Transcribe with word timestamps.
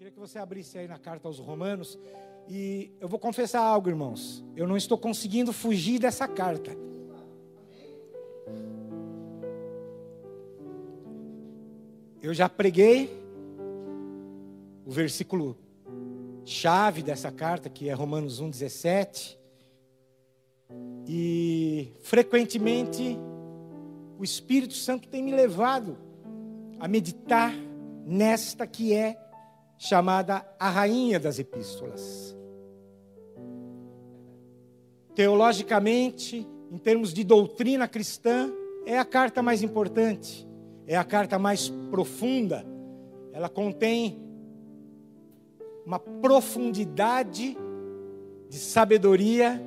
Queria 0.00 0.12
que 0.14 0.18
você 0.18 0.38
abrisse 0.38 0.78
aí 0.78 0.88
na 0.88 0.98
carta 0.98 1.28
aos 1.28 1.38
Romanos. 1.38 1.98
E 2.48 2.90
eu 2.98 3.06
vou 3.06 3.18
confessar 3.18 3.60
algo, 3.60 3.90
irmãos. 3.90 4.42
Eu 4.56 4.66
não 4.66 4.74
estou 4.74 4.96
conseguindo 4.96 5.52
fugir 5.52 5.98
dessa 5.98 6.26
carta. 6.26 6.74
Eu 12.22 12.32
já 12.32 12.48
preguei 12.48 13.10
o 14.86 14.90
versículo 14.90 15.54
chave 16.46 17.02
dessa 17.02 17.30
carta, 17.30 17.68
que 17.68 17.90
é 17.90 17.92
Romanos 17.92 18.40
1,17. 18.40 19.36
E 21.06 21.92
frequentemente 22.00 23.18
o 24.18 24.24
Espírito 24.24 24.72
Santo 24.72 25.08
tem 25.08 25.22
me 25.22 25.32
levado 25.32 25.98
a 26.78 26.88
meditar 26.88 27.52
nesta 28.06 28.66
que 28.66 28.94
é 28.94 29.26
chamada 29.82 30.46
a 30.58 30.68
rainha 30.68 31.18
das 31.18 31.38
epístolas. 31.38 32.36
Teologicamente, 35.14 36.46
em 36.70 36.76
termos 36.76 37.14
de 37.14 37.24
doutrina 37.24 37.88
cristã, 37.88 38.52
é 38.84 38.98
a 38.98 39.06
carta 39.06 39.42
mais 39.42 39.62
importante, 39.62 40.46
é 40.86 40.98
a 40.98 41.02
carta 41.02 41.38
mais 41.38 41.70
profunda. 41.90 42.62
Ela 43.32 43.48
contém 43.48 44.22
uma 45.86 45.98
profundidade 45.98 47.56
de 48.50 48.58
sabedoria 48.58 49.64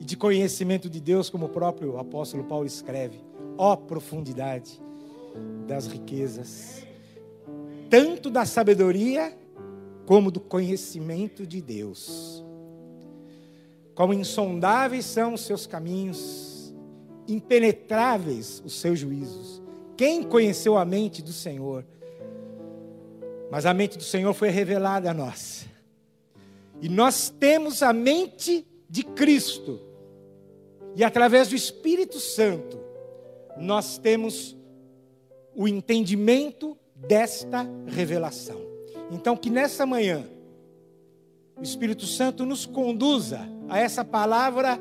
e 0.00 0.04
de 0.04 0.16
conhecimento 0.16 0.90
de 0.90 1.00
Deus, 1.00 1.30
como 1.30 1.46
o 1.46 1.48
próprio 1.48 1.98
apóstolo 1.98 2.42
Paulo 2.42 2.66
escreve. 2.66 3.24
Ó 3.56 3.74
oh, 3.74 3.76
profundidade 3.76 4.82
das 5.68 5.86
riquezas, 5.86 6.84
tanto 7.88 8.28
da 8.28 8.44
sabedoria 8.44 9.40
como 10.12 10.30
do 10.30 10.40
conhecimento 10.40 11.46
de 11.46 11.62
Deus. 11.62 12.44
Como 13.94 14.12
insondáveis 14.12 15.06
são 15.06 15.32
os 15.32 15.40
seus 15.40 15.66
caminhos, 15.66 16.74
impenetráveis 17.26 18.62
os 18.62 18.74
seus 18.74 18.98
juízos. 18.98 19.62
Quem 19.96 20.22
conheceu 20.22 20.76
a 20.76 20.84
mente 20.84 21.22
do 21.22 21.32
Senhor? 21.32 21.86
Mas 23.50 23.64
a 23.64 23.72
mente 23.72 23.96
do 23.96 24.04
Senhor 24.04 24.34
foi 24.34 24.50
revelada 24.50 25.10
a 25.10 25.14
nós. 25.14 25.64
E 26.82 26.90
nós 26.90 27.30
temos 27.30 27.82
a 27.82 27.94
mente 27.94 28.66
de 28.90 29.04
Cristo. 29.04 29.80
E 30.94 31.02
através 31.02 31.48
do 31.48 31.56
Espírito 31.56 32.20
Santo, 32.20 32.78
nós 33.56 33.96
temos 33.96 34.54
o 35.54 35.66
entendimento 35.66 36.76
desta 36.94 37.66
revelação. 37.86 38.71
Então, 39.12 39.36
que 39.36 39.50
nessa 39.50 39.84
manhã, 39.84 40.24
o 41.54 41.62
Espírito 41.62 42.06
Santo 42.06 42.46
nos 42.46 42.64
conduza 42.64 43.40
a 43.68 43.78
essa 43.78 44.02
palavra 44.02 44.80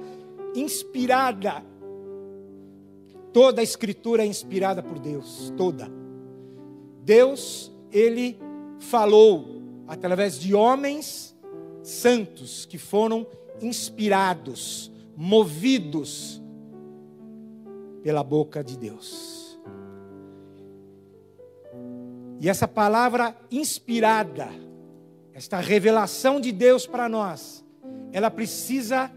inspirada. 0.55 1.63
Toda 3.33 3.59
a 3.59 3.63
Escritura 3.63 4.23
é 4.23 4.25
inspirada 4.25 4.81
por 4.81 4.99
Deus, 4.99 5.53
toda. 5.57 5.91
Deus, 7.03 7.71
Ele 7.91 8.39
falou 8.79 9.61
através 9.85 10.39
de 10.39 10.55
homens 10.55 11.35
santos 11.83 12.65
que 12.65 12.77
foram 12.77 13.27
inspirados, 13.61 14.89
movidos 15.15 16.41
pela 18.01 18.23
boca 18.23 18.63
de 18.63 18.77
Deus. 18.77 19.40
E 22.41 22.49
essa 22.49 22.67
palavra 22.67 23.37
inspirada, 23.51 24.49
esta 25.31 25.59
revelação 25.59 26.41
de 26.41 26.51
Deus 26.51 26.87
para 26.87 27.07
nós, 27.07 27.63
ela 28.11 28.31
precisa 28.31 29.11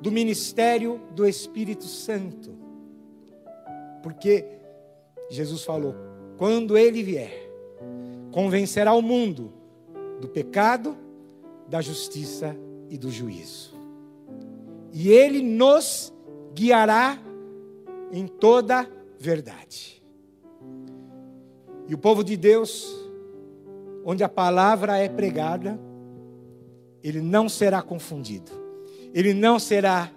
do 0.00 0.10
ministério 0.10 1.00
do 1.14 1.24
Espírito 1.24 1.84
Santo. 1.84 2.58
Porque 4.02 4.44
Jesus 5.30 5.62
falou: 5.62 5.94
quando 6.36 6.76
ele 6.76 7.04
vier, 7.04 7.48
convencerá 8.32 8.92
o 8.94 9.00
mundo 9.00 9.52
do 10.20 10.26
pecado, 10.26 10.98
da 11.68 11.80
justiça 11.80 12.56
e 12.90 12.98
do 12.98 13.12
juízo. 13.12 13.74
E 14.92 15.08
ele 15.08 15.40
nos 15.40 16.12
guiará 16.52 17.16
em 18.10 18.26
toda 18.26 18.90
verdade. 19.20 20.01
E 21.92 21.94
o 21.94 21.98
povo 21.98 22.24
de 22.24 22.38
Deus, 22.38 22.90
onde 24.02 24.24
a 24.24 24.28
palavra 24.28 24.96
é 24.96 25.10
pregada, 25.10 25.78
ele 27.04 27.20
não 27.20 27.50
será 27.50 27.82
confundido, 27.82 28.50
ele 29.12 29.34
não 29.34 29.58
será 29.58 30.10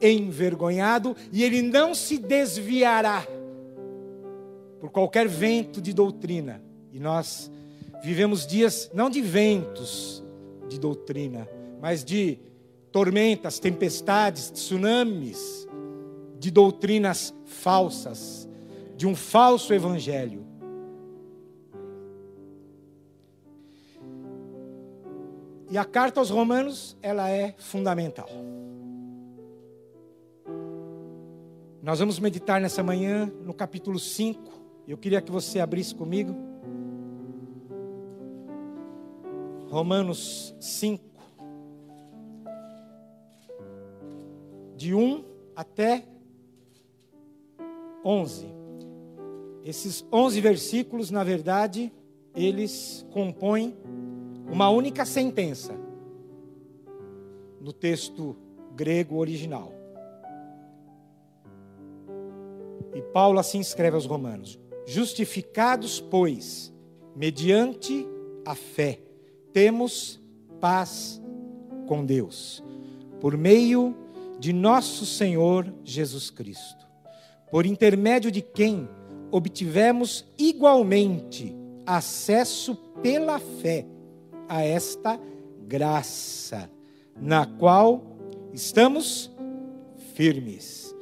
envergonhado 0.00 1.16
e 1.30 1.44
ele 1.44 1.62
não 1.62 1.94
se 1.94 2.18
desviará 2.18 3.24
por 4.80 4.90
qualquer 4.90 5.28
vento 5.28 5.80
de 5.80 5.92
doutrina. 5.92 6.60
E 6.92 6.98
nós 6.98 7.48
vivemos 8.02 8.44
dias 8.44 8.90
não 8.92 9.08
de 9.08 9.22
ventos 9.22 10.24
de 10.68 10.80
doutrina, 10.80 11.48
mas 11.80 12.02
de 12.02 12.40
tormentas, 12.90 13.60
tempestades, 13.60 14.50
tsunamis, 14.50 15.68
de 16.40 16.50
doutrinas 16.50 17.32
falsas, 17.44 18.48
de 18.96 19.06
um 19.06 19.14
falso 19.14 19.72
evangelho. 19.72 20.49
E 25.70 25.78
a 25.78 25.84
carta 25.84 26.18
aos 26.18 26.30
Romanos, 26.30 26.96
ela 27.00 27.30
é 27.30 27.54
fundamental. 27.56 28.28
Nós 31.80 32.00
vamos 32.00 32.18
meditar 32.18 32.60
nessa 32.60 32.82
manhã 32.82 33.32
no 33.44 33.54
capítulo 33.54 33.96
5. 33.96 34.42
Eu 34.88 34.98
queria 34.98 35.22
que 35.22 35.30
você 35.30 35.60
abrisse 35.60 35.94
comigo. 35.94 36.34
Romanos 39.68 40.56
5. 40.58 41.04
De 44.76 44.92
1 44.92 45.24
até 45.54 46.04
11. 48.04 48.46
Esses 49.64 50.04
11 50.12 50.40
versículos, 50.40 51.12
na 51.12 51.22
verdade, 51.22 51.92
eles 52.34 53.06
compõem 53.12 53.76
uma 54.50 54.68
única 54.68 55.04
sentença 55.04 55.74
no 57.60 57.72
texto 57.72 58.36
grego 58.74 59.16
original. 59.16 59.72
E 62.94 63.00
Paulo 63.00 63.38
assim 63.38 63.60
escreve 63.60 63.94
aos 63.94 64.06
Romanos: 64.06 64.58
Justificados, 64.86 66.00
pois, 66.00 66.72
mediante 67.14 68.06
a 68.44 68.54
fé, 68.54 69.00
temos 69.52 70.20
paz 70.60 71.22
com 71.86 72.04
Deus, 72.04 72.62
por 73.20 73.36
meio 73.36 73.96
de 74.38 74.52
nosso 74.52 75.06
Senhor 75.06 75.72
Jesus 75.84 76.30
Cristo, 76.30 76.86
por 77.50 77.66
intermédio 77.66 78.30
de 78.30 78.42
quem 78.42 78.88
obtivemos 79.30 80.24
igualmente 80.36 81.54
acesso 81.86 82.74
pela 83.02 83.38
fé 83.38 83.86
a 84.50 84.64
esta 84.64 85.18
graça, 85.68 86.68
na 87.16 87.46
qual 87.46 88.02
estamos 88.52 89.30
firmes 90.14 90.92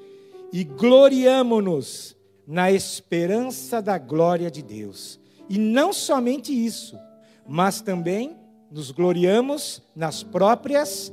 e 0.53 0.63
gloriamo-nos 0.65 2.15
na 2.47 2.71
esperança 2.71 3.81
da 3.81 3.97
glória 3.97 4.51
de 4.51 4.63
Deus. 4.63 5.19
E 5.49 5.59
não 5.59 5.95
somente 5.95 6.53
isso, 6.53 6.99
mas 7.47 7.81
também 7.81 8.37
nos 8.71 8.91
gloriamos 8.91 9.83
nas 9.97 10.23
próprias 10.23 11.11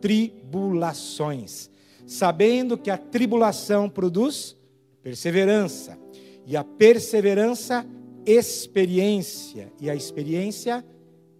tribulações, 0.00 1.70
sabendo 2.04 2.76
que 2.76 2.90
a 2.90 2.98
tribulação 2.98 3.88
produz 3.88 4.56
perseverança, 5.04 5.96
e 6.44 6.56
a 6.56 6.64
perseverança, 6.64 7.86
experiência, 8.24 9.72
e 9.80 9.88
a 9.88 9.94
experiência, 9.94 10.84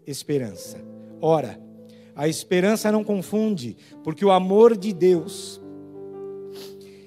esperança. 0.07 0.79
Ora, 1.21 1.61
a 2.15 2.29
esperança 2.29 2.91
não 2.91 3.05
confunde, 3.05 3.77
porque 4.03 4.25
o 4.25 4.31
amor 4.31 4.77
de 4.77 4.93
Deus 4.93 5.61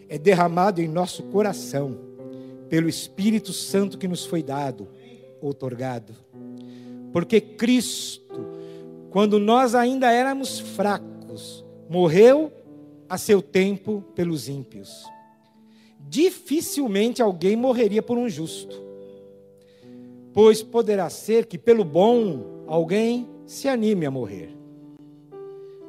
é 0.07 0.18
derramado 0.18 0.81
em 0.81 0.88
nosso 0.88 1.24
coração 1.24 1.98
pelo 2.69 2.88
Espírito 2.88 3.51
Santo 3.51 3.98
que 3.98 4.07
nos 4.07 4.25
foi 4.25 4.44
dado, 4.44 4.88
outorgado. 5.42 6.13
Porque 7.12 7.42
Cristo, 7.42 8.46
quando 9.10 9.40
nós 9.40 9.74
ainda 9.74 10.12
éramos 10.12 10.60
fracos, 10.60 11.66
morreu 11.90 12.52
a 13.10 13.18
seu 13.18 13.42
tempo 13.42 14.04
pelos 14.13 14.48
ímpios. 14.48 15.04
Dificilmente 16.07 17.22
alguém 17.22 17.56
morreria 17.56 18.02
por 18.02 18.18
um 18.18 18.30
justo, 18.30 18.84
pois 20.34 20.62
poderá 20.62 21.10
ser 21.10 21.45
que 21.48 21.57
pelo 21.57 21.84
bom 21.84 22.58
alguém 22.69 23.27
se 23.48 23.68
anime 23.68 24.06
a 24.06 24.12
morrer. 24.12 24.56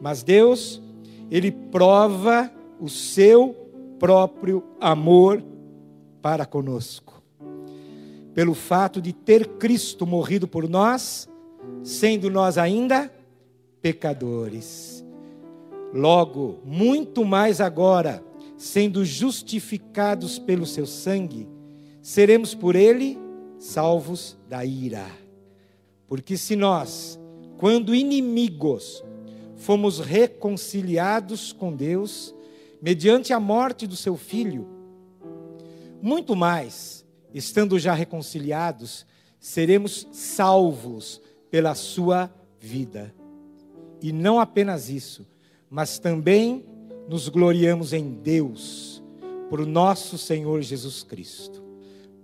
Mas 0.00 0.22
Deus, 0.22 0.82
Ele 1.30 1.52
prova 1.52 2.50
o 2.80 2.88
seu 2.88 3.54
próprio 3.98 4.64
amor 4.80 5.44
para 6.22 6.46
conosco. 6.46 7.22
Pelo 8.32 8.54
fato 8.54 9.02
de 9.02 9.12
ter 9.12 9.46
Cristo 9.58 10.06
morrido 10.06 10.48
por 10.48 10.66
nós, 10.66 11.28
sendo 11.82 12.30
nós 12.30 12.56
ainda 12.56 13.12
pecadores. 13.82 15.04
Logo, 15.92 16.60
muito 16.64 17.24
mais 17.24 17.60
agora, 17.60 18.24
sendo 18.56 19.04
justificados 19.04 20.38
pelo 20.38 20.64
seu 20.64 20.86
sangue, 20.86 21.46
seremos 22.00 22.54
por 22.54 22.74
ele 22.74 23.18
salvos 23.58 24.38
da 24.48 24.64
ira. 24.64 25.19
Porque 26.10 26.36
se 26.36 26.56
nós, 26.56 27.20
quando 27.56 27.94
inimigos, 27.94 29.04
fomos 29.54 30.00
reconciliados 30.00 31.52
com 31.52 31.72
Deus, 31.72 32.34
mediante 32.82 33.32
a 33.32 33.38
morte 33.38 33.86
do 33.86 33.94
seu 33.94 34.16
filho, 34.16 34.66
muito 36.02 36.34
mais, 36.34 37.06
estando 37.32 37.78
já 37.78 37.94
reconciliados, 37.94 39.06
seremos 39.38 40.08
salvos 40.10 41.22
pela 41.48 41.76
sua 41.76 42.28
vida. 42.58 43.14
E 44.02 44.10
não 44.12 44.40
apenas 44.40 44.90
isso, 44.90 45.24
mas 45.70 46.00
também 46.00 46.64
nos 47.08 47.28
gloriamos 47.28 47.92
em 47.92 48.14
Deus, 48.14 49.00
por 49.48 49.64
nosso 49.64 50.18
Senhor 50.18 50.60
Jesus 50.60 51.04
Cristo, 51.04 51.62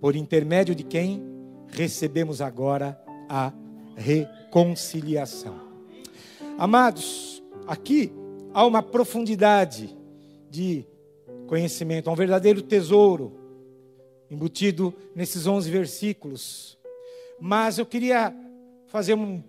por 0.01 0.13
intermédio 0.13 0.75
de 0.75 0.83
quem 0.83 1.23
recebemos 1.69 2.41
agora 2.41 3.01
a 3.29 3.53
reconciliação. 3.97 5.59
Amados, 6.57 7.43
aqui 7.67 8.11
há 8.53 8.65
uma 8.65 8.81
profundidade 8.81 9.95
de 10.49 10.85
conhecimento, 11.47 12.09
há 12.09 12.13
um 12.13 12.15
verdadeiro 12.15 12.61
tesouro 12.61 13.35
embutido 14.29 14.93
nesses 15.15 15.47
11 15.47 15.69
versículos. 15.69 16.77
Mas 17.39 17.77
eu 17.77 17.85
queria 17.85 18.33
fazer 18.87 19.15
um, 19.15 19.43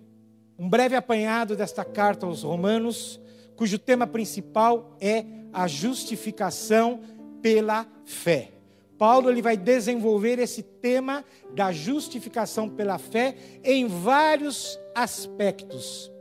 um 0.57 0.69
breve 0.69 0.95
apanhado 0.95 1.55
desta 1.55 1.85
carta 1.85 2.25
aos 2.25 2.43
Romanos, 2.43 3.19
cujo 3.55 3.77
tema 3.77 4.07
principal 4.07 4.97
é 4.99 5.25
a 5.53 5.67
justificação 5.67 7.01
pela 7.41 7.87
fé. 8.05 8.58
Paulo 8.99 9.29
ele 9.29 9.41
vai 9.41 9.55
desenvolver 9.55 10.39
esse 10.39 10.61
tema 10.61 11.23
da 11.55 11.71
justificação 11.71 12.67
pela 12.67 12.97
fé 12.97 13.33
em 13.63 13.87
vários 13.87 14.77
aspectos, 14.93 16.11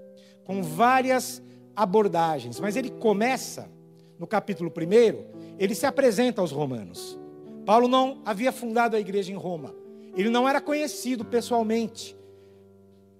com 0.45 0.63
várias 0.63 1.43
abordagens. 1.75 2.61
Mas 2.61 2.77
ele 2.77 2.89
começa 2.89 3.69
no 4.17 4.29
capítulo 4.29 4.71
1, 4.71 5.57
ele 5.59 5.75
se 5.75 5.87
apresenta 5.87 6.41
aos 6.41 6.53
romanos. 6.53 7.19
Paulo 7.67 7.89
não 7.89 8.23
havia 8.25 8.53
fundado 8.53 8.95
a 8.95 9.01
igreja 9.01 9.33
em 9.33 9.37
Roma. 9.37 9.75
Ele 10.17 10.31
não 10.31 10.49
era 10.49 10.61
conhecido 10.61 11.25
pessoalmente 11.25 12.17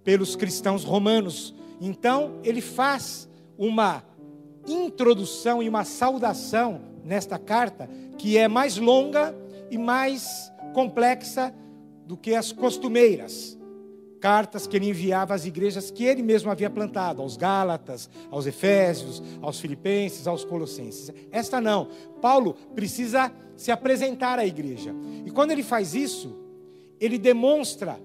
pelos 0.05 0.37
cristãos 0.37 0.85
romanos. 0.85 1.53
Então, 1.81 2.39
ele 2.45 2.61
faz 2.61 3.27
uma 3.57 4.05
introdução 4.65 5.61
e 5.61 5.67
uma 5.67 5.83
saudação 5.83 6.81
nesta 7.03 7.37
carta 7.37 7.89
que 8.17 8.37
é 8.37 8.47
mais 8.47 8.77
longa 8.77 9.35
e 9.69 9.77
mais 9.77 10.51
complexa 10.73 11.53
do 12.05 12.17
que 12.17 12.33
as 12.33 12.51
costumeiras 12.51 13.59
cartas 14.19 14.67
que 14.67 14.75
ele 14.75 14.89
enviava 14.89 15.33
às 15.33 15.45
igrejas 15.45 15.89
que 15.89 16.03
ele 16.03 16.21
mesmo 16.21 16.51
havia 16.51 16.69
plantado, 16.69 17.21
aos 17.21 17.37
Gálatas, 17.37 18.09
aos 18.29 18.45
Efésios, 18.45 19.23
aos 19.41 19.59
Filipenses, 19.59 20.27
aos 20.27 20.43
Colossenses. 20.43 21.11
Esta 21.31 21.59
não. 21.59 21.87
Paulo 22.21 22.53
precisa 22.75 23.31
se 23.55 23.71
apresentar 23.71 24.37
à 24.39 24.45
igreja. 24.45 24.93
E 25.25 25.31
quando 25.31 25.51
ele 25.51 25.63
faz 25.63 25.95
isso, 25.95 26.37
ele 26.99 27.17
demonstra 27.17 27.99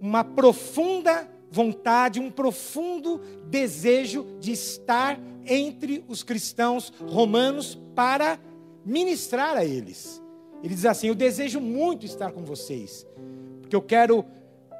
uma 0.00 0.22
profunda 0.22 1.28
vontade, 1.50 2.20
um 2.20 2.30
profundo 2.30 3.20
desejo 3.46 4.26
de 4.38 4.52
estar 4.52 5.18
entre 5.46 6.04
os 6.06 6.22
cristãos 6.22 6.92
romanos 7.00 7.78
para 7.94 8.38
ministrar 8.84 9.56
a 9.56 9.64
eles. 9.64 10.22
Ele 10.62 10.74
diz 10.74 10.84
assim: 10.84 11.08
Eu 11.08 11.14
desejo 11.14 11.60
muito 11.60 12.04
estar 12.04 12.32
com 12.32 12.44
vocês, 12.44 13.06
porque 13.60 13.76
eu 13.76 13.82
quero 13.82 14.24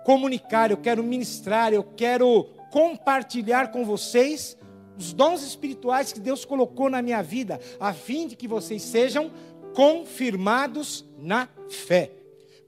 comunicar, 0.04 0.70
eu 0.70 0.76
quero 0.76 1.02
ministrar, 1.02 1.72
eu 1.72 1.82
quero 1.82 2.44
compartilhar 2.70 3.70
com 3.70 3.84
vocês 3.84 4.56
os 4.96 5.12
dons 5.12 5.42
espirituais 5.42 6.12
que 6.12 6.20
Deus 6.20 6.44
colocou 6.44 6.90
na 6.90 7.00
minha 7.00 7.22
vida, 7.22 7.60
a 7.78 7.92
fim 7.92 8.26
de 8.26 8.34
que 8.34 8.48
vocês 8.48 8.82
sejam 8.82 9.30
confirmados 9.74 11.04
na 11.18 11.48
fé. 11.68 12.10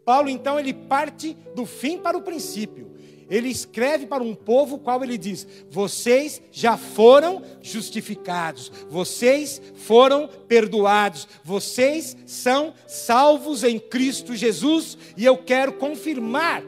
Paulo 0.04 0.28
então 0.28 0.58
ele 0.58 0.72
parte 0.72 1.36
do 1.54 1.66
fim 1.66 1.98
para 1.98 2.16
o 2.16 2.22
princípio. 2.22 2.89
Ele 3.30 3.48
escreve 3.48 4.06
para 4.06 4.22
um 4.22 4.34
povo 4.34 4.78
qual 4.78 5.02
ele 5.04 5.16
diz: 5.16 5.46
"Vocês 5.70 6.42
já 6.50 6.76
foram 6.76 7.42
justificados, 7.62 8.70
vocês 8.90 9.62
foram 9.74 10.28
perdoados, 10.48 11.28
vocês 11.44 12.16
são 12.26 12.74
salvos 12.86 13.62
em 13.62 13.78
Cristo 13.78 14.34
Jesus, 14.34 14.98
e 15.16 15.24
eu 15.24 15.38
quero 15.38 15.74
confirmar 15.74 16.62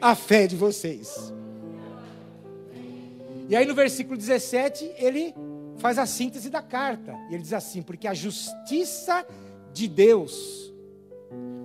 a 0.00 0.14
fé 0.14 0.46
de 0.46 0.54
vocês. 0.54 1.32
E 3.48 3.56
aí 3.56 3.66
no 3.66 3.74
versículo 3.74 4.16
17, 4.16 4.92
ele 4.96 5.34
faz 5.78 5.98
a 5.98 6.06
síntese 6.06 6.48
da 6.48 6.62
carta. 6.62 7.12
E 7.30 7.34
ele 7.34 7.42
diz 7.42 7.52
assim: 7.52 7.82
porque 7.82 8.06
a 8.06 8.14
justiça 8.14 9.26
de 9.72 9.88
Deus, 9.88 10.72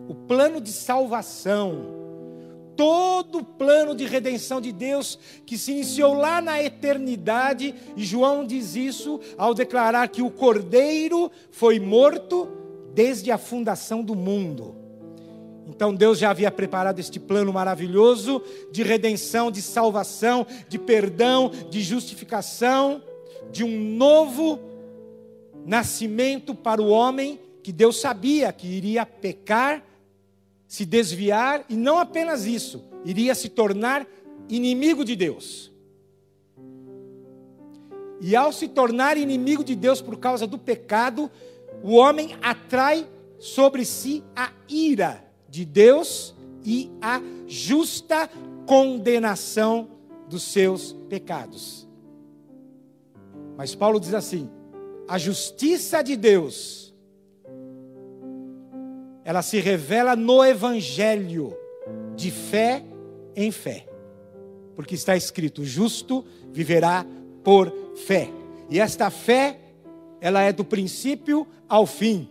o 0.07 0.15
plano 0.15 0.59
de 0.59 0.71
salvação, 0.71 1.98
todo 2.79 3.39
o 3.39 3.43
plano 3.43 3.93
de 3.93 4.05
redenção 4.05 4.61
de 4.61 4.71
Deus 4.71 5.19
que 5.45 5.57
se 5.57 5.73
iniciou 5.73 6.13
lá 6.13 6.39
na 6.39 6.63
eternidade, 6.63 7.75
e 7.97 8.05
João 8.05 8.45
diz 8.45 8.73
isso 8.73 9.19
ao 9.37 9.53
declarar 9.53 10.07
que 10.07 10.21
o 10.21 10.31
Cordeiro 10.31 11.29
foi 11.51 11.77
morto 11.77 12.47
desde 12.93 13.31
a 13.31 13.37
fundação 13.37 14.01
do 14.01 14.15
mundo. 14.15 14.77
Então 15.67 15.93
Deus 15.93 16.19
já 16.19 16.29
havia 16.29 16.49
preparado 16.49 16.99
este 16.99 17.19
plano 17.19 17.51
maravilhoso 17.51 18.41
de 18.71 18.81
redenção, 18.81 19.51
de 19.51 19.61
salvação, 19.61 20.47
de 20.69 20.79
perdão, 20.79 21.51
de 21.69 21.81
justificação, 21.81 23.03
de 23.51 23.61
um 23.61 23.77
novo 23.77 24.57
nascimento 25.65 26.55
para 26.55 26.81
o 26.81 26.87
homem 26.87 27.41
que 27.61 27.73
Deus 27.73 27.99
sabia 27.99 28.53
que 28.53 28.67
iria 28.67 29.05
pecar, 29.05 29.83
se 30.69 30.85
desviar 30.85 31.65
e 31.67 31.75
não 31.75 31.97
apenas 31.97 32.45
isso, 32.45 32.85
iria 33.03 33.33
se 33.33 33.49
tornar 33.49 34.07
inimigo 34.47 35.03
de 35.03 35.15
Deus. 35.15 35.71
E 38.21 38.35
ao 38.35 38.53
se 38.53 38.67
tornar 38.67 39.17
inimigo 39.17 39.63
de 39.63 39.75
Deus 39.75 39.99
por 39.99 40.19
causa 40.19 40.45
do 40.45 40.59
pecado, 40.59 41.31
o 41.81 41.95
homem 41.95 42.37
atrai 42.39 43.07
sobre 43.39 43.83
si 43.83 44.23
a 44.35 44.51
ira 44.69 45.25
de 45.49 45.65
Deus 45.65 46.35
e 46.63 46.91
a 47.01 47.19
justa 47.47 48.29
condenação 48.67 49.89
dos 50.29 50.43
seus 50.43 50.93
pecados. 51.09 51.87
Mas 53.57 53.73
Paulo 53.73 53.99
diz 53.99 54.13
assim: 54.13 54.47
a 55.07 55.17
justiça 55.17 56.03
de 56.03 56.15
Deus, 56.15 56.88
ela 59.29 59.43
se 59.43 59.59
revela 59.59 60.15
no 60.15 60.43
Evangelho, 60.43 61.55
de 62.15 62.31
fé 62.31 62.83
em 63.35 63.51
fé, 63.51 63.85
porque 64.75 64.95
está 64.95 65.15
escrito: 65.15 65.63
justo 65.63 66.25
viverá 66.51 67.05
por 67.43 67.71
fé, 68.07 68.27
e 68.71 68.79
esta 68.79 69.11
fé, 69.11 69.59
ela 70.19 70.41
é 70.41 70.51
do 70.51 70.65
princípio 70.65 71.45
ao 71.67 71.85
fim, 71.85 72.27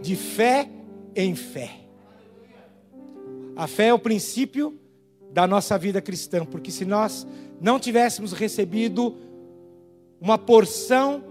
de 0.00 0.14
fé 0.14 0.70
em 1.16 1.34
fé. 1.34 1.72
A 3.56 3.66
fé 3.66 3.88
é 3.88 3.92
o 3.92 3.98
princípio 3.98 4.78
da 5.32 5.44
nossa 5.44 5.76
vida 5.76 6.00
cristã, 6.00 6.44
porque 6.44 6.70
se 6.70 6.84
nós 6.84 7.26
não 7.60 7.80
tivéssemos 7.80 8.32
recebido 8.32 9.16
uma 10.20 10.38
porção 10.38 11.24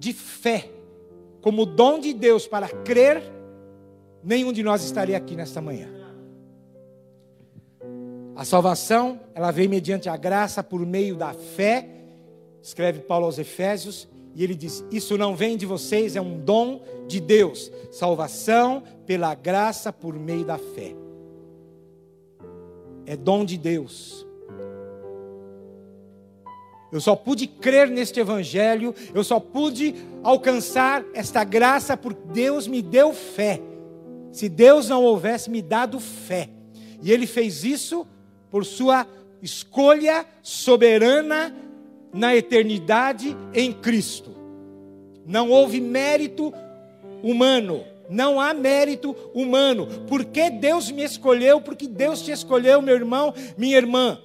de 0.00 0.12
fé 0.12 0.68
como 1.40 1.64
dom 1.64 2.00
de 2.00 2.12
Deus 2.12 2.48
para 2.48 2.68
crer, 2.68 3.38
nenhum 4.22 4.52
de 4.52 4.62
nós 4.62 4.84
estaria 4.84 5.16
aqui 5.16 5.36
nesta 5.36 5.60
manhã. 5.60 5.88
A 8.36 8.44
salvação, 8.44 9.20
ela 9.34 9.50
vem 9.50 9.68
mediante 9.68 10.08
a 10.08 10.16
graça 10.16 10.62
por 10.62 10.84
meio 10.86 11.16
da 11.16 11.32
fé, 11.34 11.88
escreve 12.62 13.00
Paulo 13.00 13.26
aos 13.26 13.38
Efésios, 13.38 14.08
e 14.34 14.42
ele 14.42 14.54
diz: 14.54 14.84
Isso 14.90 15.18
não 15.18 15.36
vem 15.36 15.56
de 15.56 15.66
vocês, 15.66 16.16
é 16.16 16.20
um 16.20 16.38
dom 16.38 16.82
de 17.06 17.20
Deus. 17.20 17.70
Salvação 17.90 18.82
pela 19.06 19.34
graça 19.34 19.92
por 19.92 20.14
meio 20.14 20.44
da 20.44 20.56
fé 20.56 20.94
é 23.10 23.16
dom 23.16 23.44
de 23.44 23.58
Deus. 23.58 24.24
Eu 26.92 27.00
só 27.00 27.16
pude 27.16 27.48
crer 27.48 27.88
neste 27.88 28.20
evangelho, 28.20 28.94
eu 29.12 29.24
só 29.24 29.40
pude 29.40 29.96
alcançar 30.22 31.04
esta 31.12 31.42
graça 31.42 31.96
porque 31.96 32.20
Deus 32.32 32.68
me 32.68 32.80
deu 32.80 33.12
fé. 33.12 33.60
Se 34.32 34.48
Deus 34.48 34.88
não 34.88 35.02
houvesse 35.02 35.50
me 35.50 35.60
dado 35.60 35.98
fé, 35.98 36.48
e 37.02 37.10
Ele 37.10 37.26
fez 37.26 37.64
isso 37.64 38.06
por 38.50 38.64
sua 38.64 39.06
escolha 39.42 40.26
soberana 40.42 41.54
na 42.12 42.34
eternidade 42.34 43.36
em 43.54 43.72
Cristo. 43.72 44.30
Não 45.24 45.50
houve 45.50 45.80
mérito 45.80 46.52
humano, 47.22 47.84
não 48.08 48.40
há 48.40 48.52
mérito 48.52 49.14
humano. 49.32 49.86
Porque 50.08 50.50
Deus 50.50 50.90
me 50.90 51.04
escolheu, 51.04 51.60
porque 51.60 51.86
Deus 51.86 52.20
te 52.22 52.32
escolheu, 52.32 52.82
meu 52.82 52.94
irmão, 52.94 53.32
minha 53.56 53.76
irmã. 53.76 54.18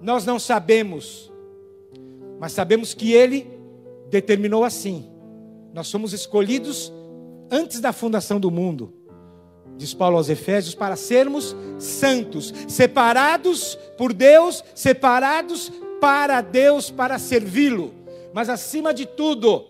Nós 0.00 0.24
não 0.24 0.38
sabemos, 0.38 1.30
mas 2.38 2.52
sabemos 2.52 2.94
que 2.94 3.12
Ele 3.12 3.50
determinou 4.08 4.64
assim. 4.64 5.10
Nós 5.74 5.88
somos 5.88 6.12
escolhidos 6.12 6.92
antes 7.50 7.80
da 7.80 7.92
fundação 7.92 8.40
do 8.40 8.50
mundo, 8.50 8.94
diz 9.80 9.94
Paulo 9.94 10.18
aos 10.18 10.28
Efésios, 10.28 10.74
para 10.74 10.94
sermos 10.94 11.56
santos, 11.78 12.52
separados 12.68 13.78
por 13.96 14.12
Deus, 14.12 14.62
separados 14.74 15.72
para 15.98 16.42
Deus, 16.42 16.90
para 16.90 17.18
servi-lo, 17.18 17.94
mas 18.34 18.50
acima 18.50 18.92
de 18.92 19.06
tudo, 19.06 19.64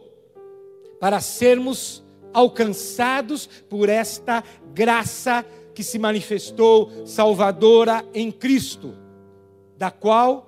para 0.99 1.21
sermos 1.21 2.02
alcançados 2.35 3.49
por 3.69 3.88
esta 3.88 4.43
graça 4.75 5.47
que 5.73 5.85
se 5.85 5.97
manifestou 5.97 7.07
salvadora 7.07 8.05
em 8.12 8.33
Cristo, 8.33 8.93
da 9.79 9.93
qual 9.93 10.45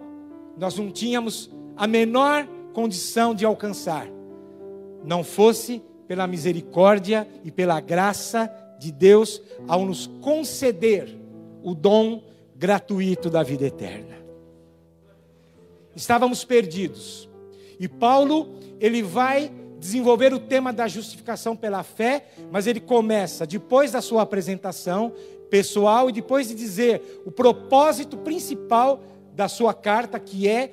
nós 0.58 0.76
não 0.76 0.90
tínhamos 0.90 1.48
a 1.76 1.86
menor 1.86 2.48
condição 2.72 3.32
de 3.32 3.44
alcançar, 3.44 4.08
não 5.04 5.22
fosse 5.22 5.80
pela 6.08 6.26
misericórdia 6.26 7.28
e 7.44 7.52
pela 7.52 7.80
graça 7.80 8.50
de 8.82 8.90
Deus 8.90 9.40
ao 9.68 9.86
nos 9.86 10.08
conceder 10.20 11.16
o 11.62 11.74
dom 11.74 12.22
gratuito 12.56 13.30
da 13.30 13.42
vida 13.42 13.64
eterna. 13.64 14.16
Estávamos 15.94 16.44
perdidos. 16.44 17.28
E 17.78 17.86
Paulo, 17.86 18.48
ele 18.80 19.02
vai 19.02 19.52
desenvolver 19.78 20.32
o 20.32 20.38
tema 20.38 20.72
da 20.72 20.88
justificação 20.88 21.56
pela 21.56 21.82
fé, 21.82 22.26
mas 22.50 22.66
ele 22.66 22.80
começa, 22.80 23.46
depois 23.46 23.92
da 23.92 24.00
sua 24.00 24.22
apresentação 24.22 25.12
pessoal 25.50 26.08
e 26.08 26.12
depois 26.12 26.48
de 26.48 26.54
dizer 26.54 27.22
o 27.24 27.30
propósito 27.30 28.16
principal 28.16 29.02
da 29.34 29.48
sua 29.48 29.74
carta, 29.74 30.18
que 30.18 30.48
é 30.48 30.72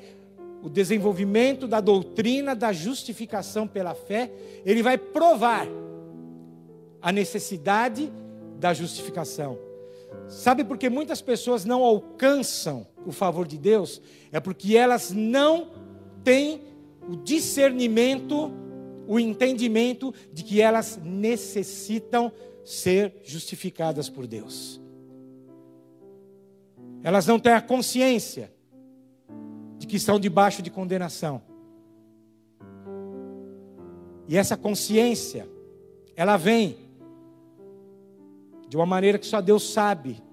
o 0.64 0.70
desenvolvimento 0.70 1.68
da 1.68 1.80
doutrina 1.80 2.56
da 2.56 2.72
justificação 2.72 3.68
pela 3.68 3.94
fé, 3.94 4.32
ele 4.66 4.82
vai 4.82 4.98
provar 4.98 5.68
a 7.02 7.12
necessidade 7.12 8.12
da 8.60 8.74
justificação. 8.74 9.58
Sabe 10.28 10.64
por 10.64 10.78
que 10.78 10.90
muitas 10.90 11.22
pessoas 11.22 11.66
não 11.66 11.84
alcançam 11.84 12.86
o 13.06 13.12
favor 13.12 13.48
de 13.48 13.58
Deus? 13.58 14.02
É 14.32 14.40
porque 14.40 14.76
elas 14.76 15.12
não 15.12 15.72
têm 16.24 16.62
o 17.08 17.16
discernimento 17.16 18.52
o 19.10 19.20
entendimento 19.20 20.14
de 20.32 20.44
que 20.44 20.62
elas 20.62 21.00
necessitam 21.04 22.32
ser 22.64 23.16
justificadas 23.24 24.08
por 24.08 24.28
Deus. 24.28 24.80
Elas 27.02 27.26
não 27.26 27.40
têm 27.40 27.54
a 27.54 27.62
consciência 27.62 28.54
de 29.80 29.88
que 29.88 29.96
estão 29.96 30.20
debaixo 30.20 30.62
de 30.62 30.70
condenação. 30.70 31.42
E 34.28 34.38
essa 34.38 34.56
consciência, 34.56 35.50
ela 36.16 36.38
vem 36.38 36.78
de 38.70 38.78
uma 38.78 38.86
maneira 38.86 39.18
que 39.18 39.26
só 39.26 39.42
Deus 39.42 39.74
sabe, 39.74 40.24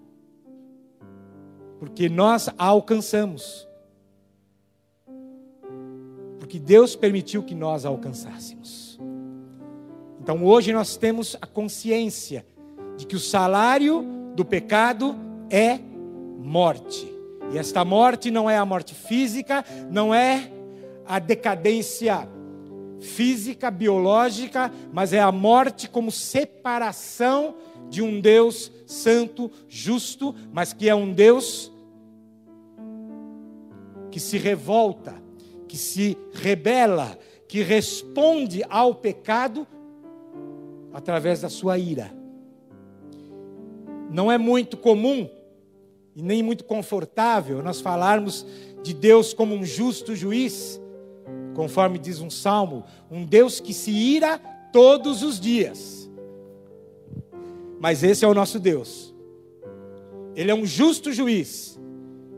porque 1.81 2.09
nós 2.09 2.49
a 2.50 2.66
alcançamos 2.66 3.66
porque 6.47 6.61
Deus 6.61 6.95
permitiu 6.95 7.43
que 7.43 7.57
nós 7.57 7.85
a 7.85 7.88
alcançássemos. 7.88 9.00
Então 10.21 10.45
hoje 10.45 10.73
nós 10.73 10.97
temos 10.97 11.37
a 11.43 11.47
consciência 11.47 12.47
de 12.97 13.05
que 13.05 13.16
o 13.16 13.21
salário 13.21 14.07
do 14.33 14.45
pecado 14.45 15.16
é 15.50 15.81
morte. 16.38 17.12
E 17.52 17.59
esta 17.59 17.85
morte 17.85 18.31
não 18.31 18.49
é 18.49 18.57
a 18.57 18.64
morte 18.64 18.95
física, 18.95 19.64
não 19.90 20.14
é 20.14 20.52
a 21.05 21.19
decadência 21.19 22.28
física, 23.00 23.69
biológica, 23.69 24.73
mas 24.93 25.12
é 25.12 25.21
a 25.21 25.33
morte 25.33 25.88
como 25.88 26.12
separação 26.12 27.57
de 27.88 28.02
um 28.02 28.21
Deus 28.21 28.71
santo, 28.87 29.50
justo, 29.69 30.35
mas 30.52 30.73
que 30.73 30.88
é 30.88 30.95
um 30.95 31.12
Deus 31.12 31.73
que 34.11 34.21
se 34.21 34.38
revolta 34.38 35.26
que 35.66 35.76
se 35.76 36.16
rebela, 36.33 37.19
que 37.49 37.62
responde 37.62 38.64
ao 38.69 38.95
pecado 38.95 39.66
através 40.93 41.43
da 41.43 41.49
sua 41.49 41.78
ira. 41.78 42.11
Não 44.11 44.31
é 44.31 44.38
muito 44.38 44.76
comum 44.76 45.28
e 46.14 46.23
nem 46.23 46.43
muito 46.43 46.64
confortável 46.64 47.62
nós 47.62 47.81
falarmos 47.81 48.47
de 48.83 48.95
Deus 48.95 49.35
como 49.35 49.55
um 49.55 49.64
justo 49.64 50.14
juiz, 50.14 50.81
conforme 51.55 51.99
diz 51.99 52.21
um 52.21 52.31
salmo, 52.31 52.85
um 53.11 53.25
Deus 53.25 53.61
que 53.61 53.75
se 53.75 53.90
ira 53.90 54.38
todos 54.73 55.23
os 55.23 55.38
dias. 55.38 56.06
Mas 57.78 58.02
esse 58.02 58.25
é 58.25 58.28
o 58.28 58.35
nosso 58.35 58.59
Deus. 58.59 59.14
Ele 60.35 60.50
é 60.50 60.54
um 60.54 60.66
justo 60.66 61.12
juiz 61.12 61.78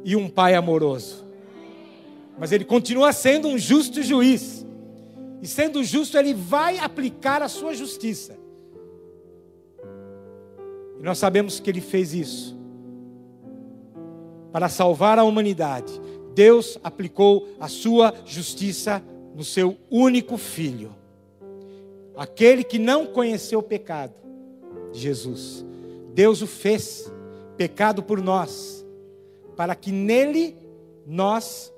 e 0.05 0.15
um 0.15 0.29
pai 0.29 0.55
amoroso 0.55 1.29
mas 2.39 2.53
ele 2.53 2.65
continua 2.65 3.13
sendo 3.13 3.49
um 3.49 3.59
justo 3.59 4.03
juiz. 4.03 4.65
E 5.43 5.47
sendo 5.47 5.83
justo, 5.83 6.17
ele 6.17 6.33
vai 6.33 6.79
aplicar 6.79 7.43
a 7.43 7.49
sua 7.49 7.75
justiça. 7.75 8.39
E 10.99 11.03
nós 11.03 11.19
sabemos 11.19 11.59
que 11.59 11.69
ele 11.69 11.81
fez 11.81 12.15
isso 12.15 12.57
para 14.53 14.69
salvar 14.69 15.19
a 15.19 15.25
humanidade. 15.25 15.93
Deus 16.35 16.79
aplicou 16.83 17.49
a 17.59 17.69
sua 17.69 18.15
justiça 18.25 19.03
no 19.35 19.45
seu 19.45 19.77
único 19.91 20.37
filho. 20.37 20.95
Aquele 22.17 22.65
que 22.65 22.79
não 22.79 23.07
conheceu 23.07 23.61
o 23.61 23.63
pecado, 23.63 24.15
Jesus. 24.93 25.65
Deus 26.15 26.43
o 26.43 26.47
fez 26.47 27.11
pecado 27.57 28.03
por 28.03 28.21
nós, 28.21 28.85
para 29.57 29.75
que 29.75 29.91
nele 29.93 30.57
nós 31.07 31.73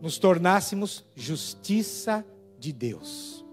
nos 0.00 0.18
tornássemos 0.18 1.04
justiça 1.14 2.24
de 2.58 2.72
Deus. 2.72 3.44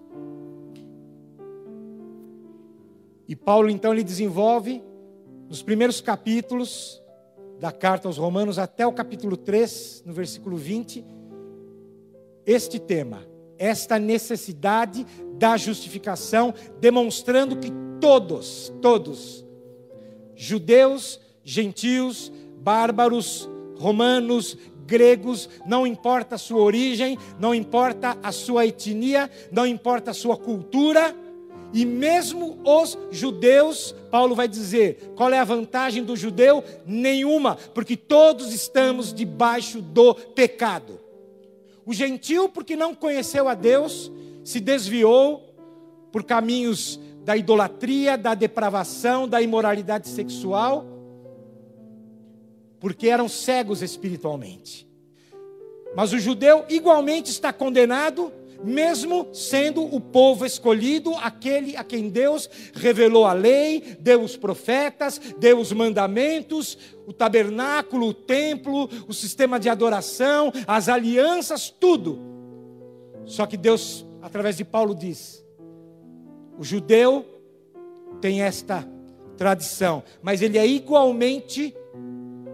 E 3.28 3.36
Paulo 3.36 3.70
então 3.70 3.94
ele 3.94 4.04
desenvolve 4.04 4.84
nos 5.48 5.62
primeiros 5.62 6.02
capítulos 6.02 7.00
da 7.60 7.72
carta 7.72 8.08
aos 8.08 8.18
Romanos 8.18 8.58
até 8.58 8.88
o 8.88 8.94
capítulo 8.94 9.38
3, 9.38 10.04
no 10.06 10.14
versículo 10.14 10.58
20, 10.58 11.06
este 12.46 12.80
tema, 12.80 13.29
esta 13.60 14.00
necessidade 14.00 15.06
da 15.38 15.58
justificação, 15.58 16.54
demonstrando 16.80 17.58
que 17.58 17.72
todos, 18.00 18.74
todos, 18.82 19.46
judeus, 20.36 21.20
gentios, 21.44 22.32
bárbaros, 22.62 23.50
romanos, 23.78 24.58
gregos, 24.86 25.50
não 25.68 25.86
importa 25.86 26.36
a 26.36 26.40
sua 26.40 26.62
origem, 26.62 27.18
não 27.40 27.54
importa 27.54 28.18
a 28.24 28.32
sua 28.32 28.66
etnia, 28.66 29.30
não 29.52 29.68
importa 29.68 30.12
a 30.12 30.14
sua 30.14 30.36
cultura, 30.36 31.16
e 31.72 31.86
mesmo 31.86 32.58
os 32.64 32.98
judeus, 33.12 33.94
Paulo 34.10 34.34
vai 34.34 34.48
dizer: 34.48 35.12
qual 35.16 35.32
é 35.32 35.40
a 35.40 35.44
vantagem 35.44 36.04
do 36.04 36.16
judeu? 36.16 36.64
Nenhuma, 36.86 37.56
porque 37.74 37.96
todos 37.96 38.54
estamos 38.54 39.14
debaixo 39.14 39.82
do 39.82 40.16
pecado. 40.16 40.99
O 41.90 41.94
gentil, 41.94 42.48
porque 42.48 42.76
não 42.76 42.94
conheceu 42.94 43.50
a 43.50 43.56
Deus, 43.56 44.12
se 44.44 44.60
desviou 44.60 45.56
por 46.12 46.24
caminhos 46.24 47.00
da 47.24 47.36
idolatria, 47.36 48.18
da 48.18 48.36
depravação, 48.36 49.28
da 49.28 49.42
imoralidade 49.42 50.08
sexual 50.08 51.00
porque 52.80 53.10
eram 53.10 53.28
cegos 53.28 53.82
espiritualmente. 53.82 54.88
Mas 55.96 56.14
o 56.14 56.20
judeu 56.20 56.66
igualmente 56.70 57.30
está 57.30 57.52
condenado, 57.52 58.32
mesmo 58.64 59.28
sendo 59.34 59.84
o 59.84 60.00
povo 60.00 60.46
escolhido, 60.46 61.16
aquele 61.16 61.76
a 61.76 61.84
quem 61.84 62.10
Deus 62.10 62.50
revelou 62.74 63.26
a 63.26 63.34
lei, 63.34 63.98
deu 64.00 64.22
os 64.22 64.36
profetas, 64.36 65.20
deu 65.38 65.60
os 65.60 65.72
mandamentos, 65.72 66.78
o 67.06 67.14
tabernáculo, 67.14 68.08
o 68.08 68.14
templo, 68.14 68.90
o 69.08 69.14
sistema 69.14 69.60
de 69.60 69.70
adoração, 69.70 70.52
as 70.68 70.90
alianças, 70.90 71.70
tudo. 71.70 72.20
Só 73.26 73.46
que 73.46 73.58
Deus, 73.58 74.06
através 74.22 74.58
de 74.58 74.66
Paulo, 74.66 74.94
diz: 74.94 75.44
o 76.58 76.64
judeu 76.64 77.26
tem 78.20 78.42
esta 78.42 78.88
tradição, 79.38 80.04
mas 80.22 80.42
ele 80.42 80.58
é 80.58 80.68
igualmente 80.68 81.76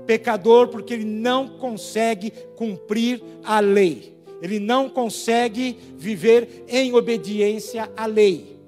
pecador 0.06 0.68
porque 0.68 0.94
ele 0.94 1.06
não 1.06 1.58
consegue 1.58 2.30
cumprir 2.56 3.24
a 3.44 3.60
lei 3.60 4.15
ele 4.42 4.60
não 4.60 4.90
consegue 4.90 5.78
viver 5.98 6.66
em 6.68 6.94
obediência 6.94 7.90
à 7.96 8.06
lei. 8.06 8.60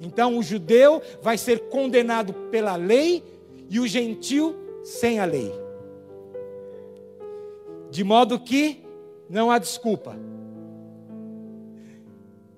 Então 0.00 0.38
o 0.38 0.42
judeu 0.42 1.00
vai 1.22 1.38
ser 1.38 1.68
condenado 1.68 2.32
pela 2.50 2.76
lei 2.76 3.22
e 3.70 3.80
o 3.80 3.86
gentil 3.86 4.54
sem 4.82 5.18
a 5.18 5.24
lei. 5.24 5.52
De 7.90 8.04
modo 8.04 8.38
que 8.38 8.82
não 9.28 9.50
há 9.50 9.58
desculpa. 9.58 10.16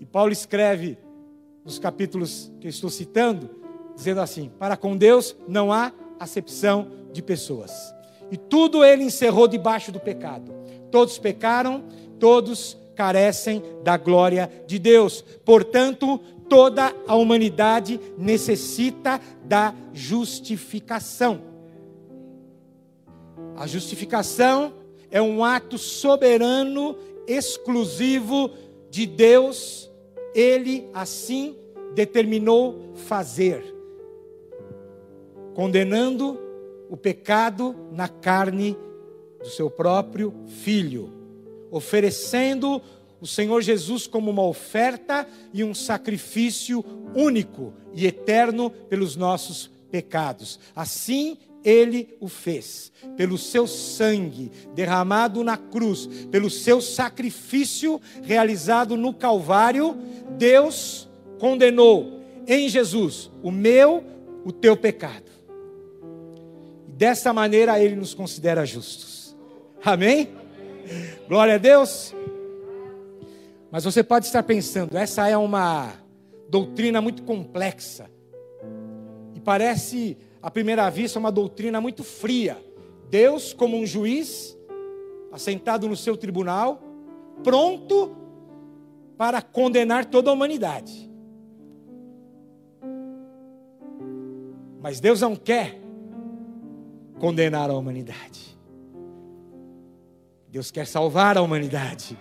E 0.00 0.04
Paulo 0.04 0.32
escreve 0.32 0.98
nos 1.64 1.78
capítulos 1.78 2.52
que 2.60 2.66
eu 2.66 2.70
estou 2.70 2.90
citando, 2.90 3.50
dizendo 3.94 4.20
assim: 4.20 4.50
Para 4.58 4.76
com 4.76 4.96
Deus 4.96 5.36
não 5.46 5.72
há 5.72 5.92
acepção 6.18 6.90
de 7.12 7.22
pessoas. 7.22 7.72
E 8.30 8.36
tudo 8.36 8.84
ele 8.84 9.04
encerrou 9.04 9.46
debaixo 9.46 9.92
do 9.92 10.00
pecado. 10.00 10.52
Todos 10.90 11.18
pecaram 11.18 11.84
todos 12.18 12.76
carecem 12.94 13.62
da 13.84 13.96
glória 13.96 14.50
de 14.66 14.78
Deus. 14.78 15.22
Portanto, 15.44 16.18
toda 16.48 16.94
a 17.06 17.14
humanidade 17.14 18.00
necessita 18.16 19.20
da 19.44 19.74
justificação. 19.92 21.40
A 23.56 23.66
justificação 23.66 24.74
é 25.10 25.20
um 25.20 25.44
ato 25.44 25.78
soberano, 25.78 26.96
exclusivo 27.26 28.50
de 28.90 29.06
Deus, 29.06 29.90
ele 30.34 30.88
assim 30.92 31.56
determinou 31.94 32.92
fazer, 32.94 33.74
condenando 35.54 36.38
o 36.88 36.96
pecado 36.96 37.74
na 37.90 38.08
carne 38.08 38.76
do 39.40 39.48
seu 39.48 39.70
próprio 39.70 40.32
filho 40.46 41.15
oferecendo 41.70 42.80
o 43.20 43.26
Senhor 43.26 43.62
Jesus 43.62 44.06
como 44.06 44.30
uma 44.30 44.42
oferta 44.42 45.26
e 45.52 45.64
um 45.64 45.74
sacrifício 45.74 46.84
único 47.14 47.72
e 47.94 48.06
eterno 48.06 48.70
pelos 48.70 49.16
nossos 49.16 49.70
pecados. 49.90 50.60
Assim 50.74 51.38
ele 51.64 52.16
o 52.20 52.28
fez, 52.28 52.92
pelo 53.16 53.36
seu 53.36 53.66
sangue 53.66 54.52
derramado 54.72 55.42
na 55.42 55.56
cruz, 55.56 56.06
pelo 56.30 56.48
seu 56.48 56.80
sacrifício 56.80 58.00
realizado 58.22 58.96
no 58.96 59.12
Calvário, 59.12 59.96
Deus 60.38 61.08
condenou 61.40 62.20
em 62.46 62.68
Jesus 62.68 63.30
o 63.42 63.50
meu, 63.50 64.04
o 64.44 64.52
teu 64.52 64.76
pecado. 64.76 65.24
Dessa 66.86 67.32
maneira 67.32 67.82
ele 67.82 67.96
nos 67.96 68.14
considera 68.14 68.64
justos. 68.64 69.36
Amém? 69.84 70.45
Glória 71.28 71.54
a 71.54 71.58
Deus. 71.58 72.14
Mas 73.70 73.84
você 73.84 74.02
pode 74.02 74.26
estar 74.26 74.42
pensando, 74.42 74.96
essa 74.96 75.28
é 75.28 75.36
uma 75.36 75.92
doutrina 76.48 77.00
muito 77.00 77.22
complexa. 77.22 78.10
E 79.34 79.40
parece, 79.40 80.16
à 80.40 80.50
primeira 80.50 80.88
vista, 80.88 81.18
uma 81.18 81.32
doutrina 81.32 81.80
muito 81.80 82.04
fria. 82.04 82.56
Deus, 83.10 83.52
como 83.52 83.76
um 83.76 83.86
juiz, 83.86 84.56
assentado 85.32 85.88
no 85.88 85.96
seu 85.96 86.16
tribunal, 86.16 86.80
pronto 87.42 88.16
para 89.18 89.42
condenar 89.42 90.04
toda 90.06 90.30
a 90.30 90.32
humanidade. 90.32 91.10
Mas 94.80 95.00
Deus 95.00 95.20
não 95.20 95.34
quer 95.34 95.80
condenar 97.18 97.70
a 97.70 97.74
humanidade. 97.74 98.55
Deus 100.56 100.70
quer 100.70 100.86
salvar 100.86 101.36
a 101.36 101.42
humanidade. 101.42 102.16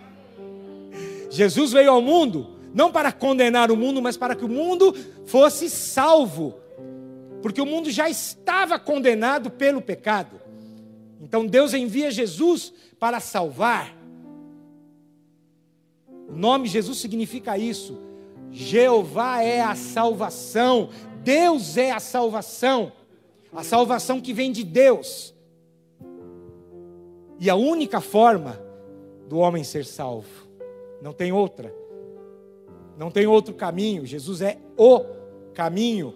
Jesus 1.30 1.72
veio 1.72 1.90
ao 1.90 2.02
mundo 2.02 2.50
não 2.74 2.92
para 2.92 3.10
condenar 3.10 3.72
o 3.72 3.78
mundo, 3.78 4.02
mas 4.02 4.18
para 4.18 4.36
que 4.36 4.44
o 4.44 4.50
mundo 4.50 4.94
fosse 5.26 5.70
salvo. 5.70 6.54
Porque 7.42 7.62
o 7.62 7.66
mundo 7.66 7.90
já 7.90 8.10
estava 8.10 8.78
condenado 8.78 9.50
pelo 9.50 9.82
pecado. 9.82 10.42
Então 11.22 11.48
Deus 11.48 11.74
envia 11.74 12.12
Jesus 12.12 12.74
para 13.00 13.22
salvar. 13.22 13.96
O 16.28 16.36
nome 16.36 16.68
Jesus 16.68 16.98
significa 16.98 17.58
isso. 17.58 17.98
Jeová 18.52 19.42
é 19.42 19.62
a 19.62 19.76
salvação. 19.76 20.90
Deus 21.24 21.78
é 21.78 21.92
a 21.92 22.02
salvação. 22.02 22.92
A 23.54 23.64
salvação 23.64 24.20
que 24.20 24.34
vem 24.34 24.52
de 24.52 24.66
Deus. 24.66 25.35
E 27.40 27.50
a 27.50 27.56
única 27.56 28.00
forma 28.00 28.60
do 29.28 29.38
homem 29.38 29.64
ser 29.64 29.86
salvo, 29.86 30.48
não 31.02 31.14
tem 31.14 31.32
outra. 31.32 31.74
Não 32.98 33.12
tem 33.12 33.28
outro 33.28 33.54
caminho. 33.54 34.06
Jesus 34.06 34.42
é 34.42 34.58
o 34.78 35.02
caminho. 35.54 36.14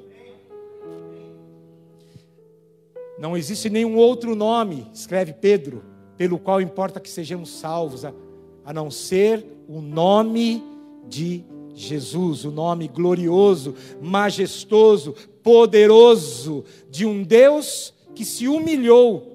Não 3.18 3.36
existe 3.36 3.70
nenhum 3.70 3.98
outro 3.98 4.34
nome, 4.34 4.88
escreve 4.94 5.34
Pedro, 5.34 5.84
pelo 6.16 6.40
qual 6.40 6.62
importa 6.62 7.02
que 7.02 7.10
sejamos 7.10 7.50
salvos, 7.50 8.06
a, 8.06 8.14
a 8.64 8.72
não 8.72 8.90
ser 8.90 9.46
o 9.68 9.82
nome 9.82 10.64
de 11.06 11.44
Jesus, 11.74 12.46
o 12.46 12.52
nome 12.52 12.88
glorioso, 12.88 13.76
majestoso, 14.02 15.14
poderoso 15.44 16.64
de 16.90 17.06
um 17.06 17.22
Deus 17.24 17.94
que 18.16 18.24
se 18.24 18.48
humilhou 18.48 19.29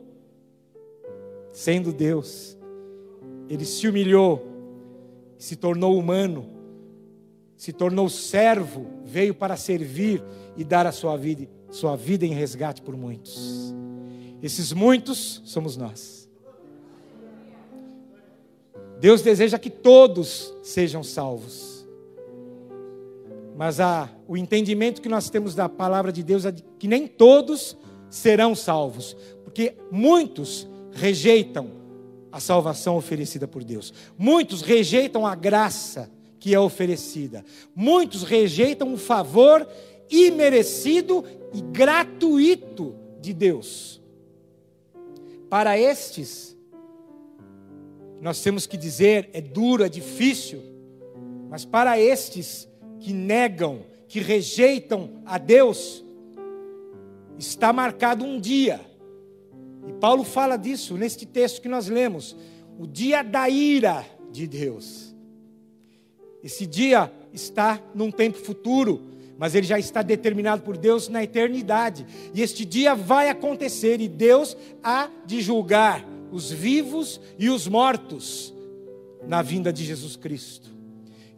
sendo 1.54 1.92
Deus, 1.92 2.58
ele 3.48 3.64
se 3.64 3.86
humilhou, 3.86 4.44
se 5.38 5.54
tornou 5.54 5.96
humano, 5.96 6.50
se 7.56 7.72
tornou 7.72 8.08
servo, 8.08 8.86
veio 9.04 9.32
para 9.32 9.56
servir 9.56 10.22
e 10.56 10.64
dar 10.64 10.84
a 10.84 10.90
sua 10.90 11.16
vida, 11.16 11.48
sua 11.70 11.96
vida 11.96 12.26
em 12.26 12.34
resgate 12.34 12.82
por 12.82 12.96
muitos. 12.96 13.72
Esses 14.42 14.72
muitos 14.72 15.42
somos 15.44 15.76
nós. 15.76 16.28
Deus 18.98 19.22
deseja 19.22 19.56
que 19.56 19.70
todos 19.70 20.52
sejam 20.60 21.04
salvos. 21.04 21.86
Mas 23.56 23.78
a, 23.78 24.10
o 24.26 24.36
entendimento 24.36 25.00
que 25.00 25.08
nós 25.08 25.30
temos 25.30 25.54
da 25.54 25.68
palavra 25.68 26.10
de 26.10 26.24
Deus 26.24 26.44
é 26.44 26.52
que 26.78 26.88
nem 26.88 27.06
todos 27.06 27.76
serão 28.10 28.56
salvos, 28.56 29.16
porque 29.44 29.76
muitos 29.90 30.68
rejeitam 30.94 31.70
a 32.30 32.40
salvação 32.40 32.96
oferecida 32.96 33.46
por 33.46 33.62
Deus. 33.62 33.92
Muitos 34.18 34.62
rejeitam 34.62 35.26
a 35.26 35.34
graça 35.34 36.10
que 36.40 36.54
é 36.54 36.58
oferecida. 36.58 37.44
Muitos 37.74 38.22
rejeitam 38.22 38.92
o 38.92 38.98
favor 38.98 39.66
imerecido 40.10 41.24
e 41.52 41.60
gratuito 41.60 42.94
de 43.20 43.32
Deus. 43.32 44.00
Para 45.48 45.78
estes, 45.78 46.56
nós 48.20 48.42
temos 48.42 48.66
que 48.66 48.76
dizer, 48.76 49.30
é 49.32 49.40
duro, 49.40 49.84
é 49.84 49.88
difícil, 49.88 50.60
mas 51.48 51.64
para 51.64 52.00
estes 52.00 52.68
que 52.98 53.12
negam, 53.12 53.84
que 54.08 54.18
rejeitam 54.18 55.22
a 55.24 55.38
Deus, 55.38 56.04
está 57.38 57.72
marcado 57.72 58.24
um 58.24 58.40
dia 58.40 58.80
e 59.86 59.92
Paulo 59.92 60.24
fala 60.24 60.56
disso 60.56 60.96
neste 60.96 61.26
texto 61.26 61.60
que 61.60 61.68
nós 61.68 61.88
lemos, 61.88 62.36
o 62.78 62.86
dia 62.86 63.22
da 63.22 63.48
ira 63.48 64.04
de 64.30 64.46
Deus. 64.46 65.14
Esse 66.42 66.66
dia 66.66 67.12
está 67.32 67.80
num 67.94 68.10
tempo 68.10 68.38
futuro, 68.38 69.02
mas 69.38 69.54
ele 69.54 69.66
já 69.66 69.78
está 69.78 70.02
determinado 70.02 70.62
por 70.62 70.76
Deus 70.76 71.08
na 71.08 71.22
eternidade. 71.22 72.06
E 72.34 72.42
este 72.42 72.64
dia 72.64 72.94
vai 72.94 73.28
acontecer 73.28 74.00
e 74.00 74.08
Deus 74.08 74.56
há 74.82 75.08
de 75.24 75.40
julgar 75.40 76.06
os 76.30 76.50
vivos 76.50 77.20
e 77.38 77.48
os 77.48 77.66
mortos 77.66 78.52
na 79.26 79.40
vinda 79.40 79.72
de 79.72 79.84
Jesus 79.84 80.16
Cristo. 80.16 80.70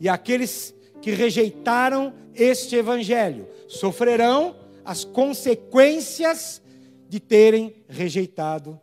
E 0.00 0.08
aqueles 0.08 0.74
que 1.00 1.10
rejeitaram 1.10 2.12
este 2.34 2.76
evangelho 2.76 3.46
sofrerão 3.68 4.56
as 4.84 5.04
consequências 5.04 6.62
de 7.08 7.20
terem 7.20 7.84
rejeitado 7.88 8.80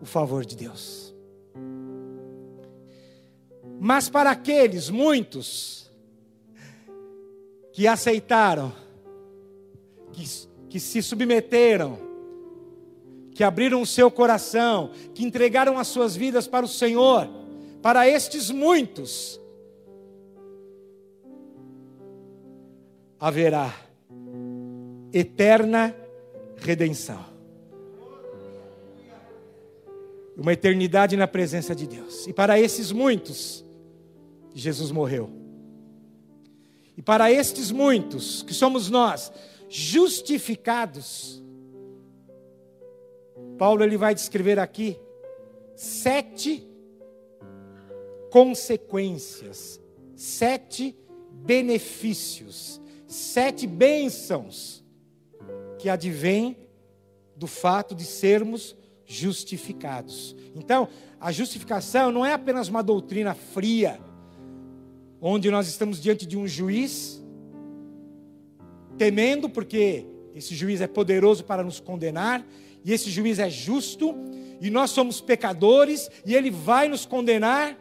o 0.00 0.06
favor 0.06 0.44
de 0.44 0.56
Deus. 0.56 1.14
Mas 3.78 4.08
para 4.08 4.30
aqueles, 4.30 4.88
muitos, 4.88 5.90
que 7.72 7.86
aceitaram, 7.86 8.72
que, 10.12 10.24
que 10.68 10.80
se 10.80 11.02
submeteram, 11.02 11.98
que 13.32 13.44
abriram 13.44 13.82
o 13.82 13.86
seu 13.86 14.10
coração, 14.10 14.90
que 15.14 15.22
entregaram 15.22 15.78
as 15.78 15.88
suas 15.88 16.16
vidas 16.16 16.48
para 16.48 16.64
o 16.64 16.68
Senhor, 16.68 17.28
para 17.82 18.08
estes 18.08 18.50
muitos, 18.50 19.38
haverá 23.20 23.74
eterna 25.12 25.94
redenção. 26.56 27.24
Uma 30.36 30.52
eternidade 30.52 31.16
na 31.16 31.26
presença 31.26 31.74
de 31.74 31.86
Deus. 31.86 32.26
E 32.26 32.32
para 32.32 32.60
esses 32.60 32.92
muitos, 32.92 33.64
Jesus 34.54 34.90
morreu. 34.90 35.30
E 36.96 37.02
para 37.02 37.30
estes 37.30 37.70
muitos, 37.70 38.42
que 38.42 38.54
somos 38.54 38.90
nós, 38.90 39.32
justificados, 39.68 41.42
Paulo 43.58 43.82
ele 43.82 43.96
vai 43.96 44.14
descrever 44.14 44.58
aqui 44.58 44.98
sete 45.74 46.66
consequências, 48.30 49.80
sete 50.14 50.96
benefícios, 51.32 52.80
sete 53.06 53.66
bênçãos 53.66 54.85
que 55.86 55.90
advêm 55.90 56.56
do 57.36 57.46
fato 57.46 57.94
de 57.94 58.04
sermos 58.04 58.74
justificados. 59.04 60.34
Então, 60.52 60.88
a 61.20 61.30
justificação 61.30 62.10
não 62.10 62.26
é 62.26 62.32
apenas 62.32 62.66
uma 62.66 62.82
doutrina 62.82 63.34
fria, 63.34 64.00
onde 65.20 65.48
nós 65.48 65.68
estamos 65.68 66.02
diante 66.02 66.26
de 66.26 66.36
um 66.36 66.44
juiz, 66.44 67.24
temendo, 68.98 69.48
porque 69.48 70.04
esse 70.34 70.56
juiz 70.56 70.80
é 70.80 70.88
poderoso 70.88 71.44
para 71.44 71.62
nos 71.62 71.78
condenar, 71.78 72.44
e 72.84 72.92
esse 72.92 73.08
juiz 73.08 73.38
é 73.38 73.48
justo, 73.48 74.12
e 74.60 74.68
nós 74.70 74.90
somos 74.90 75.20
pecadores, 75.20 76.10
e 76.24 76.34
ele 76.34 76.50
vai 76.50 76.88
nos 76.88 77.06
condenar, 77.06 77.78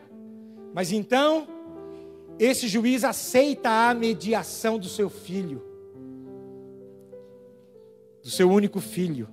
mas 0.76 0.92
então, 0.92 1.48
esse 2.38 2.68
juiz 2.68 3.04
aceita 3.04 3.90
a 3.90 3.96
mediação 3.96 4.78
do 4.78 4.88
seu 4.88 5.10
filho, 5.10 5.75
do 8.26 8.32
seu 8.32 8.50
único 8.50 8.82
filho, 8.82 9.30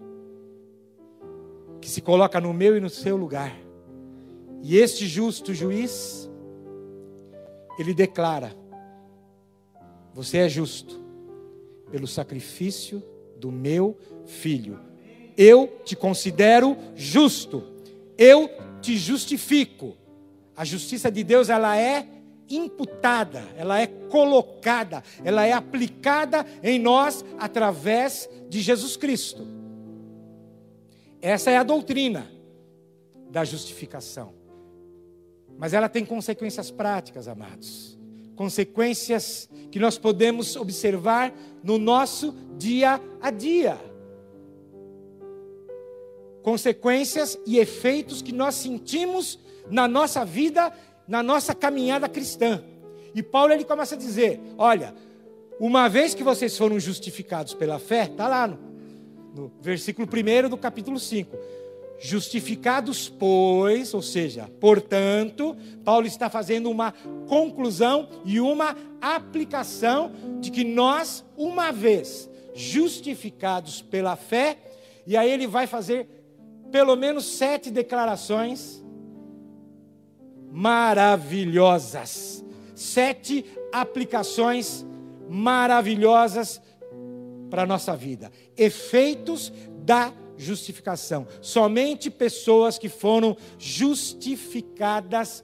que 1.80 1.88
se 1.88 2.02
coloca 2.02 2.38
no 2.38 2.52
meu 2.52 2.76
e 2.76 2.80
no 2.80 2.90
seu 2.90 3.16
lugar. 3.16 3.58
E 4.62 4.76
este 4.76 5.06
justo 5.06 5.54
juiz, 5.54 6.30
ele 7.78 7.94
declara: 7.94 8.54
Você 10.12 10.36
é 10.36 10.48
justo 10.50 11.00
pelo 11.90 12.06
sacrifício 12.06 13.02
do 13.38 13.50
meu 13.50 13.96
filho. 14.26 14.78
Eu 15.38 15.80
te 15.86 15.96
considero 15.96 16.76
justo. 16.94 17.62
Eu 18.18 18.50
te 18.82 18.98
justifico. 18.98 19.96
A 20.54 20.66
justiça 20.66 21.10
de 21.10 21.24
Deus, 21.24 21.48
ela 21.48 21.78
é 21.78 22.06
imputada, 22.48 23.42
ela 23.56 23.80
é 23.80 23.86
colocada, 23.86 25.02
ela 25.24 25.46
é 25.46 25.52
aplicada 25.52 26.46
em 26.62 26.78
nós 26.78 27.24
através 27.38 28.28
de 28.48 28.60
Jesus 28.60 28.96
Cristo. 28.96 29.46
Essa 31.20 31.50
é 31.50 31.56
a 31.56 31.62
doutrina 31.62 32.30
da 33.30 33.44
justificação. 33.44 34.34
Mas 35.56 35.72
ela 35.72 35.88
tem 35.88 36.04
consequências 36.04 36.70
práticas, 36.70 37.28
amados. 37.28 37.98
Consequências 38.34 39.48
que 39.70 39.78
nós 39.78 39.96
podemos 39.96 40.56
observar 40.56 41.32
no 41.62 41.78
nosso 41.78 42.34
dia 42.58 43.00
a 43.20 43.30
dia. 43.30 43.78
Consequências 46.42 47.38
e 47.46 47.58
efeitos 47.58 48.20
que 48.20 48.32
nós 48.32 48.56
sentimos 48.56 49.38
na 49.70 49.86
nossa 49.86 50.24
vida 50.24 50.72
na 51.12 51.22
nossa 51.22 51.54
caminhada 51.54 52.08
cristã. 52.08 52.64
E 53.14 53.22
Paulo 53.22 53.52
ele 53.52 53.64
começa 53.64 53.94
a 53.94 53.98
dizer: 53.98 54.40
olha, 54.56 54.94
uma 55.60 55.86
vez 55.86 56.14
que 56.14 56.24
vocês 56.24 56.56
foram 56.56 56.80
justificados 56.80 57.52
pela 57.52 57.78
fé, 57.78 58.04
está 58.04 58.26
lá 58.26 58.48
no, 58.48 58.58
no 59.36 59.52
versículo 59.60 60.08
1 60.08 60.48
do 60.48 60.56
capítulo 60.56 60.98
5. 60.98 61.36
Justificados, 62.00 63.10
pois, 63.10 63.92
ou 63.92 64.00
seja, 64.00 64.50
portanto, 64.58 65.54
Paulo 65.84 66.06
está 66.06 66.30
fazendo 66.30 66.70
uma 66.70 66.92
conclusão 67.28 68.08
e 68.24 68.40
uma 68.40 68.74
aplicação 68.98 70.12
de 70.40 70.50
que 70.50 70.64
nós, 70.64 71.22
uma 71.36 71.70
vez 71.70 72.28
justificados 72.54 73.82
pela 73.82 74.16
fé, 74.16 74.56
e 75.06 75.14
aí 75.14 75.30
ele 75.30 75.46
vai 75.46 75.66
fazer 75.66 76.08
pelo 76.70 76.96
menos 76.96 77.26
sete 77.26 77.70
declarações 77.70 78.81
maravilhosas. 80.52 82.44
Sete 82.74 83.44
aplicações 83.72 84.84
maravilhosas 85.28 86.60
para 87.48 87.62
a 87.62 87.66
nossa 87.66 87.96
vida. 87.96 88.30
Efeitos 88.56 89.50
da 89.78 90.12
justificação. 90.36 91.26
Somente 91.40 92.10
pessoas 92.10 92.78
que 92.78 92.88
foram 92.88 93.36
justificadas, 93.58 95.42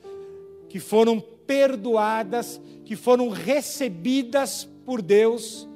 que 0.68 0.78
foram 0.78 1.20
perdoadas, 1.20 2.60
que 2.84 2.94
foram 2.94 3.30
recebidas 3.30 4.68
por 4.84 5.00
Deus. 5.00 5.66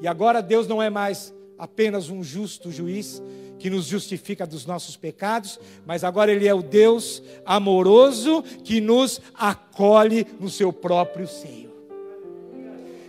E 0.00 0.06
agora 0.06 0.42
Deus 0.42 0.68
não 0.68 0.82
é 0.82 0.90
mais 0.90 1.34
apenas 1.56 2.10
um 2.10 2.22
justo 2.22 2.70
juiz, 2.70 3.22
que 3.58 3.68
nos 3.68 3.86
justifica 3.86 4.46
dos 4.46 4.64
nossos 4.64 4.96
pecados, 4.96 5.58
mas 5.86 6.04
agora 6.04 6.32
Ele 6.32 6.46
é 6.46 6.54
o 6.54 6.62
Deus 6.62 7.22
amoroso 7.44 8.42
que 8.64 8.80
nos 8.80 9.20
acolhe 9.34 10.26
no 10.38 10.48
seu 10.48 10.72
próprio 10.72 11.26
seio, 11.26 11.70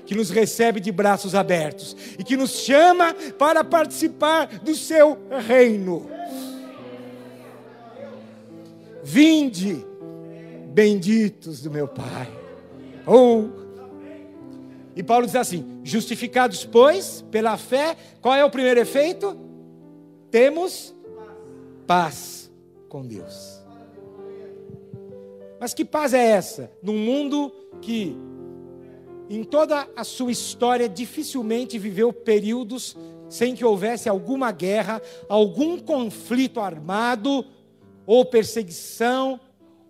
que 0.05 0.15
nos 0.15 0.29
recebe 0.29 0.79
de 0.79 0.91
braços 0.91 1.35
abertos 1.35 1.95
e 2.17 2.23
que 2.23 2.35
nos 2.35 2.51
chama 2.51 3.13
para 3.37 3.63
participar 3.63 4.47
do 4.59 4.75
seu 4.75 5.17
reino. 5.47 6.09
Vinde, 9.03 9.85
benditos 10.73 11.61
do 11.61 11.71
meu 11.71 11.87
Pai. 11.87 12.27
Oh, 13.05 13.59
e 14.95 15.03
Paulo 15.03 15.25
diz 15.25 15.35
assim: 15.35 15.79
justificados, 15.83 16.65
pois, 16.65 17.23
pela 17.31 17.57
fé, 17.57 17.95
qual 18.21 18.35
é 18.35 18.43
o 18.43 18.49
primeiro 18.49 18.79
efeito? 18.79 19.48
Temos 20.31 20.95
paz 21.87 22.51
com 22.87 23.05
Deus. 23.05 23.59
Mas 25.59 25.73
que 25.73 25.83
paz 25.83 26.13
é 26.13 26.25
essa? 26.25 26.71
Num 26.81 26.97
mundo 26.97 27.51
que, 27.81 28.15
em 29.29 29.43
toda 29.43 29.87
a 29.95 30.03
sua 30.03 30.31
história, 30.31 30.87
dificilmente 30.87 31.77
viveu 31.77 32.13
períodos 32.13 32.95
sem 33.27 33.53
que 33.53 33.63
houvesse 33.63 34.09
alguma 34.09 34.51
guerra, 34.51 35.01
algum 35.27 35.77
conflito 35.77 36.59
armado, 36.59 37.45
ou 38.05 38.25
perseguição, 38.25 39.39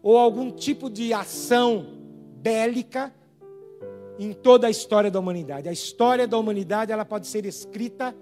ou 0.02 0.17
algum 0.17 0.52
tipo 0.52 0.89
de 0.89 1.13
ação 1.13 1.86
bélica 2.41 3.13
em 4.17 4.34
toda 4.34 4.67
a 4.67 4.69
história 4.69 5.10
da 5.10 5.19
humanidade. 5.19 5.69
A 5.69 5.71
história 5.71 6.28
da 6.28 6.38
humanidade 6.38 6.91
ela 6.91 7.06
pode 7.06 7.28
ser 7.28 7.45
escrita 7.45 8.13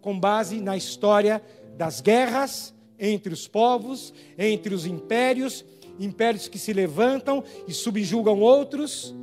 com 0.00 0.18
base 0.18 0.60
na 0.60 0.76
história 0.76 1.42
das 1.76 2.00
guerras 2.00 2.74
entre 2.98 3.32
os 3.32 3.48
povos, 3.48 4.12
entre 4.38 4.74
os 4.74 4.86
impérios, 4.86 5.64
impérios 5.98 6.48
que 6.48 6.58
se 6.58 6.72
levantam 6.72 7.42
e 7.66 7.72
subjugam 7.72 8.40
outros, 8.40 9.14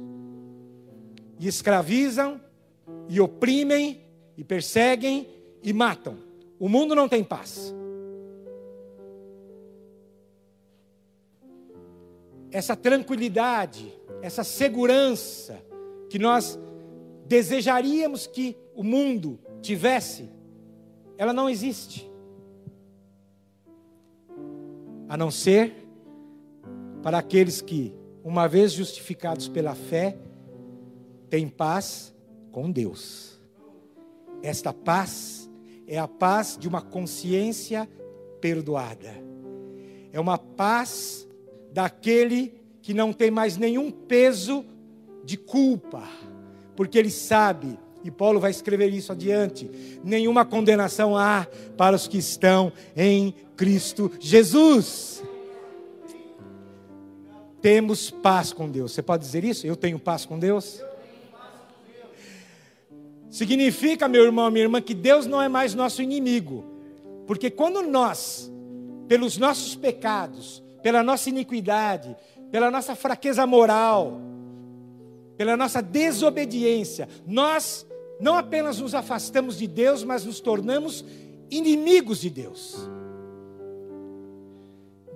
e 1.39 1.47
escravizam, 1.47 2.41
e 3.07 3.19
oprimem, 3.21 4.01
e 4.37 4.43
perseguem, 4.43 5.27
e 5.63 5.71
matam. 5.71 6.17
O 6.59 6.67
mundo 6.67 6.93
não 6.93 7.07
tem 7.07 7.23
paz. 7.23 7.73
Essa 12.51 12.75
tranquilidade, 12.75 13.93
essa 14.21 14.43
segurança 14.43 15.61
que 16.09 16.19
nós 16.19 16.59
desejaríamos 17.25 18.25
que 18.27 18.57
o 18.75 18.83
mundo 18.83 19.39
tivesse, 19.61 20.29
ela 21.17 21.31
não 21.31 21.49
existe. 21.49 22.08
A 25.09 25.17
não 25.17 25.31
ser 25.31 25.73
para 27.01 27.17
aqueles 27.17 27.61
que, 27.61 27.93
uma 28.23 28.47
vez 28.47 28.71
justificados 28.71 29.47
pela 29.47 29.73
fé, 29.73 30.15
têm 31.29 31.47
paz 31.47 32.13
com 32.51 32.69
Deus. 32.69 33.41
Esta 34.43 34.71
paz 34.71 35.49
é 35.87 35.97
a 35.97 36.07
paz 36.07 36.55
de 36.59 36.67
uma 36.67 36.81
consciência 36.81 37.89
perdoada. 38.39 39.11
É 40.13 40.19
uma 40.19 40.37
paz 40.37 41.27
daquele 41.73 42.53
que 42.81 42.93
não 42.93 43.11
tem 43.11 43.31
mais 43.31 43.57
nenhum 43.57 43.91
peso 43.91 44.63
de 45.23 45.37
culpa, 45.37 46.07
porque 46.75 46.97
ele 46.97 47.11
sabe, 47.11 47.77
e 48.03 48.09
Paulo 48.09 48.39
vai 48.39 48.51
escrever 48.51 48.93
isso 48.93 49.11
adiante: 49.11 49.69
nenhuma 50.03 50.45
condenação 50.45 51.17
há 51.17 51.47
para 51.75 51.95
os 51.95 52.07
que 52.07 52.17
estão 52.17 52.71
em 52.95 53.33
Cristo 53.59 54.09
Jesus. 54.21 55.21
Temos 57.61 58.09
paz 58.09 58.53
com 58.53 58.69
Deus. 58.69 58.93
Você 58.93 59.01
pode 59.01 59.21
dizer 59.25 59.43
isso? 59.43 59.67
Eu 59.67 59.75
tenho 59.75 59.99
paz 59.99 60.25
com 60.25 60.39
Deus? 60.39 60.81
Significa, 63.29 64.07
meu 64.07 64.23
irmão, 64.23 64.49
minha 64.49 64.63
irmã, 64.63 64.81
que 64.81 64.93
Deus 64.93 65.25
não 65.25 65.41
é 65.41 65.49
mais 65.49 65.75
nosso 65.75 66.01
inimigo. 66.01 66.63
Porque 67.27 67.49
quando 67.49 67.81
nós, 67.81 68.49
pelos 69.09 69.37
nossos 69.37 69.75
pecados, 69.75 70.63
pela 70.81 71.03
nossa 71.03 71.27
iniquidade, 71.27 72.15
pela 72.49 72.71
nossa 72.71 72.95
fraqueza 72.95 73.45
moral, 73.45 74.21
pela 75.35 75.57
nossa 75.57 75.81
desobediência, 75.81 77.09
nós 77.27 77.85
não 78.21 78.37
apenas 78.37 78.79
nos 78.79 78.95
afastamos 78.95 79.57
de 79.57 79.67
Deus, 79.67 80.01
mas 80.01 80.23
nos 80.23 80.39
tornamos 80.39 81.03
inimigos 81.51 82.21
de 82.21 82.29
Deus. 82.29 82.89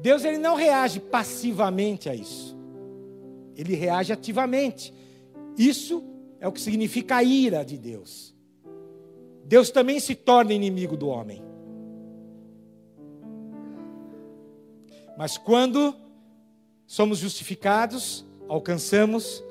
Deus 0.04 0.26
ele 0.26 0.38
não 0.38 0.56
reage 0.56 1.00
passivamente 1.00 2.10
a 2.10 2.14
isso. 2.14 2.58
Ele 3.56 3.74
reage 3.74 4.12
ativamente. 4.12 4.94
Isso 5.58 6.04
é 6.42 6.48
o 6.48 6.52
que 6.52 6.60
significa 6.60 7.16
a 7.16 7.24
ira 7.24 7.64
de 7.64 7.78
Deus. 7.78 8.36
Deus 9.46 9.72
também 9.72 10.02
se 10.02 10.14
torna 10.14 10.52
inimigo 10.52 10.98
do 10.98 11.08
homem. 11.08 11.42
Mas 15.18 15.38
quando 15.38 15.96
somos 16.86 17.20
justificados, 17.20 18.26
alcançamos 18.50 19.42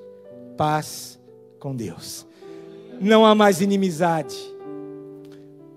paz 0.58 1.18
com 1.58 1.74
Deus. 1.74 2.26
Não 3.00 3.24
há 3.24 3.34
mais 3.34 3.62
inimizade. 3.62 4.36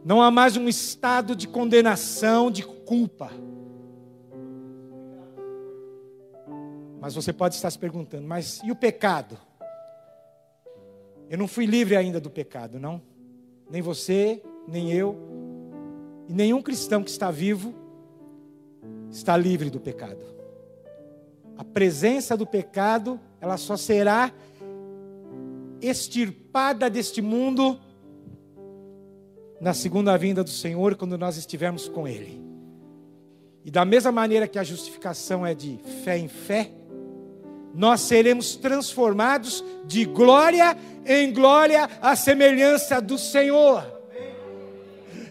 Não 0.04 0.22
há 0.22 0.30
mais 0.30 0.58
um 0.58 0.68
estado 0.68 1.34
de 1.34 1.48
condenação, 1.48 2.52
de 2.52 2.62
culpa. 2.62 3.45
Mas 7.06 7.14
você 7.14 7.32
pode 7.32 7.54
estar 7.54 7.70
se 7.70 7.78
perguntando, 7.78 8.26
mas 8.28 8.60
e 8.64 8.72
o 8.72 8.76
pecado? 8.76 9.38
Eu 11.30 11.38
não 11.38 11.48
fui 11.48 11.68
livre 11.68 11.96
ainda 11.96 12.20
do 12.20 12.32
pecado, 12.32 12.80
não. 12.80 13.00
Nem 13.70 13.80
você, 13.80 14.42
nem 14.68 14.92
eu, 14.92 15.16
e 16.28 16.34
nenhum 16.34 16.64
cristão 16.64 17.04
que 17.04 17.12
está 17.12 17.30
vivo 17.30 17.76
está 19.12 19.38
livre 19.38 19.70
do 19.70 19.80
pecado. 19.80 20.26
A 21.56 21.64
presença 21.64 22.36
do 22.36 22.44
pecado, 22.44 23.20
ela 23.40 23.58
só 23.58 23.78
será 23.78 24.34
extirpada 25.80 26.90
deste 26.90 27.22
mundo 27.22 27.80
na 29.62 29.76
segunda 29.76 30.18
vinda 30.18 30.44
do 30.44 30.50
Senhor, 30.50 30.96
quando 30.96 31.20
nós 31.20 31.38
estivermos 31.38 31.88
com 31.88 32.08
Ele. 32.08 32.44
E 33.64 33.70
da 33.70 33.86
mesma 33.86 34.12
maneira 34.12 34.48
que 34.48 34.58
a 34.58 34.64
justificação 34.64 35.46
é 35.46 35.54
de 35.54 35.78
fé 36.04 36.18
em 36.18 36.28
fé, 36.28 36.72
nós 37.76 38.02
seremos 38.02 38.56
transformados 38.56 39.64
de 39.86 40.06
glória 40.06 40.78
em 41.06 41.32
glória 41.32 41.90
à 42.02 42.16
semelhança 42.16 43.02
do 43.02 43.18
Senhor. 43.18 43.86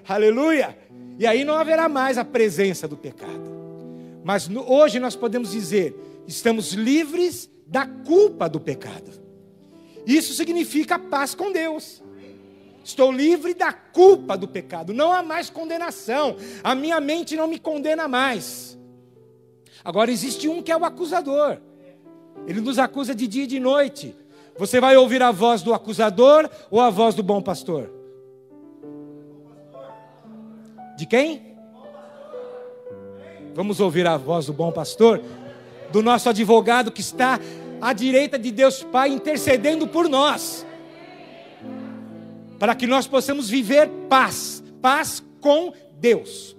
Aleluia! 0.07 0.79
E 1.19 1.27
aí 1.27 1.45
não 1.45 1.55
haverá 1.55 1.89
mais 1.89 2.19
a 2.19 2.25
presença 2.25 2.87
do 2.87 2.97
pecado. 2.97 3.55
Mas 4.23 4.47
no, 4.49 4.71
hoje 4.71 5.01
nós 5.01 5.17
podemos 5.17 5.53
dizer: 5.53 5.97
estamos 6.27 6.73
livres 6.73 7.51
da 7.67 7.87
culpa 7.87 8.49
do 8.49 8.61
pecado. 8.61 9.11
Isso 10.07 10.35
significa 10.35 10.99
paz 10.99 11.35
com 11.35 11.51
Deus. 11.51 12.03
Estou 12.85 13.11
livre 13.11 13.55
da 13.55 13.73
culpa 13.73 14.37
do 14.37 14.47
pecado. 14.47 14.93
Não 14.93 15.11
há 15.11 15.23
mais 15.23 15.49
condenação. 15.49 16.37
A 16.63 16.75
minha 16.75 17.01
mente 17.01 17.35
não 17.35 17.47
me 17.47 17.59
condena 17.59 18.07
mais. 18.07 18.79
Agora 19.83 20.11
existe 20.11 20.47
um 20.47 20.63
que 20.63 20.71
é 20.71 20.77
o 20.77 20.85
acusador. 20.85 21.59
Ele 22.47 22.61
nos 22.61 22.79
acusa 22.79 23.15
de 23.15 23.27
dia 23.27 23.45
e 23.45 23.47
de 23.47 23.59
noite. 23.59 24.15
Você 24.57 24.81
vai 24.81 24.97
ouvir 24.97 25.23
a 25.23 25.31
voz 25.31 25.63
do 25.63 25.75
acusador 25.75 26.49
ou 26.71 26.81
a 26.81 26.91
voz 26.91 27.15
do 27.15 27.23
bom 27.23 27.43
pastor? 27.43 27.91
De 30.97 31.07
quem? 31.07 31.55
Vamos 33.55 33.81
ouvir 33.81 34.07
a 34.07 34.17
voz 34.17 34.47
do 34.47 34.53
bom 34.53 34.73
pastor, 34.73 35.23
do 35.91 36.03
nosso 36.03 36.29
advogado 36.29 36.91
que 36.91 37.01
está 37.01 37.39
à 37.81 37.93
direita 37.93 38.39
de 38.39 38.51
Deus 38.51 38.83
Pai 38.83 39.11
intercedendo 39.11 39.87
por 39.87 40.09
nós, 40.09 40.67
para 42.59 42.75
que 42.75 42.87
nós 42.87 43.07
possamos 43.07 43.49
viver 43.49 43.89
paz, 44.09 44.63
paz 44.81 45.23
com 45.41 45.73
Deus. 45.99 46.57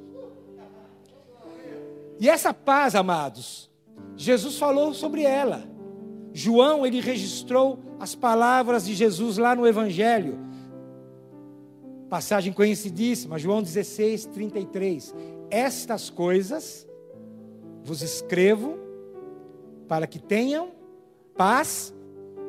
E 2.20 2.30
essa 2.30 2.54
paz, 2.54 2.96
amados, 2.96 3.70
Jesus 4.15 4.58
falou 4.58 4.93
sobre 4.93 5.23
ela. 5.23 5.63
João, 6.34 6.86
ele 6.86 6.99
registrou 6.99 7.80
as 7.99 8.13
palavras 8.13 8.86
de 8.86 8.93
Jesus 8.93 9.38
lá 9.38 9.56
no 9.56 9.65
Evangelho. 9.65 10.38
Passagem 12.10 12.54
conhecidíssima, 12.54 13.39
João 13.39 13.62
16, 13.62 14.25
33. 14.25 15.15
Estas 15.49 16.10
coisas 16.10 16.88
vos 17.84 18.01
escrevo 18.01 18.78
para 19.88 20.08
que 20.08 20.19
tenham 20.19 20.71
paz 21.38 21.93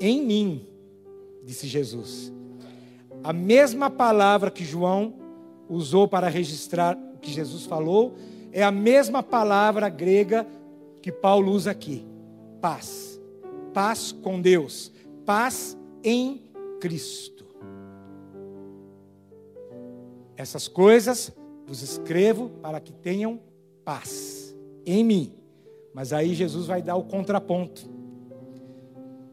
em 0.01 0.23
mim, 0.23 0.67
disse 1.45 1.67
Jesus. 1.67 2.33
A 3.23 3.33
mesma 3.33 3.91
palavra 3.91 4.51
que 4.51 4.65
João 4.65 5.15
usou 5.69 6.07
para 6.07 6.29
registrar 6.29 6.97
o 7.15 7.19
que 7.19 7.31
Jesus 7.31 7.65
falou 7.65 8.15
é 8.53 8.63
a 8.63 8.71
mesma 8.71 9.23
palavra 9.23 9.89
grega 9.89 10.47
que 11.07 11.13
Paulo 11.13 11.53
usa 11.53 11.71
aqui: 11.71 12.05
paz 12.61 13.17
paz 13.77 14.11
com 14.11 14.41
Deus, 14.41 14.91
paz 15.27 15.77
em 16.03 16.43
Cristo. 16.81 17.45
Essas 20.35 20.67
coisas 20.67 21.31
vos 21.65 21.83
escrevo 21.83 22.49
para 22.63 22.81
que 22.81 22.91
tenham 22.91 23.39
paz 23.85 24.57
em 24.85 25.05
mim. 25.05 25.35
Mas 25.93 26.15
aí 26.15 26.35
Jesus 26.35 26.67
vai 26.67 26.81
dar 26.81 26.97
o 26.97 27.05
contraponto. 27.05 27.87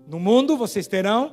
No 0.06 0.20
mundo 0.20 0.58
vocês 0.58 0.88
terão 0.88 1.32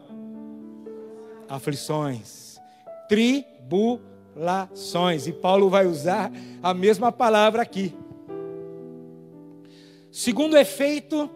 aflições, 1.48 2.61
tribulações. 3.09 5.26
E 5.26 5.33
Paulo 5.33 5.68
vai 5.68 5.85
usar 5.85 6.31
a 6.62 6.72
mesma 6.72 7.11
palavra 7.11 7.61
aqui. 7.61 7.92
Segundo 10.11 10.57
efeito 10.57 11.31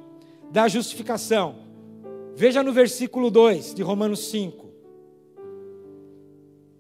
da 0.51 0.69
justificação, 0.69 1.65
Veja 2.37 2.65
no 2.65 2.73
versículo 2.73 3.31
2 3.31 3.75
de 3.75 3.83
Romanos 3.83 4.29
5. 4.31 4.65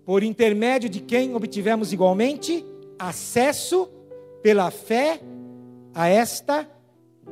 Por 0.04 0.22
intermédio 0.24 0.88
de 0.90 1.00
quem 1.00 1.34
obtivemos 1.34 1.92
igualmente 1.92 2.64
acesso 2.98 3.88
pela 4.42 4.70
fé 4.70 5.20
a 5.94 6.08
esta 6.08 6.68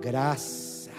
graça. 0.01 0.91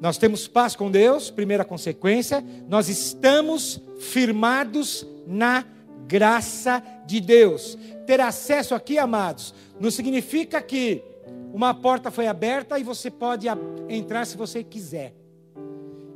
Nós 0.00 0.16
temos 0.16 0.48
paz 0.48 0.74
com 0.74 0.90
Deus, 0.90 1.30
primeira 1.30 1.64
consequência, 1.64 2.42
nós 2.66 2.88
estamos 2.88 3.80
firmados 3.98 5.06
na 5.26 5.66
graça 6.06 6.82
de 7.04 7.20
Deus. 7.20 7.76
Ter 8.06 8.20
acesso 8.20 8.74
aqui, 8.74 8.96
amados, 8.96 9.52
não 9.78 9.90
significa 9.90 10.62
que 10.62 11.02
uma 11.52 11.74
porta 11.74 12.10
foi 12.10 12.26
aberta 12.26 12.78
e 12.78 12.82
você 12.82 13.10
pode 13.10 13.46
entrar 13.88 14.26
se 14.26 14.36
você 14.36 14.62
quiser. 14.62 15.14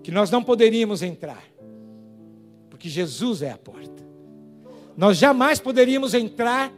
Que 0.02 0.10
nós 0.10 0.30
não 0.30 0.42
poderíamos 0.42 1.02
entrar, 1.02 1.44
porque 2.68 2.88
Jesus 2.88 3.42
é 3.42 3.50
a 3.50 3.58
porta. 3.58 4.02
Nós 4.96 5.16
jamais 5.16 5.60
poderíamos 5.60 6.12
entrar 6.12 6.72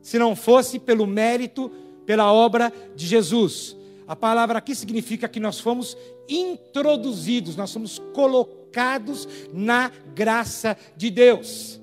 se 0.00 0.18
não 0.18 0.34
fosse 0.34 0.78
pelo 0.78 1.06
mérito, 1.06 1.70
pela 2.04 2.32
obra 2.32 2.72
de 2.94 3.06
Jesus. 3.06 3.76
A 4.06 4.14
palavra 4.14 4.58
aqui 4.58 4.74
significa 4.74 5.28
que 5.28 5.40
nós 5.40 5.58
fomos 5.58 5.96
introduzidos, 6.28 7.56
nós 7.56 7.70
somos 7.70 7.98
colocados 8.14 9.28
na 9.52 9.90
graça 10.14 10.76
de 10.96 11.10
Deus. 11.10 11.80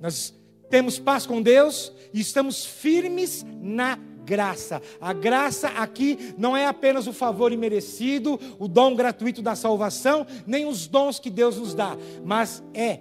Nós 0.00 0.34
temos 0.68 0.98
paz 0.98 1.26
com 1.26 1.40
Deus 1.42 1.92
e 2.12 2.20
estamos 2.20 2.64
firmes 2.64 3.44
na 3.60 3.98
graça. 4.30 4.80
A 5.00 5.12
graça 5.12 5.66
aqui 5.70 6.32
não 6.38 6.56
é 6.56 6.64
apenas 6.64 7.08
o 7.08 7.12
favor 7.12 7.52
imerecido, 7.52 8.38
o 8.60 8.68
dom 8.68 8.94
gratuito 8.94 9.42
da 9.42 9.56
salvação, 9.56 10.24
nem 10.46 10.66
os 10.66 10.86
dons 10.86 11.18
que 11.18 11.28
Deus 11.28 11.56
nos 11.56 11.74
dá, 11.74 11.96
mas 12.24 12.62
é, 12.72 13.00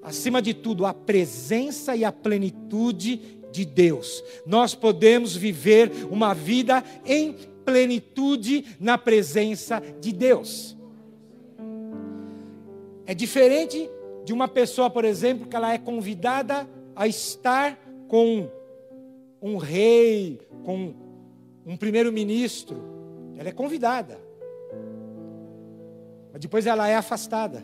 acima 0.00 0.40
de 0.40 0.54
tudo, 0.54 0.86
a 0.86 0.94
presença 0.94 1.96
e 1.96 2.04
a 2.04 2.12
plenitude 2.12 3.20
de 3.50 3.64
Deus. 3.64 4.22
Nós 4.46 4.76
podemos 4.76 5.34
viver 5.34 5.90
uma 6.08 6.32
vida 6.32 6.84
em 7.04 7.32
plenitude 7.64 8.64
na 8.78 8.96
presença 8.96 9.82
de 10.00 10.12
Deus. 10.12 10.76
É 13.06 13.12
diferente 13.12 13.90
de 14.24 14.32
uma 14.32 14.46
pessoa, 14.46 14.88
por 14.88 15.04
exemplo, 15.04 15.48
que 15.48 15.56
ela 15.56 15.72
é 15.72 15.78
convidada 15.78 16.68
a 16.94 17.08
estar 17.08 17.76
com 18.06 18.48
um 19.44 19.58
rei, 19.58 20.40
com 20.64 20.94
um 21.66 21.76
primeiro-ministro. 21.76 22.82
Ela 23.36 23.50
é 23.50 23.52
convidada. 23.52 24.18
Mas 26.32 26.40
depois 26.40 26.66
ela 26.66 26.88
é 26.88 26.96
afastada. 26.96 27.62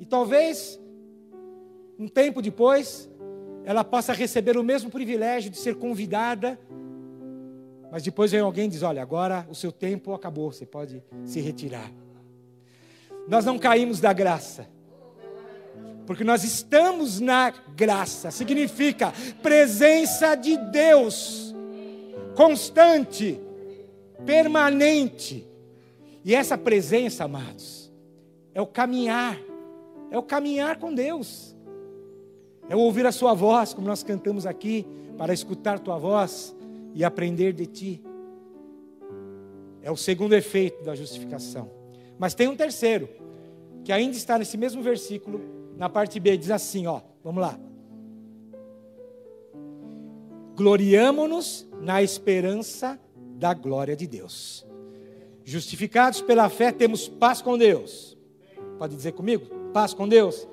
E 0.00 0.04
talvez, 0.04 0.80
um 1.96 2.08
tempo 2.08 2.42
depois, 2.42 3.08
ela 3.64 3.84
possa 3.84 4.12
receber 4.12 4.56
o 4.56 4.64
mesmo 4.64 4.90
privilégio 4.90 5.52
de 5.52 5.56
ser 5.56 5.76
convidada. 5.76 6.58
Mas 7.92 8.02
depois 8.02 8.32
vem 8.32 8.40
alguém 8.40 8.66
e 8.66 8.70
diz: 8.70 8.82
Olha, 8.82 9.00
agora 9.00 9.46
o 9.48 9.54
seu 9.54 9.70
tempo 9.70 10.14
acabou, 10.14 10.50
você 10.50 10.66
pode 10.66 11.00
se 11.24 11.40
retirar. 11.40 11.92
Nós 13.28 13.44
não 13.44 13.56
caímos 13.56 14.00
da 14.00 14.12
graça. 14.12 14.66
Porque 16.06 16.22
nós 16.22 16.44
estamos 16.44 17.18
na 17.18 17.52
graça, 17.74 18.30
significa 18.30 19.12
presença 19.42 20.36
de 20.36 20.56
Deus, 20.56 21.54
constante, 22.36 23.40
permanente. 24.24 25.46
E 26.24 26.34
essa 26.34 26.56
presença, 26.56 27.24
amados, 27.24 27.92
é 28.54 28.62
o 28.62 28.66
caminhar, 28.66 29.38
é 30.10 30.16
o 30.16 30.22
caminhar 30.22 30.78
com 30.78 30.94
Deus, 30.94 31.56
é 32.68 32.76
ouvir 32.76 33.04
a 33.06 33.12
Sua 33.12 33.34
voz, 33.34 33.74
como 33.74 33.86
nós 33.86 34.02
cantamos 34.02 34.46
aqui, 34.46 34.86
para 35.18 35.34
escutar 35.34 35.80
Tua 35.80 35.98
voz 35.98 36.54
e 36.94 37.04
aprender 37.04 37.52
de 37.52 37.66
Ti. 37.66 38.04
É 39.82 39.90
o 39.90 39.96
segundo 39.96 40.34
efeito 40.34 40.84
da 40.84 40.94
justificação. 40.94 41.70
Mas 42.18 42.34
tem 42.34 42.48
um 42.48 42.56
terceiro, 42.56 43.08
que 43.84 43.92
ainda 43.92 44.16
está 44.16 44.38
nesse 44.38 44.56
mesmo 44.56 44.82
versículo, 44.82 45.55
na 45.76 45.88
parte 45.88 46.18
B, 46.18 46.36
diz 46.36 46.50
assim: 46.50 46.86
ó, 46.86 47.00
vamos 47.22 47.42
lá. 47.42 47.58
Gloriamo-nos 50.54 51.68
na 51.80 52.02
esperança 52.02 52.98
da 53.36 53.52
glória 53.52 53.94
de 53.94 54.06
Deus. 54.06 54.66
Justificados 55.44 56.22
pela 56.22 56.48
fé, 56.48 56.72
temos 56.72 57.06
paz 57.06 57.42
com 57.42 57.58
Deus. 57.58 58.16
Pode 58.78 58.96
dizer 58.96 59.12
comigo? 59.12 59.46
Paz 59.72 59.92
com 59.92 60.08
Deus. 60.08 60.48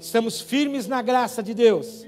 Estamos 0.00 0.40
firmes 0.40 0.86
na 0.86 1.02
graça 1.02 1.42
de 1.42 1.52
Deus. 1.52 2.06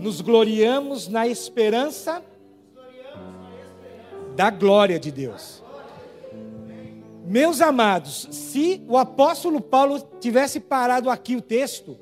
Nos 0.00 0.20
gloriamos 0.22 1.06
na 1.06 1.26
esperança 1.28 2.24
da 4.34 4.48
glória 4.48 4.98
de 4.98 5.10
Deus. 5.10 5.62
Meus 7.30 7.60
amados, 7.60 8.26
se 8.32 8.82
o 8.88 8.98
apóstolo 8.98 9.60
Paulo 9.60 10.00
tivesse 10.18 10.58
parado 10.58 11.08
aqui 11.08 11.36
o 11.36 11.40
texto, 11.40 11.96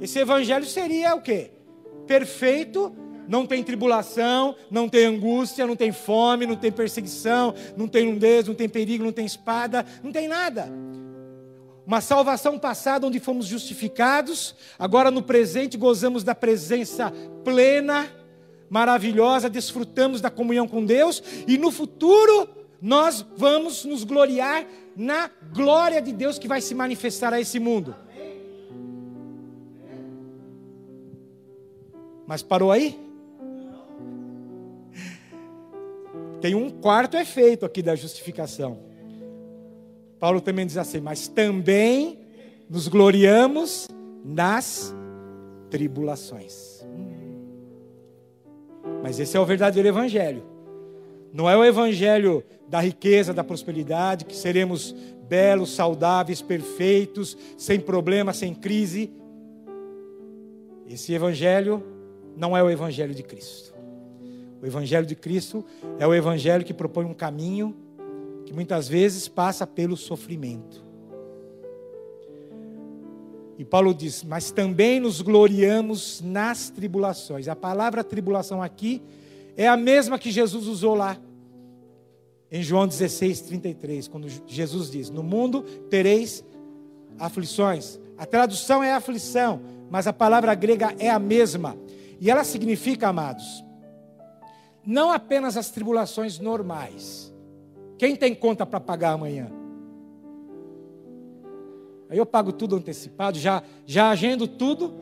esse 0.00 0.18
evangelho 0.18 0.66
seria 0.66 1.14
o 1.14 1.22
quê? 1.22 1.52
Perfeito, 2.08 2.92
não 3.28 3.46
tem 3.46 3.62
tribulação, 3.62 4.56
não 4.68 4.88
tem 4.88 5.04
angústia, 5.04 5.64
não 5.64 5.76
tem 5.76 5.92
fome, 5.92 6.44
não 6.44 6.56
tem 6.56 6.72
perseguição, 6.72 7.54
não 7.76 7.86
tem 7.86 8.12
nudez, 8.12 8.48
não 8.48 8.54
tem 8.56 8.68
perigo, 8.68 9.04
não 9.04 9.12
tem 9.12 9.24
espada, 9.24 9.86
não 10.02 10.10
tem 10.10 10.26
nada. 10.26 10.68
Uma 11.86 12.00
salvação 12.00 12.58
passada 12.58 13.06
onde 13.06 13.20
fomos 13.20 13.46
justificados, 13.46 14.56
agora 14.76 15.12
no 15.12 15.22
presente 15.22 15.78
gozamos 15.78 16.24
da 16.24 16.34
presença 16.34 17.12
plena, 17.44 18.08
maravilhosa, 18.68 19.48
desfrutamos 19.48 20.20
da 20.20 20.30
comunhão 20.30 20.66
com 20.66 20.84
Deus 20.84 21.22
e 21.46 21.56
no 21.56 21.70
futuro 21.70 22.58
nós 22.80 23.24
vamos 23.36 23.84
nos 23.84 24.04
gloriar 24.04 24.66
na 24.96 25.30
glória 25.52 26.00
de 26.00 26.12
Deus 26.12 26.38
que 26.38 26.48
vai 26.48 26.60
se 26.60 26.74
manifestar 26.74 27.32
a 27.32 27.40
esse 27.40 27.58
mundo. 27.58 27.94
Mas 32.26 32.42
parou 32.42 32.70
aí? 32.70 32.98
Tem 36.40 36.54
um 36.54 36.70
quarto 36.70 37.16
efeito 37.16 37.66
aqui 37.66 37.82
da 37.82 37.94
justificação. 37.94 38.78
Paulo 40.18 40.40
também 40.40 40.66
diz 40.66 40.76
assim: 40.76 41.00
Mas 41.00 41.28
também 41.28 42.18
nos 42.68 42.88
gloriamos 42.88 43.88
nas 44.24 44.94
tribulações. 45.70 46.86
Mas 49.02 49.18
esse 49.18 49.36
é 49.36 49.40
o 49.40 49.44
verdadeiro 49.44 49.88
evangelho. 49.88 50.44
Não 51.32 51.48
é 51.48 51.56
o 51.56 51.64
evangelho 51.64 52.44
da 52.68 52.80
riqueza, 52.80 53.32
da 53.32 53.44
prosperidade, 53.44 54.24
que 54.24 54.34
seremos 54.36 54.94
belos, 55.28 55.74
saudáveis, 55.74 56.42
perfeitos, 56.42 57.36
sem 57.56 57.78
problema, 57.78 58.32
sem 58.32 58.54
crise. 58.54 59.12
Esse 60.88 61.12
evangelho 61.12 61.82
não 62.36 62.56
é 62.56 62.62
o 62.62 62.68
evangelho 62.68 63.14
de 63.14 63.22
Cristo. 63.22 63.72
O 64.60 64.66
evangelho 64.66 65.06
de 65.06 65.14
Cristo 65.14 65.64
é 65.98 66.06
o 66.06 66.14
evangelho 66.14 66.64
que 66.64 66.74
propõe 66.74 67.04
um 67.04 67.14
caminho 67.14 67.76
que 68.44 68.52
muitas 68.52 68.88
vezes 68.88 69.28
passa 69.28 69.66
pelo 69.66 69.96
sofrimento. 69.96 70.84
E 73.56 73.64
Paulo 73.64 73.94
diz: 73.94 74.24
Mas 74.24 74.50
também 74.50 74.98
nos 74.98 75.20
gloriamos 75.20 76.20
nas 76.20 76.70
tribulações. 76.70 77.46
A 77.46 77.54
palavra 77.54 78.02
tribulação 78.02 78.62
aqui 78.62 79.02
é 79.60 79.68
a 79.68 79.76
mesma 79.76 80.18
que 80.18 80.30
Jesus 80.30 80.66
usou 80.66 80.94
lá 80.94 81.18
em 82.50 82.62
João 82.62 82.88
16, 82.88 83.42
33, 83.42 84.08
quando 84.08 84.26
Jesus 84.46 84.90
diz: 84.90 85.10
No 85.10 85.22
mundo 85.22 85.62
tereis 85.90 86.42
aflições. 87.18 88.00
A 88.16 88.24
tradução 88.24 88.82
é 88.82 88.94
aflição, 88.94 89.60
mas 89.90 90.06
a 90.06 90.14
palavra 90.14 90.54
grega 90.54 90.94
é 90.98 91.10
a 91.10 91.18
mesma. 91.18 91.76
E 92.18 92.30
ela 92.30 92.42
significa, 92.42 93.08
amados, 93.08 93.62
não 94.84 95.12
apenas 95.12 95.58
as 95.58 95.70
tribulações 95.70 96.38
normais. 96.38 97.30
Quem 97.98 98.16
tem 98.16 98.34
conta 98.34 98.64
para 98.64 98.80
pagar 98.80 99.12
amanhã? 99.12 99.52
Aí 102.08 102.16
eu 102.16 102.24
pago 102.24 102.50
tudo 102.50 102.76
antecipado, 102.76 103.38
já, 103.38 103.62
já 103.84 104.08
agendo 104.08 104.48
tudo, 104.48 104.94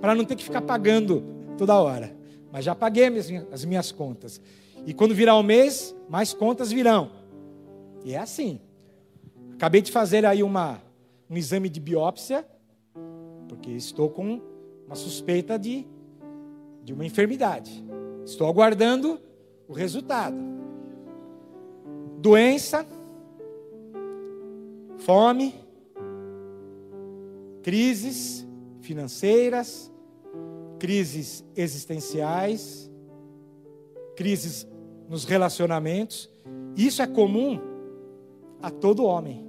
para 0.00 0.16
não 0.16 0.24
ter 0.24 0.34
que 0.34 0.42
ficar 0.42 0.62
pagando 0.62 1.22
toda 1.56 1.80
hora. 1.80 2.13
Mas 2.54 2.64
já 2.64 2.72
paguei 2.72 3.08
as 3.08 3.28
minhas, 3.28 3.46
as 3.52 3.64
minhas 3.64 3.90
contas. 3.90 4.40
E 4.86 4.94
quando 4.94 5.12
virar 5.12 5.34
o 5.34 5.42
mês, 5.42 5.92
mais 6.08 6.32
contas 6.32 6.70
virão. 6.70 7.10
E 8.04 8.14
é 8.14 8.18
assim. 8.18 8.60
Acabei 9.54 9.82
de 9.82 9.90
fazer 9.90 10.24
aí 10.24 10.40
uma, 10.40 10.80
um 11.28 11.36
exame 11.36 11.68
de 11.68 11.80
biópsia, 11.80 12.46
porque 13.48 13.72
estou 13.72 14.08
com 14.08 14.40
uma 14.86 14.94
suspeita 14.94 15.58
de, 15.58 15.84
de 16.84 16.92
uma 16.92 17.04
enfermidade. 17.04 17.84
Estou 18.24 18.46
aguardando 18.46 19.20
o 19.66 19.72
resultado. 19.72 20.36
Doença, 22.18 22.86
fome, 24.98 25.56
crises 27.64 28.46
financeiras, 28.80 29.90
crises 30.84 31.42
existenciais, 31.56 32.90
crises 34.14 34.68
nos 35.08 35.24
relacionamentos. 35.24 36.28
Isso 36.76 37.00
é 37.00 37.06
comum 37.06 37.58
a 38.60 38.70
todo 38.70 39.06
homem, 39.06 39.46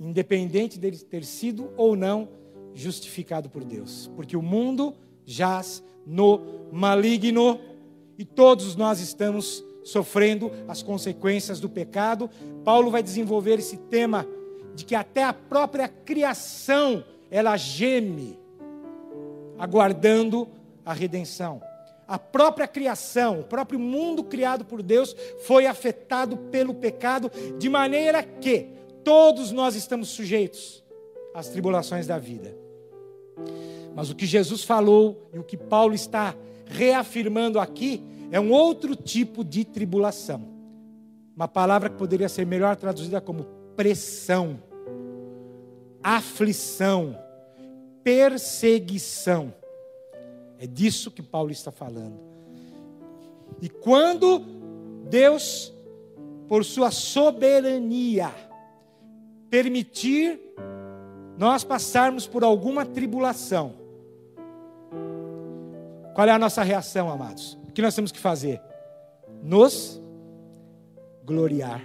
independente 0.00 0.78
dele 0.78 0.96
ter 0.96 1.22
sido 1.22 1.70
ou 1.76 1.94
não 1.94 2.30
justificado 2.72 3.50
por 3.50 3.62
Deus, 3.62 4.10
porque 4.16 4.38
o 4.38 4.40
mundo 4.40 4.94
jaz 5.26 5.84
no 6.06 6.40
maligno 6.72 7.60
e 8.16 8.24
todos 8.24 8.74
nós 8.74 9.00
estamos 9.00 9.62
sofrendo 9.84 10.50
as 10.66 10.82
consequências 10.82 11.60
do 11.60 11.68
pecado. 11.68 12.30
Paulo 12.64 12.90
vai 12.90 13.02
desenvolver 13.02 13.58
esse 13.58 13.76
tema 13.76 14.26
de 14.74 14.82
que 14.82 14.94
até 14.94 15.22
a 15.22 15.34
própria 15.34 15.88
criação 15.88 17.04
ela 17.30 17.54
geme 17.58 18.40
aguardando 19.62 20.48
a 20.84 20.92
redenção 20.92 21.62
a 22.12 22.18
própria 22.18 22.68
criação, 22.68 23.40
o 23.40 23.44
próprio 23.44 23.78
mundo 23.78 24.22
criado 24.22 24.66
por 24.66 24.82
Deus 24.82 25.16
foi 25.46 25.66
afetado 25.66 26.36
pelo 26.36 26.74
pecado, 26.74 27.30
de 27.58 27.70
maneira 27.70 28.22
que 28.22 28.68
todos 29.02 29.50
nós 29.50 29.74
estamos 29.74 30.10
sujeitos 30.10 30.84
às 31.34 31.48
tribulações 31.48 32.06
da 32.06 32.18
vida. 32.18 32.54
Mas 33.94 34.10
o 34.10 34.14
que 34.14 34.26
Jesus 34.26 34.62
falou 34.62 35.30
e 35.32 35.38
o 35.38 35.42
que 35.42 35.56
Paulo 35.56 35.94
está 35.94 36.34
reafirmando 36.66 37.58
aqui 37.58 38.02
é 38.30 38.38
um 38.38 38.50
outro 38.50 38.94
tipo 38.94 39.42
de 39.42 39.64
tribulação. 39.64 40.46
Uma 41.34 41.48
palavra 41.48 41.88
que 41.88 41.96
poderia 41.96 42.28
ser 42.28 42.44
melhor 42.44 42.76
traduzida 42.76 43.22
como 43.22 43.44
pressão, 43.74 44.62
aflição, 46.02 47.16
perseguição. 48.02 49.52
É 50.58 50.66
disso 50.66 51.10
que 51.10 51.22
Paulo 51.22 51.50
está 51.50 51.70
falando. 51.70 52.18
E 53.60 53.68
quando 53.68 54.40
Deus, 55.08 55.72
por 56.48 56.64
sua 56.64 56.90
soberania, 56.90 58.32
permitir 59.50 60.40
nós 61.36 61.64
passarmos 61.64 62.26
por 62.26 62.44
alguma 62.44 62.84
tribulação, 62.86 63.74
qual 66.14 66.28
é 66.28 66.30
a 66.30 66.38
nossa 66.38 66.62
reação, 66.62 67.10
amados? 67.10 67.58
O 67.68 67.72
que 67.72 67.82
nós 67.82 67.94
temos 67.94 68.12
que 68.12 68.18
fazer? 68.18 68.60
Nos 69.42 70.00
gloriar. 71.24 71.82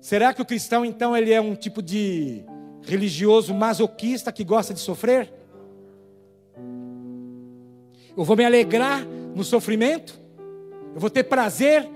Será 0.00 0.32
que 0.32 0.40
o 0.40 0.46
cristão, 0.46 0.84
então, 0.84 1.16
ele 1.16 1.32
é 1.32 1.40
um 1.40 1.56
tipo 1.56 1.82
de 1.82 2.44
religioso 2.86 3.52
masoquista 3.52 4.32
que 4.32 4.44
gosta 4.44 4.72
de 4.72 4.80
sofrer? 4.80 5.32
Eu 8.16 8.24
vou 8.24 8.36
me 8.36 8.44
alegrar 8.44 9.04
no 9.34 9.44
sofrimento? 9.44 10.18
Eu 10.94 11.00
vou 11.00 11.10
ter 11.10 11.24
prazer 11.24 11.86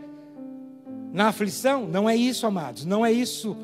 na 1.13 1.29
aflição? 1.29 1.87
Não 1.87 2.09
é 2.09 2.15
isso, 2.15 2.47
amados, 2.47 2.85
não 2.85 3.07
é 3.07 3.11
isso. 3.11 3.57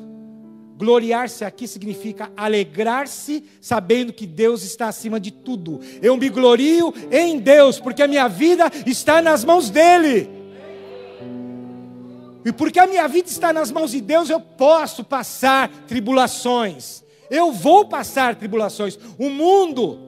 Gloriar-se 0.77 1.43
aqui 1.43 1.67
significa 1.67 2.31
alegrar-se 2.37 3.43
sabendo 3.59 4.13
que 4.13 4.27
Deus 4.27 4.63
está 4.63 4.87
acima 4.87 5.19
de 5.19 5.31
tudo. 5.31 5.79
Eu 6.01 6.15
me 6.17 6.29
glorio 6.29 6.93
em 7.11 7.39
Deus, 7.39 7.79
porque 7.79 8.03
a 8.03 8.07
minha 8.07 8.27
vida 8.27 8.71
está 8.85 9.21
nas 9.21 9.43
mãos 9.43 9.69
dEle. 9.69 10.29
E 12.45 12.51
porque 12.51 12.79
a 12.79 12.87
minha 12.87 13.07
vida 13.07 13.27
está 13.27 13.51
nas 13.51 13.71
mãos 13.71 13.91
de 13.91 13.99
Deus, 14.01 14.29
eu 14.29 14.39
posso 14.39 15.03
passar 15.03 15.69
tribulações. 15.87 17.03
Eu 17.29 17.51
vou 17.51 17.85
passar 17.85 18.35
tribulações. 18.35 18.97
O 19.17 19.29
mundo, 19.29 19.99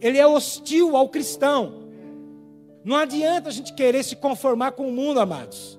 ele 0.00 0.18
é 0.18 0.26
hostil 0.26 0.96
ao 0.96 1.08
cristão. 1.08 1.82
Não 2.84 2.96
adianta 2.96 3.48
a 3.48 3.52
gente 3.52 3.72
querer 3.72 4.02
se 4.02 4.16
conformar 4.16 4.72
com 4.72 4.88
o 4.88 4.92
mundo, 4.92 5.20
amados. 5.20 5.78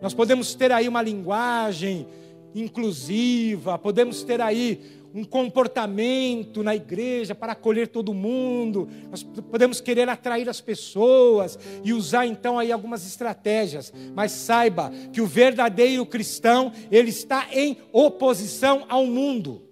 Nós 0.00 0.14
podemos 0.14 0.54
ter 0.54 0.72
aí 0.72 0.88
uma 0.88 1.02
linguagem 1.02 2.06
inclusiva, 2.54 3.78
podemos 3.78 4.22
ter 4.22 4.40
aí 4.40 4.98
um 5.14 5.24
comportamento 5.24 6.62
na 6.62 6.76
igreja 6.76 7.34
para 7.34 7.52
acolher 7.52 7.88
todo 7.88 8.14
mundo, 8.14 8.88
nós 9.10 9.22
podemos 9.22 9.80
querer 9.80 10.08
atrair 10.08 10.48
as 10.48 10.60
pessoas 10.60 11.58
e 11.82 11.92
usar 11.92 12.26
então 12.26 12.58
aí 12.58 12.70
algumas 12.70 13.06
estratégias, 13.06 13.92
mas 14.14 14.32
saiba 14.32 14.90
que 15.12 15.20
o 15.20 15.26
verdadeiro 15.26 16.04
cristão, 16.04 16.72
ele 16.90 17.10
está 17.10 17.46
em 17.52 17.78
oposição 17.92 18.84
ao 18.88 19.06
mundo. 19.06 19.62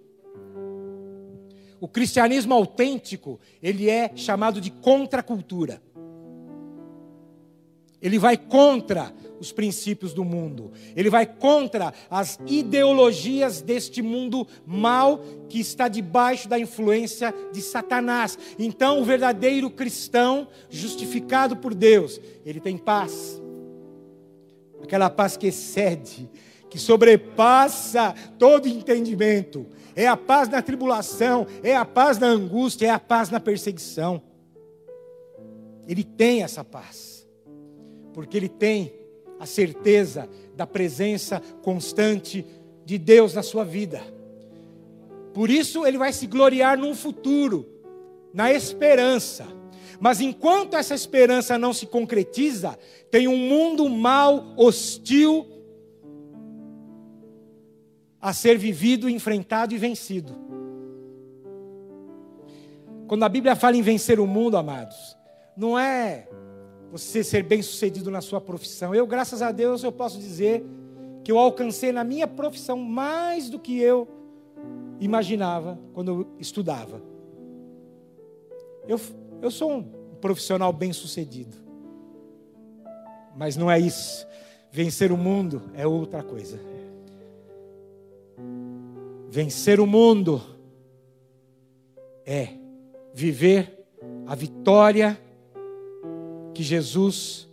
O 1.79 1.87
cristianismo 1.87 2.55
autêntico, 2.55 3.39
ele 3.63 3.91
é 3.91 4.11
chamado 4.17 4.61
de 4.61 4.71
contracultura. 4.71 5.83
Ele 8.01 8.19
vai 8.19 8.37
contra 8.37 9.13
os 9.41 9.53
princípios 9.53 10.13
do 10.13 10.25
mundo. 10.25 10.73
Ele 10.95 11.11
vai 11.11 11.27
contra 11.27 11.93
as 12.11 12.39
ideologias 12.47 13.61
deste 13.61 14.03
mundo 14.03 14.47
mal 14.67 15.21
que 15.49 15.61
está 15.61 15.89
debaixo 15.89 16.49
da 16.49 16.59
influência 16.59 17.35
de 17.53 17.61
Satanás. 17.61 18.39
Então, 18.59 19.01
o 19.01 19.05
verdadeiro 19.05 19.71
cristão, 19.71 20.49
justificado 20.69 21.57
por 21.57 21.75
Deus, 21.75 22.21
ele 22.45 22.61
tem 22.61 22.77
paz. 22.77 23.41
Aquela 24.83 25.11
paz 25.11 25.37
que 25.37 25.47
excede, 25.47 26.29
que 26.69 26.79
sobrepassa 26.79 28.15
todo 28.39 28.69
entendimento. 28.69 29.67
É 29.95 30.07
a 30.07 30.17
paz 30.17 30.49
na 30.49 30.61
tribulação, 30.61 31.47
é 31.63 31.75
a 31.75 31.85
paz 31.85 32.19
na 32.19 32.27
angústia, 32.27 32.89
é 32.89 32.91
a 32.91 32.99
paz 32.99 33.31
na 33.31 33.41
perseguição. 33.41 34.23
Ele 35.89 36.05
tem 36.05 36.43
essa 36.43 36.63
paz, 36.63 37.16
porque 38.17 38.35
ele 38.35 38.49
tem 38.49 38.95
a 39.39 39.45
certeza 39.45 40.27
da 40.57 40.67
presença 40.67 41.39
constante 41.61 42.47
de 42.83 42.97
Deus 42.97 43.35
na 43.35 43.43
sua 43.43 43.63
vida. 43.63 44.01
Por 45.35 45.51
isso 45.51 45.87
ele 45.87 45.99
vai 45.99 46.15
se 46.15 46.27
gloriar 46.27 46.79
num 46.79 46.95
futuro, 46.95 47.69
na 48.33 48.51
esperança. 48.51 49.47
Mas 50.01 50.19
enquanto 50.19 50.77
essa 50.77 50.95
esperança 50.95 51.59
não 51.59 51.75
se 51.75 51.85
concretiza, 51.85 52.79
tem 53.11 53.29
um 53.29 53.37
mundo 53.37 53.87
mal, 53.87 54.47
hostil, 54.57 55.47
a 58.19 58.33
ser 58.33 58.57
vivido, 58.57 59.11
enfrentado 59.11 59.75
e 59.75 59.77
vencido. 59.77 60.33
Quando 63.07 63.25
a 63.25 63.29
Bíblia 63.29 63.55
fala 63.55 63.77
em 63.77 63.83
vencer 63.83 64.19
o 64.19 64.27
mundo, 64.27 64.57
amados, 64.57 65.15
não 65.55 65.79
é 65.79 66.27
você 66.99 67.23
ser 67.23 67.43
bem 67.43 67.61
sucedido 67.61 68.11
na 68.11 68.21
sua 68.21 68.41
profissão. 68.41 68.95
Eu, 68.95 69.07
graças 69.07 69.43
a 69.43 69.53
Deus, 69.53 69.83
eu 69.83 69.93
posso 69.93 70.19
dizer 70.19 70.65
que 71.23 71.31
eu 71.31 71.39
alcancei 71.39 71.93
na 71.93 72.03
minha 72.03 72.27
profissão 72.27 72.79
mais 72.79 73.51
do 73.51 73.59
que 73.59 73.79
eu 73.79 74.09
imaginava 74.99 75.79
quando 75.93 76.09
eu 76.09 76.27
estudava. 76.39 77.03
Eu, 78.89 78.99
eu 79.43 79.51
sou 79.51 79.73
um 79.73 79.83
profissional 80.21 80.73
bem 80.73 80.93
sucedido. 80.93 81.57
Mas 83.37 83.57
não 83.57 83.71
é 83.71 83.79
isso. 83.79 84.27
Vencer 84.71 85.13
o 85.13 85.17
mundo 85.17 85.63
é 85.75 85.87
outra 85.87 86.23
coisa. 86.23 86.59
Vencer 89.29 89.81
o 89.81 89.87
mundo 89.87 90.41
é 92.25 92.49
viver 93.13 93.85
a 94.27 94.35
vitória 94.35 95.21
que 96.57 96.63
Jesus 96.63 97.47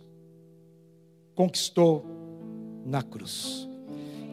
conquistou 1.34 2.06
na 2.86 3.02
cruz. 3.02 3.68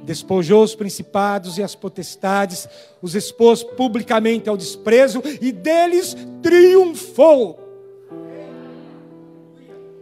Despojou 0.06 0.64
os 0.64 0.74
principados 0.74 1.58
e 1.58 1.64
as 1.64 1.76
potestades, 1.76 2.70
os 3.02 3.14
expôs 3.14 3.64
publicamente 3.64 4.48
ao 4.48 4.56
desprezo 4.56 5.22
e 5.42 5.52
deles 5.52 6.16
triunfou. 6.42 7.60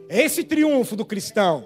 Esse 0.08 0.44
triunfo 0.44 0.96
do 0.96 1.04
cristão. 1.04 1.66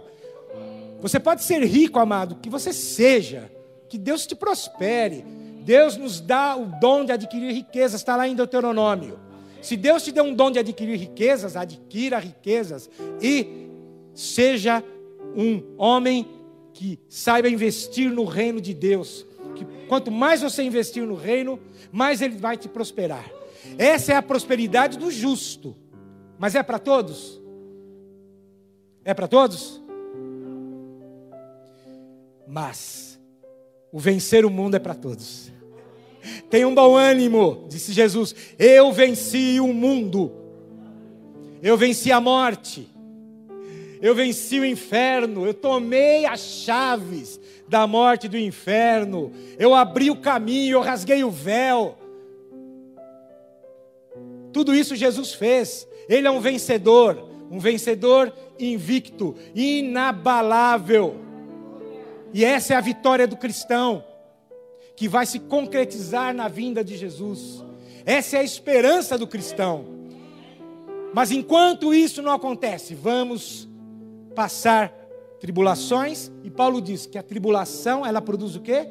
Você 1.01 1.19
pode 1.19 1.43
ser 1.43 1.61
rico, 1.65 1.99
amado, 1.99 2.35
que 2.35 2.49
você 2.49 2.71
seja, 2.71 3.51
que 3.89 3.97
Deus 3.97 4.25
te 4.25 4.33
prospere. 4.33 5.25
Deus 5.65 5.97
nos 5.97 6.21
dá 6.21 6.55
o 6.55 6.67
dom 6.79 7.03
de 7.03 7.11
adquirir 7.11 7.51
riqueza, 7.53 7.97
está 7.97 8.15
lá 8.15 8.29
em 8.29 8.35
Deuteronômio. 8.35 9.19
Se 9.63 9.77
Deus 9.77 10.03
te 10.03 10.11
deu 10.11 10.25
um 10.25 10.35
dom 10.35 10.51
de 10.51 10.59
adquirir 10.59 10.97
riquezas, 10.97 11.55
adquira 11.55 12.19
riquezas 12.19 12.89
e 13.21 13.69
seja 14.13 14.83
um 15.33 15.63
homem 15.77 16.27
que 16.73 16.99
saiba 17.07 17.47
investir 17.47 18.11
no 18.11 18.25
reino 18.25 18.59
de 18.59 18.73
Deus. 18.73 19.25
Que 19.55 19.63
quanto 19.87 20.11
mais 20.11 20.41
você 20.41 20.63
investir 20.63 21.07
no 21.07 21.15
reino, 21.15 21.57
mais 21.93 22.21
ele 22.21 22.35
vai 22.35 22.57
te 22.57 22.67
prosperar. 22.67 23.25
Essa 23.77 24.11
é 24.11 24.15
a 24.17 24.21
prosperidade 24.21 24.97
do 24.97 25.09
justo. 25.09 25.73
Mas 26.37 26.55
é 26.55 26.61
para 26.61 26.77
todos? 26.77 27.41
É 29.05 29.13
para 29.13 29.29
todos? 29.29 29.81
Mas 32.45 33.17
o 33.93 33.97
vencer 33.97 34.45
o 34.45 34.49
mundo 34.49 34.75
é 34.75 34.79
para 34.79 34.93
todos. 34.93 35.52
Tenha 36.49 36.67
um 36.67 36.75
bom 36.75 36.95
ânimo, 36.95 37.65
disse 37.69 37.93
Jesus. 37.93 38.35
Eu 38.57 38.91
venci 38.91 39.59
o 39.59 39.73
mundo. 39.73 40.31
Eu 41.61 41.77
venci 41.77 42.11
a 42.11 42.19
morte. 42.19 42.87
Eu 44.01 44.13
venci 44.13 44.59
o 44.59 44.65
inferno. 44.65 45.45
Eu 45.45 45.53
tomei 45.53 46.25
as 46.25 46.41
chaves 46.41 47.39
da 47.67 47.87
morte 47.87 48.25
e 48.25 48.29
do 48.29 48.37
inferno. 48.37 49.31
Eu 49.57 49.73
abri 49.73 50.09
o 50.09 50.15
caminho, 50.15 50.75
eu 50.75 50.81
rasguei 50.81 51.23
o 51.23 51.31
véu. 51.31 51.97
Tudo 54.51 54.75
isso 54.75 54.95
Jesus 54.95 55.33
fez. 55.33 55.87
Ele 56.07 56.27
é 56.27 56.31
um 56.31 56.39
vencedor, 56.39 57.27
um 57.49 57.59
vencedor 57.59 58.31
invicto, 58.59 59.35
inabalável. 59.55 61.15
E 62.33 62.43
essa 62.43 62.73
é 62.73 62.77
a 62.77 62.81
vitória 62.81 63.27
do 63.27 63.37
cristão 63.37 64.03
que 64.95 65.07
vai 65.07 65.25
se 65.25 65.39
concretizar 65.39 66.33
na 66.33 66.47
vinda 66.47 66.83
de 66.83 66.95
Jesus. 66.95 67.63
Essa 68.05 68.37
é 68.37 68.39
a 68.39 68.43
esperança 68.43 69.17
do 69.17 69.27
cristão. 69.27 69.85
Mas 71.13 71.31
enquanto 71.31 71.93
isso 71.93 72.21
não 72.21 72.31
acontece, 72.31 72.95
vamos 72.95 73.69
passar 74.35 74.91
tribulações, 75.39 76.31
e 76.43 76.49
Paulo 76.49 76.81
diz 76.81 77.05
que 77.05 77.17
a 77.17 77.23
tribulação, 77.23 78.05
ela 78.05 78.21
produz 78.21 78.55
o 78.55 78.61
quê? 78.61 78.89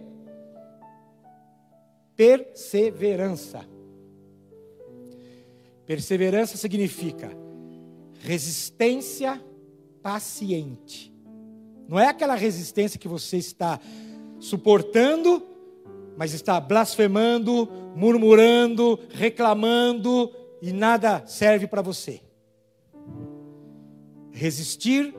Perseverança. 2.14 3.66
Perseverança 5.86 6.56
significa 6.56 7.30
resistência 8.20 9.42
paciente. 10.02 11.12
Não 11.88 11.98
é 11.98 12.06
aquela 12.06 12.34
resistência 12.34 12.98
que 12.98 13.08
você 13.08 13.36
está 13.36 13.80
suportando 14.38 15.42
mas 16.16 16.34
está 16.34 16.60
blasfemando, 16.60 17.68
murmurando, 17.94 18.98
reclamando 19.10 20.30
e 20.60 20.72
nada 20.72 21.26
serve 21.26 21.66
para 21.66 21.82
você. 21.82 22.20
resistir 24.30 25.14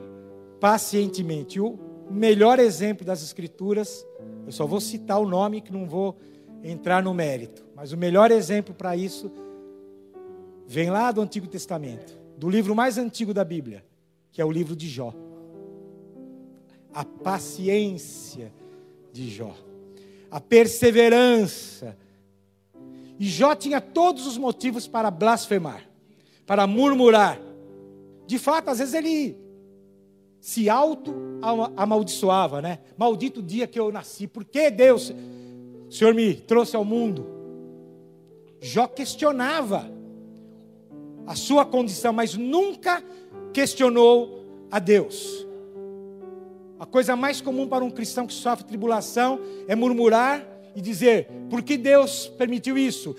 pacientemente. 0.60 1.60
O 1.60 1.78
melhor 2.10 2.58
exemplo 2.58 3.04
das 3.04 3.22
Escrituras, 3.22 4.04
eu 4.46 4.52
só 4.52 4.66
vou 4.66 4.80
citar 4.80 5.20
o 5.20 5.28
nome 5.28 5.60
que 5.60 5.72
não 5.72 5.86
vou 5.86 6.18
entrar 6.62 7.02
no 7.02 7.12
mérito, 7.12 7.64
mas 7.76 7.92
o 7.92 7.96
melhor 7.96 8.30
exemplo 8.30 8.74
para 8.74 8.96
isso 8.96 9.30
vem 10.66 10.90
lá 10.90 11.12
do 11.12 11.20
Antigo 11.20 11.46
Testamento, 11.46 12.18
do 12.38 12.48
livro 12.48 12.74
mais 12.74 12.96
antigo 12.96 13.34
da 13.34 13.44
Bíblia, 13.44 13.84
que 14.32 14.40
é 14.40 14.44
o 14.44 14.50
livro 14.50 14.74
de 14.74 14.88
Jó. 14.88 15.12
A 16.92 17.04
paciência 17.04 18.50
de 19.12 19.28
Jó, 19.28 19.54
a 20.34 20.40
perseverança. 20.40 21.96
E 23.20 23.24
Jó 23.24 23.54
tinha 23.54 23.80
todos 23.80 24.26
os 24.26 24.36
motivos 24.36 24.88
para 24.88 25.08
blasfemar, 25.08 25.88
para 26.44 26.66
murmurar. 26.66 27.40
De 28.26 28.36
fato, 28.36 28.68
às 28.68 28.80
vezes 28.80 28.94
ele 28.94 29.38
se 30.40 30.68
auto 30.68 31.14
amaldiçoava, 31.76 32.60
né? 32.60 32.80
Maldito 32.98 33.40
dia 33.40 33.68
que 33.68 33.78
eu 33.78 33.92
nasci. 33.92 34.26
Por 34.26 34.44
que 34.44 34.72
Deus, 34.72 35.14
o 35.88 35.92
Senhor 35.92 36.12
me 36.12 36.34
trouxe 36.34 36.74
ao 36.74 36.84
mundo? 36.84 37.28
Jó 38.60 38.88
questionava 38.88 39.88
a 41.28 41.36
sua 41.36 41.64
condição, 41.64 42.12
mas 42.12 42.34
nunca 42.34 43.04
questionou 43.52 44.66
a 44.68 44.80
Deus. 44.80 45.43
A 46.84 46.86
coisa 46.86 47.16
mais 47.16 47.40
comum 47.40 47.66
para 47.66 47.82
um 47.82 47.90
cristão 47.90 48.26
que 48.26 48.34
sofre 48.34 48.66
tribulação 48.66 49.40
é 49.66 49.74
murmurar 49.74 50.46
e 50.76 50.82
dizer: 50.82 51.26
por 51.48 51.62
que 51.62 51.78
Deus 51.78 52.28
permitiu 52.28 52.76
isso? 52.76 53.16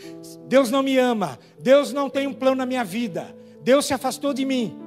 Deus 0.47 0.69
não 0.69 0.83
me 0.83 0.99
ama, 0.99 1.39
Deus 1.59 1.91
não 1.91 2.07
tem 2.07 2.27
um 2.27 2.33
plano 2.33 2.57
na 2.57 2.65
minha 2.67 2.83
vida, 2.83 3.35
Deus 3.63 3.87
se 3.87 3.93
afastou 3.95 4.35
de 4.35 4.45
mim. 4.45 4.77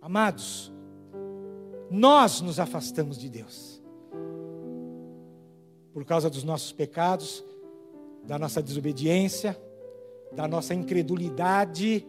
Amados, 0.00 0.72
nós 1.90 2.40
nos 2.40 2.60
afastamos 2.60 3.18
de 3.18 3.28
Deus. 3.28 3.82
Por 5.92 6.04
causa 6.04 6.30
dos 6.30 6.44
nossos 6.44 6.70
pecados, 6.70 7.44
da 8.22 8.38
nossa 8.38 8.62
desobediência, 8.62 9.60
da 10.30 10.46
nossa 10.46 10.74
incredulidade, 10.74 12.06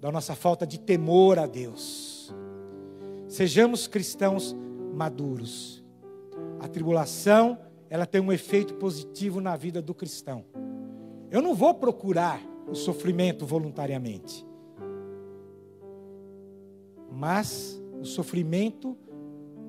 da 0.00 0.10
nossa 0.10 0.34
falta 0.34 0.66
de 0.66 0.78
temor 0.78 1.38
a 1.38 1.46
Deus. 1.46 2.34
Sejamos 3.28 3.86
cristãos 3.86 4.54
maduros. 4.94 5.84
A 6.60 6.68
tribulação, 6.68 7.58
ela 7.90 8.06
tem 8.06 8.20
um 8.20 8.32
efeito 8.32 8.74
positivo 8.74 9.40
na 9.40 9.56
vida 9.56 9.80
do 9.80 9.94
cristão. 9.94 10.44
Eu 11.30 11.42
não 11.42 11.54
vou 11.54 11.74
procurar 11.74 12.40
o 12.68 12.74
sofrimento 12.74 13.44
voluntariamente 13.44 14.46
mas 17.16 17.80
o 17.98 18.04
sofrimento 18.04 18.94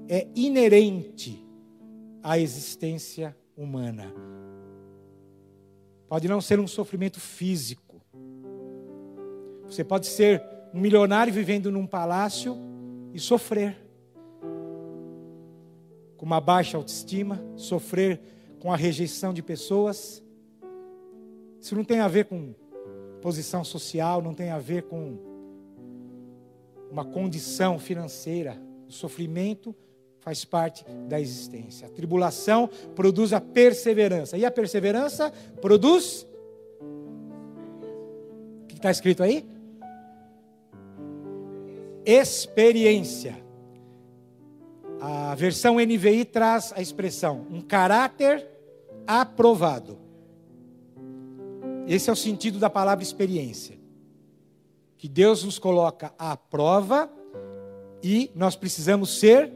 é 0.09 0.27
inerente 0.35 1.45
à 2.21 2.37
existência 2.37 3.35
humana. 3.55 4.13
Pode 6.09 6.27
não 6.27 6.41
ser 6.41 6.59
um 6.59 6.67
sofrimento 6.67 7.21
físico. 7.21 7.86
Você 9.69 9.83
pode 9.83 10.07
ser 10.07 10.41
um 10.73 10.79
milionário 10.79 11.31
vivendo 11.33 11.71
num 11.71 11.85
palácio 11.85 12.57
e 13.13 13.19
sofrer 13.19 13.77
com 16.17 16.25
uma 16.25 16.41
baixa 16.41 16.77
autoestima, 16.77 17.41
sofrer 17.55 18.19
com 18.59 18.71
a 18.71 18.75
rejeição 18.75 19.33
de 19.33 19.41
pessoas. 19.41 20.23
Isso 21.61 21.75
não 21.75 21.83
tem 21.83 21.99
a 21.99 22.07
ver 22.07 22.25
com 22.25 22.53
posição 23.21 23.63
social, 23.63 24.21
não 24.21 24.33
tem 24.33 24.49
a 24.49 24.59
ver 24.59 24.83
com 24.83 25.17
uma 26.89 27.05
condição 27.05 27.77
financeira. 27.77 28.57
O 28.87 28.91
sofrimento 28.91 29.75
faz 30.19 30.43
parte 30.43 30.85
da 31.07 31.19
existência. 31.19 31.87
A 31.87 31.89
tribulação 31.89 32.69
produz 32.95 33.33
a 33.33 33.41
perseverança. 33.41 34.37
E 34.37 34.45
a 34.45 34.51
perseverança 34.51 35.31
produz. 35.61 36.27
O 38.63 38.67
que 38.67 38.75
está 38.75 38.91
escrito 38.91 39.23
aí? 39.23 39.45
Experiência. 42.09 43.35
A 45.01 45.35
versão 45.35 45.75
NVI 45.75 46.23
traz 46.23 46.71
a 46.73 46.81
expressão 46.81 47.45
um 47.51 47.59
caráter 47.59 48.47
aprovado. 49.05 49.97
Esse 51.85 52.09
é 52.09 52.13
o 52.13 52.15
sentido 52.15 52.59
da 52.59 52.69
palavra 52.69 53.03
experiência 53.03 53.77
que 54.97 55.09
Deus 55.09 55.43
nos 55.43 55.59
coloca 55.59 56.13
à 56.17 56.35
prova 56.37 57.11
e 58.01 58.31
nós 58.33 58.55
precisamos 58.55 59.19
ser 59.19 59.51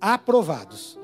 aprovados. 0.00 0.98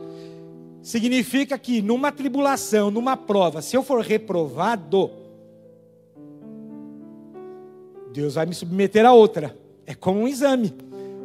Significa 0.82 1.56
que 1.56 1.80
numa 1.80 2.10
tribulação, 2.10 2.90
numa 2.90 3.16
prova, 3.16 3.62
se 3.62 3.76
eu 3.76 3.82
for 3.84 4.00
reprovado, 4.00 5.10
Deus 8.12 8.34
vai 8.34 8.44
me 8.44 8.54
submeter 8.54 9.06
a 9.06 9.12
outra. 9.12 9.56
É 9.88 9.94
como 9.94 10.20
um 10.20 10.28
exame, 10.28 10.74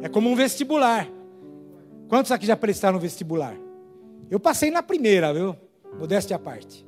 é 0.00 0.08
como 0.08 0.30
um 0.30 0.34
vestibular. 0.34 1.06
Quantos 2.08 2.32
aqui 2.32 2.46
já 2.46 2.56
prestaram 2.56 2.98
vestibular? 2.98 3.54
Eu 4.30 4.40
passei 4.40 4.70
na 4.70 4.82
primeira, 4.82 5.34
viu? 5.34 5.54
Modéstia 5.98 6.36
à 6.36 6.38
parte. 6.38 6.82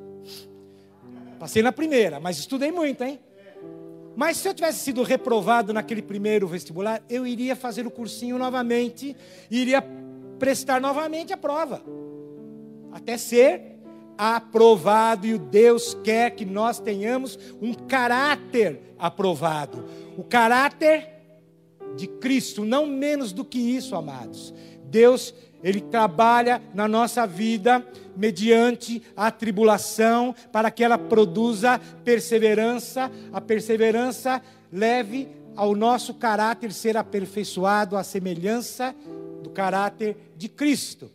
Passei 1.38 1.62
na 1.62 1.70
primeira, 1.70 2.18
mas 2.18 2.38
estudei 2.38 2.72
muito, 2.72 3.04
hein? 3.04 3.20
Mas 4.16 4.38
se 4.38 4.48
eu 4.48 4.54
tivesse 4.54 4.78
sido 4.78 5.02
reprovado 5.02 5.74
naquele 5.74 6.00
primeiro 6.00 6.48
vestibular, 6.48 7.02
eu 7.10 7.26
iria 7.26 7.54
fazer 7.54 7.86
o 7.86 7.90
cursinho 7.90 8.38
novamente, 8.38 9.14
iria 9.50 9.84
prestar 10.38 10.80
novamente 10.80 11.34
a 11.34 11.36
prova, 11.36 11.82
até 12.90 13.18
ser 13.18 13.78
aprovado. 14.16 15.26
E 15.26 15.34
o 15.34 15.38
Deus 15.38 15.94
quer 16.02 16.30
que 16.30 16.46
nós 16.46 16.80
tenhamos 16.80 17.38
um 17.60 17.74
caráter 17.74 18.80
aprovado, 18.98 19.84
o 20.16 20.24
caráter 20.24 21.15
de 21.96 22.06
Cristo, 22.06 22.64
não 22.64 22.86
menos 22.86 23.32
do 23.32 23.44
que 23.44 23.58
isso, 23.58 23.96
amados. 23.96 24.54
Deus 24.84 25.34
ele 25.62 25.80
trabalha 25.80 26.62
na 26.74 26.86
nossa 26.86 27.26
vida 27.26 27.84
mediante 28.16 29.02
a 29.16 29.30
tribulação 29.30 30.34
para 30.52 30.70
que 30.70 30.84
ela 30.84 30.98
produza 30.98 31.80
perseverança, 32.04 33.10
a 33.32 33.40
perseverança 33.40 34.40
leve 34.72 35.28
ao 35.56 35.74
nosso 35.74 36.14
caráter 36.14 36.72
ser 36.72 36.96
aperfeiçoado 36.96 37.96
à 37.96 38.04
semelhança 38.04 38.94
do 39.42 39.50
caráter 39.50 40.16
de 40.36 40.48
Cristo. 40.48 41.10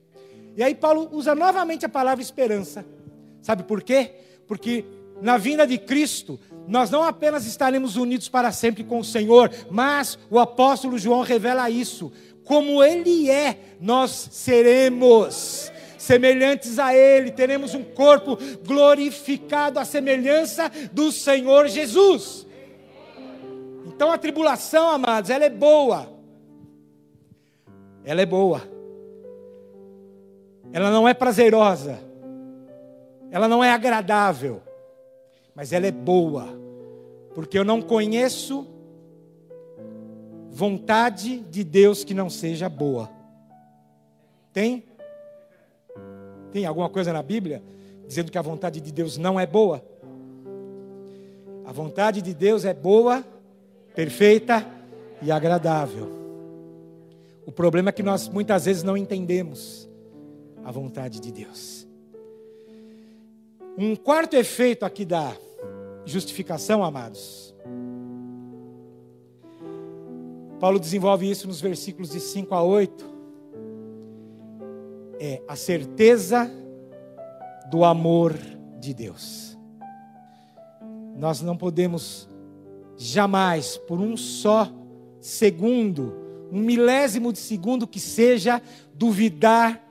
E 0.58 0.64
aí 0.64 0.76
Paulo 0.76 1.08
usa 1.12 1.34
novamente 1.34 1.86
a 1.86 1.90
palavra 1.90 2.22
esperança. 2.22 2.86
Sabe 3.42 3.64
por 3.64 3.82
quê? 3.82 4.16
Porque 4.48 4.84
na 5.22 5.38
vinda 5.38 5.66
de 5.66 5.78
Cristo, 5.78 6.40
nós 6.68 6.90
não 6.90 7.04
apenas 7.04 7.46
estaremos 7.46 7.96
unidos 7.96 8.30
para 8.30 8.52
sempre 8.52 8.84
com 8.84 9.00
o 9.00 9.04
Senhor, 9.04 9.52
mas 9.70 10.18
o 10.30 10.40
apóstolo 10.40 10.98
João 10.98 11.22
revela 11.22 11.70
isso 11.70 12.12
como 12.44 12.84
Ele 12.84 13.30
é, 13.30 13.58
nós 13.80 14.30
seremos 14.32 15.72
semelhantes 15.98 16.80
a 16.80 16.94
Ele, 16.94 17.32
teremos 17.32 17.74
um 17.74 17.84
corpo 17.84 18.38
glorificado 18.66 19.80
à 19.80 19.86
semelhança 19.86 20.70
do 20.92 21.12
Senhor 21.12 21.68
Jesus. 21.68 22.46
Então 23.86 24.12
a 24.12 24.18
tribulação, 24.18 24.90
amados, 24.90 25.30
ela 25.30 25.46
é 25.46 25.50
boa. 25.50 26.12
Ela 28.04 28.22
é 28.22 28.26
boa. 28.26 28.62
Ela 30.74 30.90
não 30.90 31.08
é 31.08 31.14
prazerosa. 31.14 32.00
Ela 33.30 33.48
não 33.48 33.64
é 33.64 33.72
agradável. 33.72 34.62
Mas 35.56 35.74
ela 35.74 35.88
é 35.88 35.92
boa. 35.92 36.48
Porque 37.34 37.58
eu 37.58 37.64
não 37.64 37.82
conheço 37.82 38.68
vontade 40.50 41.40
de 41.50 41.64
Deus 41.64 42.04
que 42.04 42.14
não 42.14 42.30
seja 42.30 42.68
boa. 42.68 43.10
Tem? 44.54 44.84
Tem 46.52 46.66
alguma 46.66 46.90
coisa 46.90 47.14
na 47.14 47.24
Bíblia 47.24 47.64
dizendo 48.06 48.32
que 48.32 48.38
a 48.38 48.42
vontade 48.42 48.82
de 48.82 48.92
Deus 48.92 49.18
não 49.18 49.40
é 49.40 49.46
boa? 49.46 49.84
A 51.66 51.72
vontade 51.72 52.22
de 52.22 52.34
Deus 52.34 52.66
é 52.66 52.74
boa, 52.74 53.24
perfeita 53.96 54.68
e 55.22 55.32
agradável. 55.32 56.12
O 57.46 57.52
problema 57.52 57.90
é 57.90 57.94
que 57.94 58.04
nós 58.04 58.28
muitas 58.28 58.66
vezes 58.66 58.84
não 58.84 58.98
entendemos 58.98 59.90
a 60.64 60.72
vontade 60.72 61.22
de 61.22 61.32
Deus. 61.32 61.88
Um 63.78 63.96
quarto 63.96 64.36
efeito 64.36 64.86
aqui 64.86 65.06
da 65.06 65.36
justificação, 66.06 66.84
amados, 66.84 67.56
Paulo 70.60 70.80
desenvolve 70.80 71.30
isso 71.30 71.48
nos 71.48 71.60
versículos 71.60 72.12
de 72.12 72.20
5 72.20 72.54
a 72.54 72.62
8. 72.62 73.06
É 75.20 75.42
a 75.48 75.56
certeza 75.56 76.52
do 77.72 77.84
amor 77.84 78.36
de 78.80 78.94
Deus. 78.94 79.58
Nós 81.16 81.42
não 81.42 81.56
podemos 81.56 82.30
jamais, 82.98 83.78
por 83.78 84.00
um 84.00 84.16
só 84.16 84.72
segundo, 85.20 86.14
um 86.52 86.60
milésimo 86.60 87.32
de 87.32 87.40
segundo 87.40 87.88
que 87.88 88.00
seja, 88.00 88.62
duvidar 88.94 89.82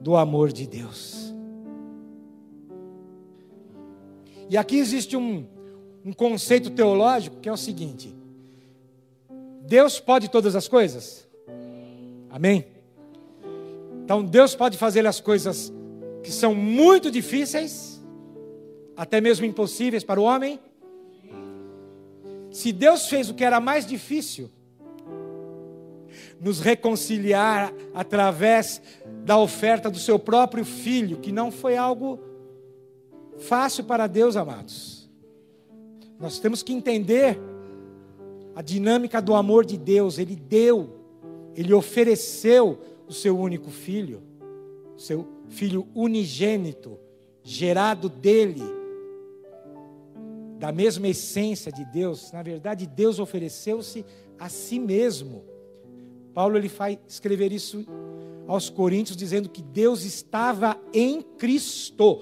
do 0.00 0.16
amor 0.16 0.52
de 0.52 0.66
Deus. 0.66 1.21
E 4.52 4.56
aqui 4.58 4.76
existe 4.76 5.16
um, 5.16 5.46
um 6.04 6.12
conceito 6.12 6.68
teológico 6.68 7.40
que 7.40 7.48
é 7.48 7.52
o 7.52 7.56
seguinte: 7.56 8.14
Deus 9.62 9.98
pode 9.98 10.28
todas 10.28 10.54
as 10.54 10.68
coisas? 10.68 11.26
Amém? 12.28 12.66
Então 14.04 14.22
Deus 14.22 14.54
pode 14.54 14.76
fazer 14.76 15.06
as 15.06 15.20
coisas 15.20 15.72
que 16.22 16.30
são 16.30 16.54
muito 16.54 17.10
difíceis, 17.10 17.98
até 18.94 19.22
mesmo 19.22 19.46
impossíveis 19.46 20.04
para 20.04 20.20
o 20.20 20.24
homem. 20.24 20.60
Se 22.50 22.72
Deus 22.72 23.06
fez 23.06 23.30
o 23.30 23.34
que 23.34 23.44
era 23.44 23.58
mais 23.58 23.86
difícil, 23.86 24.50
nos 26.38 26.60
reconciliar 26.60 27.72
através 27.94 28.82
da 29.24 29.38
oferta 29.38 29.90
do 29.90 29.98
seu 29.98 30.18
próprio 30.18 30.62
filho, 30.62 31.16
que 31.16 31.32
não 31.32 31.50
foi 31.50 31.74
algo 31.74 32.31
fácil 33.42 33.84
para 33.84 34.06
Deus, 34.06 34.36
amados. 34.36 35.10
Nós 36.18 36.38
temos 36.38 36.62
que 36.62 36.72
entender 36.72 37.38
a 38.54 38.62
dinâmica 38.62 39.20
do 39.20 39.34
amor 39.34 39.64
de 39.64 39.76
Deus. 39.76 40.18
Ele 40.18 40.36
deu, 40.36 40.90
ele 41.54 41.74
ofereceu 41.74 42.78
o 43.06 43.12
seu 43.12 43.38
único 43.38 43.70
filho, 43.70 44.22
o 44.96 45.00
seu 45.00 45.26
filho 45.48 45.86
unigênito, 45.94 46.98
gerado 47.42 48.08
dele, 48.08 48.62
da 50.58 50.70
mesma 50.70 51.08
essência 51.08 51.72
de 51.72 51.84
Deus. 51.84 52.30
Na 52.32 52.42
verdade, 52.42 52.86
Deus 52.86 53.18
ofereceu-se 53.18 54.04
a 54.38 54.48
si 54.48 54.78
mesmo 54.78 55.52
Paulo 56.34 56.56
ele 56.56 56.68
vai 56.68 56.98
escrever 57.06 57.52
isso 57.52 57.84
aos 58.46 58.68
Coríntios 58.68 59.16
dizendo 59.16 59.48
que 59.48 59.62
Deus 59.62 60.04
estava 60.04 60.80
em 60.92 61.20
Cristo 61.22 62.20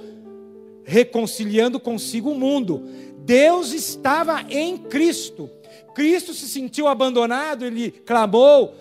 reconciliando 0.90 1.78
consigo 1.78 2.32
o 2.32 2.34
mundo. 2.34 2.82
Deus 3.18 3.72
estava 3.72 4.44
em 4.50 4.76
Cristo. 4.76 5.48
Cristo 5.94 6.34
se 6.34 6.48
sentiu 6.48 6.88
abandonado, 6.88 7.64
ele 7.64 7.92
clamou: 7.92 8.74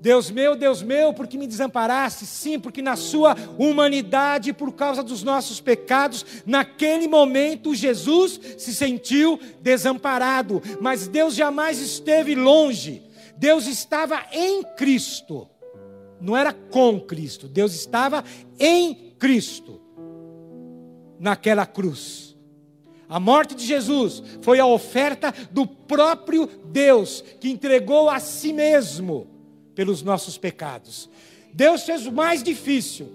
Deus 0.00 0.30
meu, 0.30 0.56
Deus 0.56 0.82
meu, 0.82 1.12
por 1.12 1.26
que 1.26 1.36
me 1.36 1.46
desamparaste? 1.46 2.24
Sim, 2.24 2.58
porque 2.58 2.80
na 2.80 2.96
sua 2.96 3.36
humanidade, 3.58 4.54
por 4.54 4.72
causa 4.72 5.02
dos 5.02 5.22
nossos 5.22 5.60
pecados, 5.60 6.24
naquele 6.46 7.06
momento 7.06 7.74
Jesus 7.74 8.40
se 8.56 8.74
sentiu 8.74 9.38
desamparado, 9.60 10.62
mas 10.80 11.06
Deus 11.06 11.34
jamais 11.34 11.78
esteve 11.78 12.34
longe. 12.34 13.02
Deus 13.36 13.66
estava 13.66 14.24
em 14.32 14.62
Cristo, 14.76 15.46
não 16.18 16.34
era 16.34 16.52
com 16.54 16.98
Cristo, 16.98 17.46
Deus 17.46 17.74
estava 17.74 18.24
em 18.58 19.12
Cristo, 19.18 19.81
naquela 21.22 21.64
cruz. 21.64 22.36
A 23.08 23.20
morte 23.20 23.54
de 23.54 23.64
Jesus 23.64 24.22
foi 24.40 24.58
a 24.58 24.66
oferta 24.66 25.32
do 25.52 25.66
próprio 25.66 26.48
Deus, 26.66 27.22
que 27.40 27.48
entregou 27.48 28.10
a 28.10 28.18
si 28.18 28.52
mesmo 28.52 29.28
pelos 29.74 30.02
nossos 30.02 30.36
pecados. 30.36 31.08
Deus 31.54 31.84
fez 31.84 32.06
o 32.06 32.12
mais 32.12 32.42
difícil, 32.42 33.08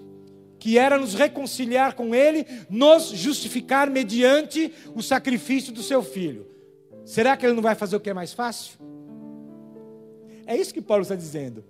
que 0.58 0.78
era 0.78 0.98
nos 0.98 1.12
reconciliar 1.12 1.94
com 1.94 2.14
Ele, 2.14 2.46
nos 2.70 3.08
justificar 3.08 3.90
mediante 3.90 4.72
o 4.94 5.02
sacrifício 5.02 5.72
do 5.72 5.82
seu 5.82 6.02
filho. 6.02 6.46
Será 7.04 7.36
que 7.36 7.44
Ele 7.44 7.54
não 7.54 7.62
vai 7.62 7.74
fazer 7.74 7.96
o 7.96 8.00
que 8.00 8.10
é 8.10 8.14
mais 8.14 8.32
fácil? 8.32 8.78
É 10.46 10.56
isso 10.56 10.72
que 10.72 10.80
Paulo 10.80 11.02
está 11.02 11.14
dizendo. 11.14 11.62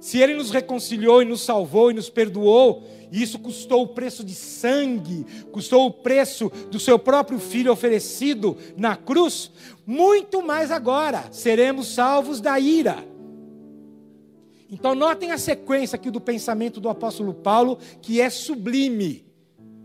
Se 0.00 0.18
ele 0.18 0.34
nos 0.34 0.50
reconciliou 0.50 1.22
e 1.22 1.24
nos 1.24 1.40
salvou 1.40 1.90
e 1.90 1.94
nos 1.94 2.08
perdoou, 2.08 2.86
e 3.10 3.22
isso 3.22 3.38
custou 3.38 3.82
o 3.82 3.88
preço 3.88 4.24
de 4.24 4.34
sangue, 4.34 5.24
custou 5.52 5.86
o 5.86 5.90
preço 5.90 6.50
do 6.70 6.78
seu 6.78 6.98
próprio 6.98 7.38
filho 7.38 7.72
oferecido 7.72 8.56
na 8.76 8.96
cruz, 8.96 9.50
muito 9.86 10.42
mais 10.42 10.70
agora 10.70 11.24
seremos 11.30 11.94
salvos 11.94 12.40
da 12.40 12.58
ira. 12.58 13.04
Então, 14.70 14.94
notem 14.94 15.32
a 15.32 15.38
sequência 15.38 15.96
aqui 15.96 16.10
do 16.10 16.20
pensamento 16.20 16.78
do 16.78 16.90
apóstolo 16.90 17.32
Paulo, 17.32 17.78
que 18.02 18.20
é 18.20 18.28
sublime, 18.28 19.24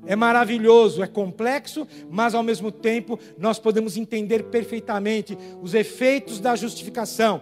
é 0.05 0.15
maravilhoso, 0.15 1.01
é 1.01 1.07
complexo, 1.07 1.87
mas 2.09 2.35
ao 2.35 2.43
mesmo 2.43 2.69
tempo 2.69 3.17
nós 3.37 3.57
podemos 3.57 3.95
entender 3.95 4.43
perfeitamente 4.43 5.37
os 5.61 5.73
efeitos 5.73 6.41
da 6.41 6.55
justificação, 6.55 7.39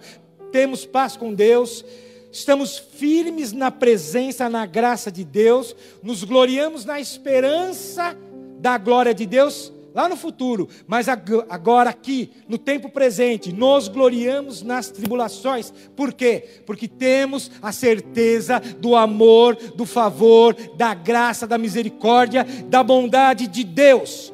temos 0.51 0.85
paz 0.85 1.15
com 1.15 1.33
Deus, 1.33 1.83
estamos 2.31 2.77
firmes 2.77 3.51
na 3.51 3.69
presença, 3.69 4.49
na 4.49 4.65
graça 4.65 5.11
de 5.11 5.23
Deus, 5.23 5.75
nos 6.01 6.23
gloriamos 6.23 6.85
na 6.85 6.99
esperança 6.99 8.17
da 8.59 8.77
glória 8.77 9.13
de 9.13 9.25
Deus 9.25 9.73
lá 9.93 10.07
no 10.07 10.15
futuro, 10.15 10.69
mas 10.87 11.07
agora 11.09 11.89
aqui, 11.89 12.31
no 12.47 12.57
tempo 12.57 12.89
presente, 12.89 13.51
nos 13.51 13.87
gloriamos 13.87 14.61
nas 14.61 14.89
tribulações. 14.89 15.73
Por 15.95 16.13
quê? 16.13 16.61
Porque 16.65 16.87
temos 16.87 17.51
a 17.61 17.71
certeza 17.71 18.59
do 18.59 18.95
amor, 18.95 19.55
do 19.55 19.85
favor, 19.85 20.55
da 20.77 20.93
graça, 20.93 21.45
da 21.45 21.57
misericórdia, 21.57 22.45
da 22.67 22.81
bondade 22.81 23.47
de 23.47 23.63
Deus. 23.63 24.33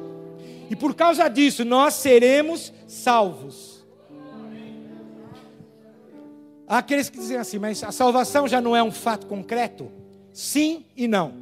E 0.70 0.76
por 0.76 0.94
causa 0.94 1.28
disso, 1.28 1.64
nós 1.64 1.94
seremos 1.94 2.72
salvos. 2.86 3.67
Aqueles 6.76 7.08
que 7.08 7.18
dizem 7.18 7.36
assim, 7.36 7.58
mas 7.58 7.82
a 7.82 7.90
salvação 7.90 8.46
já 8.46 8.60
não 8.60 8.76
é 8.76 8.82
um 8.82 8.92
fato 8.92 9.26
concreto? 9.26 9.90
Sim 10.32 10.84
e 10.96 11.08
não. 11.08 11.32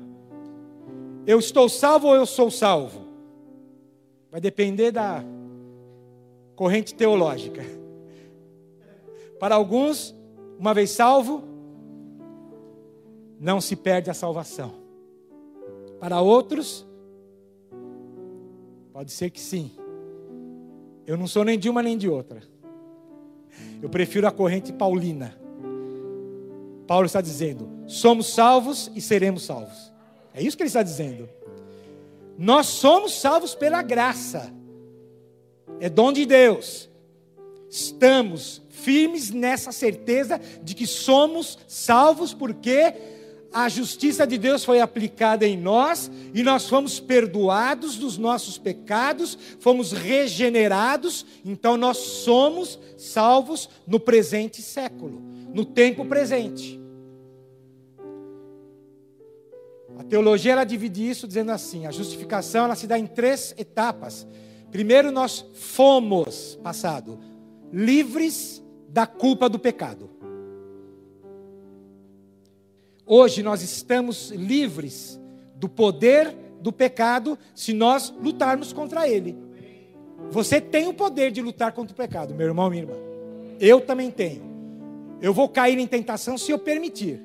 Eu 1.27 1.39
estou 1.39 1.69
salvo 1.69 2.09
ou 2.09 2.15
eu 2.15 2.25
sou 2.25 2.51
salvo? 2.51 3.05
Vai 4.31 4.41
depender 4.41 4.93
da 4.93 5.25
corrente 6.55 6.95
teológica. 6.95 7.63
Para 9.39 9.55
alguns, 9.55 10.15
uma 10.59 10.73
vez 10.73 10.91
salvo, 10.91 11.43
não 13.39 13.61
se 13.61 13.77
perde 13.77 14.11
a 14.11 14.15
salvação. 14.15 14.75
Para 16.01 16.21
outros, 16.21 16.87
pode 18.93 19.13
ser 19.13 19.31
que 19.31 19.41
sim. 19.41 19.73
Eu 21.07 21.17
não 21.17 21.27
sou 21.27 21.45
nem 21.45 21.59
de 21.59 21.69
uma 21.69 21.83
nem 21.83 21.97
de 21.99 22.09
outra. 22.09 22.43
Eu 23.83 23.89
prefiro 23.89 24.27
a 24.27 24.33
corrente 24.33 24.73
paulina. 24.73 25.37
Paulo 26.87 27.07
está 27.07 27.21
dizendo: 27.21 27.69
somos 27.87 28.33
salvos 28.33 28.91
e 28.95 29.01
seremos 29.01 29.45
salvos. 29.45 29.93
É 30.35 30.43
isso 30.43 30.57
que 30.57 30.63
ele 30.63 30.69
está 30.69 30.83
dizendo. 30.83 31.29
Nós 32.39 32.67
somos 32.67 33.19
salvos 33.19 33.55
pela 33.55 33.83
graça, 33.83 34.53
é 35.81 35.89
dom 35.89 36.13
de 36.13 36.27
Deus. 36.27 36.89
Estamos 37.71 38.63
firmes 38.69 39.31
nessa 39.31 39.73
certeza 39.73 40.41
de 40.63 40.75
que 40.75 40.87
somos 40.87 41.59
salvos 41.67 42.33
porque 42.33 42.95
a 43.57 43.71
justiça 43.71 44.27
de 44.27 44.37
Deus 44.37 44.67
foi 44.67 44.81
aplicada 44.81 45.47
em 45.47 45.57
nós 45.57 46.11
e 46.35 46.43
nós 46.43 46.69
fomos 46.69 47.01
perdoados 47.01 47.97
dos 47.97 48.19
nossos 48.19 48.59
pecados, 48.59 49.39
fomos 49.61 49.93
regenerados, 49.93 51.25
então 51.43 51.75
nós 51.75 51.97
somos 51.97 52.79
salvos 52.99 53.67
no 53.87 53.99
presente 53.99 54.61
século, 54.61 55.23
no 55.55 55.65
tempo 55.65 56.05
presente. 56.05 56.79
A 59.99 60.05
teologia 60.05 60.53
ela 60.53 60.65
divide 60.65 61.09
isso 61.09 61.27
dizendo 61.27 61.51
assim: 61.51 61.87
a 61.87 61.91
justificação 61.91 62.67
ela 62.67 62.75
se 62.75 62.87
dá 62.87 62.99
em 62.99 63.07
três 63.07 63.55
etapas. 63.57 64.27
Primeiro 64.71 65.11
nós 65.11 65.47
fomos 65.55 66.59
passado 66.63 67.19
livres 67.73 68.63
da 68.91 69.07
culpa 69.07 69.49
do 69.49 69.59
pecado. 69.59 70.11
Hoje 73.09 73.41
nós 73.41 73.63
estamos 73.63 74.31
livres 74.33 75.21
do 75.55 75.69
poder 75.69 76.35
do 76.61 76.73
pecado 76.73 77.39
se 77.55 77.73
nós 77.73 78.13
lutarmos 78.21 78.73
contra 78.73 79.09
ele. 79.09 79.39
Você 80.33 80.61
tem 80.61 80.89
o 80.89 80.93
poder 80.93 81.31
de 81.31 81.41
lutar 81.41 81.71
contra 81.71 81.95
o 81.95 81.97
pecado, 81.97 82.35
meu 82.35 82.49
irmão, 82.49 82.69
minha 82.69 82.83
irmã. 82.83 82.97
Eu 83.61 83.81
também 83.81 84.11
tenho. 84.11 84.43
Eu 85.23 85.33
vou 85.33 85.49
cair 85.49 85.79
em 85.79 85.87
tentação 85.87 86.37
se 86.37 86.51
eu 86.51 86.59
permitir. 86.59 87.23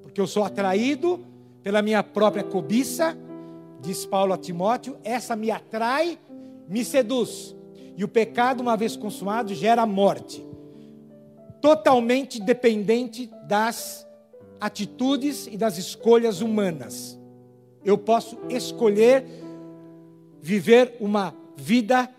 Porque 0.00 0.18
eu 0.18 0.26
sou 0.26 0.42
atraído 0.42 1.20
pela 1.62 1.82
minha 1.82 2.02
própria 2.02 2.42
cobiça, 2.42 3.14
diz 3.82 4.06
Paulo 4.06 4.32
a 4.32 4.38
Timóteo, 4.38 4.96
essa 5.04 5.36
me 5.36 5.50
atrai, 5.50 6.18
me 6.66 6.82
seduz. 6.82 7.54
E 7.94 8.02
o 8.02 8.08
pecado, 8.08 8.62
uma 8.62 8.74
vez 8.74 8.96
consumado, 8.96 9.54
gera 9.54 9.84
morte 9.84 10.42
totalmente 11.62 12.42
dependente 12.42 13.30
das 13.46 14.04
atitudes 14.60 15.46
e 15.46 15.56
das 15.56 15.78
escolhas 15.78 16.40
humanas. 16.40 17.18
Eu 17.84 17.96
posso 17.96 18.36
escolher 18.50 19.24
viver 20.40 20.96
uma 21.00 21.34
vida 21.56 22.10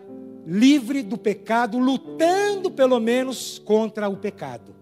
livre 0.47 1.03
do 1.03 1.17
pecado, 1.17 1.77
lutando 1.77 2.71
pelo 2.71 2.99
menos 2.99 3.59
contra 3.59 4.07
o 4.07 4.15
pecado. 4.15 4.73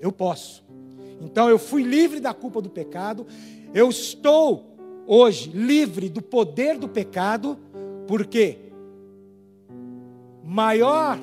Eu 0.00 0.10
posso. 0.10 0.64
Então 1.20 1.48
eu 1.48 1.58
fui 1.58 1.82
livre 1.82 2.18
da 2.18 2.34
culpa 2.34 2.60
do 2.60 2.70
pecado, 2.70 3.26
eu 3.74 3.88
estou 3.90 4.74
hoje 5.06 5.50
livre 5.50 6.08
do 6.08 6.22
poder 6.22 6.78
do 6.78 6.88
pecado, 6.88 7.58
porque 8.08 8.58
maior 10.42 11.18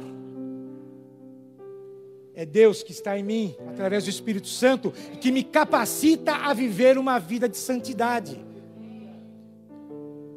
é 2.40 2.46
Deus 2.46 2.82
que 2.82 2.94
está 2.94 3.20
em 3.20 3.24
mim, 3.24 3.54
através 3.68 4.06
do 4.06 4.10
Espírito 4.10 4.48
Santo, 4.48 4.94
que 5.20 5.30
me 5.30 5.44
capacita 5.44 6.34
a 6.36 6.54
viver 6.54 6.98
uma 6.98 7.20
vida 7.20 7.50
de 7.50 7.58
santidade. 7.58 8.40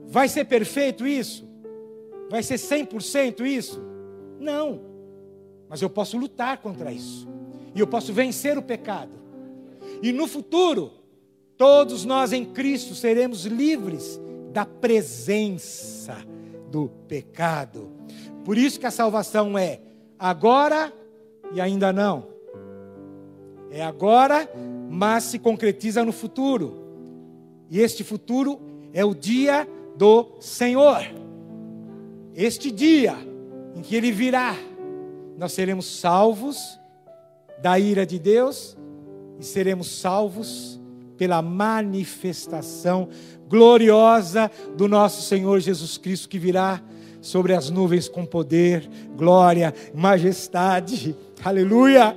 Vai 0.09 0.28
ser 0.28 0.46
perfeito 0.46 1.07
isso? 1.07 1.48
Vai 2.28 2.42
ser 2.42 2.57
100% 2.57 3.46
isso? 3.46 3.80
Não. 4.40 4.80
Mas 5.68 5.80
eu 5.80 5.88
posso 5.88 6.18
lutar 6.18 6.59
contra 6.59 6.90
isso. 6.90 7.28
E 7.72 7.78
eu 7.78 7.86
posso 7.86 8.12
vencer 8.12 8.59
o 8.59 8.62
pecado. 8.62 9.12
E 10.03 10.11
no 10.11 10.26
futuro, 10.26 10.90
todos 11.57 12.05
nós 12.05 12.32
em 12.32 12.44
Cristo 12.44 12.96
seremos 12.96 13.44
livres 13.44 14.20
da 14.53 14.66
presença 14.66 16.16
do 16.68 16.88
pecado. 17.07 17.92
Por 18.44 18.59
isso 18.59 18.80
que 18.80 18.86
a 18.86 18.90
salvação 18.90 19.57
é 19.57 19.78
agora 20.18 20.92
e 21.55 21.61
ainda 21.61 21.92
não. 21.92 22.26
É 23.70 23.82
agora, 23.82 24.50
mas 24.90 25.24
se 25.24 25.38
concretiza 25.38 26.05
no 26.05 26.12
futuro. 26.12 26.82
E 27.70 27.80
este 27.80 28.05
futuro 28.05 28.61
é 28.92 29.05
o 29.05 29.14
dia 29.14 29.66
do 29.96 30.36
Senhor. 30.40 31.03
Este 32.34 32.70
dia 32.70 33.16
em 33.74 33.80
que 33.80 33.96
Ele 33.96 34.12
virá, 34.12 34.55
nós 35.38 35.53
seremos 35.53 35.86
salvos 35.86 36.78
da 37.61 37.78
ira 37.78 38.05
de 38.05 38.18
Deus 38.18 38.76
e 39.38 39.44
seremos 39.44 40.00
salvos 40.00 40.80
pela 41.16 41.40
manifestação 41.40 43.09
gloriosa 43.48 44.50
do 44.76 44.88
nosso 44.88 45.22
Senhor 45.22 45.61
Jesus 45.61 45.96
Cristo 45.96 46.28
que 46.28 46.38
virá 46.38 46.82
sobre 47.23 47.55
as 47.55 47.70
nuvens 47.70 48.09
com 48.09 48.27
poder, 48.27 48.87
glória, 49.16 49.73
majestade. 49.95 51.16
Aleluia! 51.43 52.14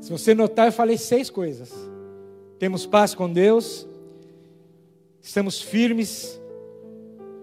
Se 0.00 0.10
você 0.10 0.34
notar, 0.34 0.66
eu 0.66 0.72
falei 0.72 0.98
seis 0.98 1.30
coisas. 1.30 1.70
Temos 2.58 2.86
paz 2.86 3.14
com 3.14 3.32
Deus, 3.32 3.86
estamos 5.20 5.60
firmes, 5.60 6.40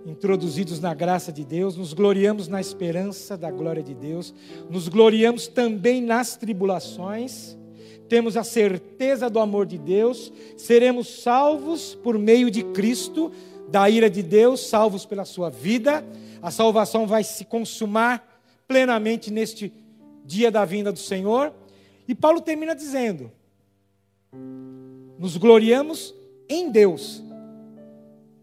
introduzidos 0.06 0.80
na 0.80 0.94
graça 0.94 1.32
de 1.32 1.46
Deus, 1.46 1.76
nos 1.76 1.94
gloriamos 1.94 2.48
na 2.48 2.60
esperança 2.60 3.38
da 3.38 3.52
glória 3.52 3.84
de 3.84 3.94
Deus, 3.94 4.34
nos 4.70 4.88
gloriamos 4.88 5.48
também 5.48 6.02
nas 6.02 6.36
tribulações, 6.36 7.58
temos 8.10 8.36
a 8.36 8.44
certeza 8.44 9.30
do 9.30 9.40
amor 9.40 9.66
de 9.66 9.78
Deus, 9.78 10.34
seremos 10.58 11.22
salvos 11.22 11.96
por 12.04 12.18
meio 12.18 12.50
de 12.50 12.64
Cristo, 12.64 13.32
da 13.70 13.88
ira 13.90 14.10
de 14.10 14.24
Deus, 14.24 14.68
salvos 14.68 15.06
pela 15.06 15.24
sua 15.24 15.50
vida. 15.50 16.04
A 16.42 16.50
salvação 16.50 17.06
vai 17.06 17.24
se 17.24 17.46
consumar 17.46 18.42
plenamente 18.68 19.32
neste 19.32 19.72
dia 20.26 20.50
da 20.52 20.66
vinda 20.66 20.92
do 20.92 21.00
Senhor. 21.00 21.54
E 22.08 22.16
Paulo 22.16 22.42
termina 22.42 22.76
dizendo: 22.76 23.32
nos 25.18 25.38
gloriamos 25.38 26.16
em 26.50 26.72
Deus. 26.72 27.24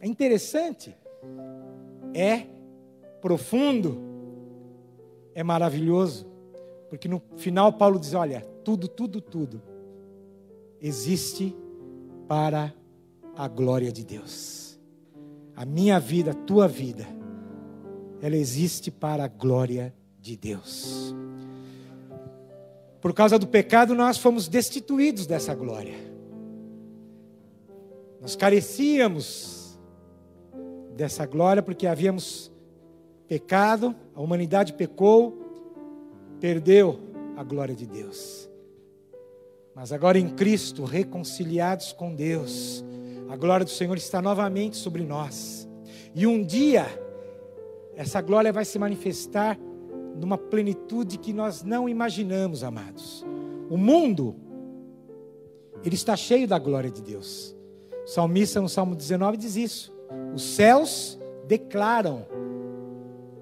É 0.00 0.06
interessante, 0.06 0.94
é 2.14 2.46
profundo, 3.20 4.00
é 5.34 5.42
maravilhoso, 5.42 6.26
porque 6.88 7.08
no 7.08 7.20
final 7.36 7.72
Paulo 7.72 7.98
diz: 7.98 8.14
olha, 8.14 8.46
tudo, 8.66 8.88
tudo, 8.88 9.20
tudo 9.20 9.62
existe 10.80 11.54
para 12.26 12.74
a 13.36 13.46
glória 13.46 13.92
de 13.92 14.04
Deus. 14.04 14.76
A 15.54 15.64
minha 15.64 16.00
vida, 16.00 16.32
a 16.32 16.34
tua 16.34 16.66
vida, 16.66 17.06
ela 18.20 18.34
existe 18.34 18.90
para 18.90 19.22
a 19.22 19.28
glória 19.28 19.94
de 20.20 20.36
Deus. 20.36 21.14
Por 23.00 23.14
causa 23.14 23.38
do 23.38 23.46
pecado, 23.46 23.94
nós 23.94 24.18
fomos 24.18 24.48
destituídos 24.48 25.28
dessa 25.28 25.54
glória. 25.54 25.94
Nós 28.20 28.34
carecíamos 28.34 29.78
dessa 30.96 31.24
glória 31.24 31.62
porque 31.62 31.86
havíamos 31.86 32.50
pecado, 33.28 33.94
a 34.12 34.20
humanidade 34.20 34.72
pecou, 34.72 35.38
perdeu 36.40 36.98
a 37.36 37.44
glória 37.44 37.76
de 37.76 37.86
Deus. 37.86 38.45
Mas 39.76 39.92
agora 39.92 40.18
em 40.18 40.30
Cristo, 40.30 40.84
reconciliados 40.84 41.92
com 41.92 42.14
Deus, 42.14 42.82
a 43.28 43.36
glória 43.36 43.62
do 43.62 43.70
Senhor 43.70 43.94
está 43.98 44.22
novamente 44.22 44.74
sobre 44.74 45.04
nós. 45.04 45.68
E 46.14 46.26
um 46.26 46.42
dia, 46.42 46.86
essa 47.94 48.22
glória 48.22 48.50
vai 48.50 48.64
se 48.64 48.78
manifestar 48.78 49.58
numa 50.18 50.38
plenitude 50.38 51.18
que 51.18 51.30
nós 51.30 51.62
não 51.62 51.86
imaginamos, 51.86 52.64
amados. 52.64 53.22
O 53.68 53.76
mundo, 53.76 54.34
ele 55.84 55.94
está 55.94 56.16
cheio 56.16 56.48
da 56.48 56.58
glória 56.58 56.90
de 56.90 57.02
Deus. 57.02 57.54
O 58.02 58.08
salmista 58.08 58.62
no 58.62 58.70
Salmo 58.70 58.96
19 58.96 59.36
diz 59.36 59.56
isso. 59.56 59.94
Os 60.34 60.42
céus 60.42 61.20
declaram 61.46 62.26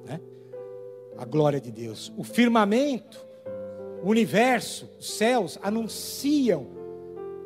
né, 0.04 0.20
a 1.16 1.24
glória 1.24 1.60
de 1.60 1.70
Deus. 1.70 2.12
O 2.16 2.24
firmamento 2.24 3.24
o 4.04 4.10
universo, 4.10 4.90
os 5.00 5.14
céus 5.14 5.58
anunciam 5.62 6.66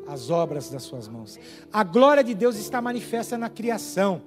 as 0.05 0.29
obras 0.29 0.69
das 0.69 0.83
suas 0.83 1.07
mãos. 1.07 1.39
A 1.71 1.85
glória 1.85 2.21
de 2.21 2.33
Deus 2.33 2.57
está 2.57 2.81
manifesta 2.81 3.37
na 3.37 3.49
criação. 3.49 4.21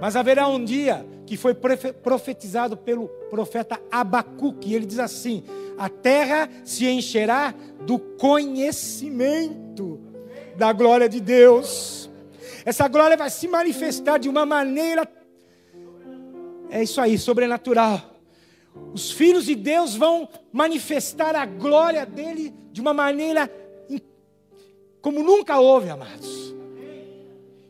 Mas 0.00 0.14
haverá 0.14 0.46
um 0.46 0.64
dia 0.64 1.04
que 1.26 1.36
foi 1.36 1.52
profetizado 1.52 2.76
pelo 2.76 3.08
profeta 3.28 3.80
Abacuque, 3.90 4.70
e 4.70 4.76
ele 4.76 4.86
diz 4.86 5.00
assim: 5.00 5.42
A 5.76 5.88
terra 5.88 6.48
se 6.64 6.86
encherá 6.86 7.52
do 7.84 7.98
conhecimento 7.98 9.98
da 10.56 10.72
glória 10.72 11.08
de 11.08 11.20
Deus. 11.20 12.08
Essa 12.64 12.86
glória 12.86 13.16
vai 13.16 13.30
se 13.30 13.48
manifestar 13.48 14.18
de 14.18 14.28
uma 14.28 14.46
maneira, 14.46 15.10
é 16.70 16.84
isso 16.84 17.00
aí, 17.00 17.18
sobrenatural. 17.18 18.13
Os 18.92 19.10
filhos 19.10 19.46
de 19.46 19.54
Deus 19.54 19.94
vão 19.94 20.28
manifestar 20.52 21.34
a 21.36 21.46
glória 21.46 22.04
dele 22.04 22.54
de 22.72 22.80
uma 22.80 22.92
maneira 22.92 23.50
como 25.04 25.22
nunca 25.22 25.60
houve, 25.60 25.90
amados. 25.90 26.54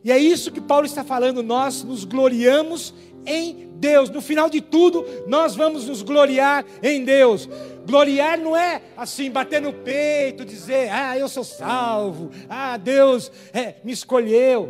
E 0.01 0.09
é 0.09 0.17
isso 0.17 0.53
que 0.53 0.61
Paulo 0.61 0.85
está 0.85 1.03
falando, 1.03 1.43
nós 1.43 1.83
nos 1.83 2.05
gloriamos 2.05 2.93
em 3.25 3.71
Deus. 3.75 4.09
No 4.09 4.21
final 4.21 4.49
de 4.49 4.61
tudo, 4.61 5.03
nós 5.27 5.53
vamos 5.53 5.85
nos 5.85 6.01
gloriar 6.01 6.63
em 6.81 7.03
Deus. 7.03 7.49
Gloriar 7.85 8.37
não 8.37 8.55
é 8.55 8.81
assim, 8.95 9.29
bater 9.29 9.61
no 9.61 9.73
peito, 9.73 10.45
dizer, 10.45 10.89
ah, 10.93 11.17
eu 11.17 11.27
sou 11.27 11.43
salvo, 11.43 12.31
ah, 12.47 12.77
Deus 12.77 13.29
é, 13.51 13.75
me 13.83 13.91
escolheu. 13.91 14.69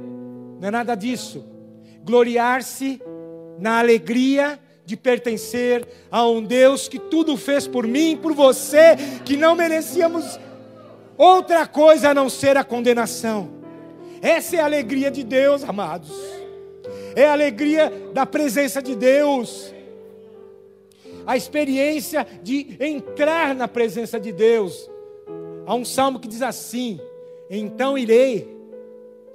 Não 0.60 0.68
é 0.68 0.72
nada 0.72 0.96
disso. 0.96 1.46
Gloriar-se 2.04 3.00
na 3.60 3.78
alegria 3.78 4.60
de 4.86 4.96
pertencer 4.96 5.88
a 6.12 6.28
um 6.28 6.44
Deus 6.44 6.88
que 6.88 7.00
tudo 7.00 7.36
fez 7.36 7.68
por 7.68 7.88
mim, 7.88 8.16
por 8.16 8.34
você, 8.34 8.96
que 9.26 9.36
não 9.36 9.56
merecíamos 9.56 10.40
outra 11.18 11.66
coisa 11.66 12.10
a 12.10 12.14
não 12.14 12.30
ser 12.30 12.56
a 12.56 12.64
condenação. 12.64 13.50
Essa 14.22 14.58
é 14.58 14.60
a 14.60 14.66
alegria 14.66 15.10
de 15.10 15.24
Deus, 15.24 15.64
amados. 15.64 16.12
É 17.16 17.26
a 17.26 17.34
alegria 17.34 17.92
da 18.14 18.26
presença 18.26 18.82
de 18.82 18.96
Deus. 18.96 19.74
A 21.26 21.36
experiência 21.36 22.26
de 22.44 22.78
entrar 22.80 23.56
na 23.56 23.68
presença 23.68 24.20
de 24.20 24.32
Deus. 24.32 24.90
Há 25.66 25.74
um 25.74 25.84
salmo 25.86 26.20
que 26.20 26.28
diz 26.28 26.44
assim: 26.44 27.00
Então 27.50 27.98
irei 27.98 28.56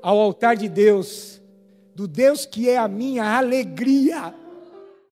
ao 0.00 0.18
altar 0.18 0.56
de 0.56 0.68
Deus, 0.68 1.42
do 1.94 2.06
Deus 2.06 2.46
que 2.46 2.68
é 2.68 2.76
a 2.76 2.86
minha 2.86 3.36
alegria 3.36 4.34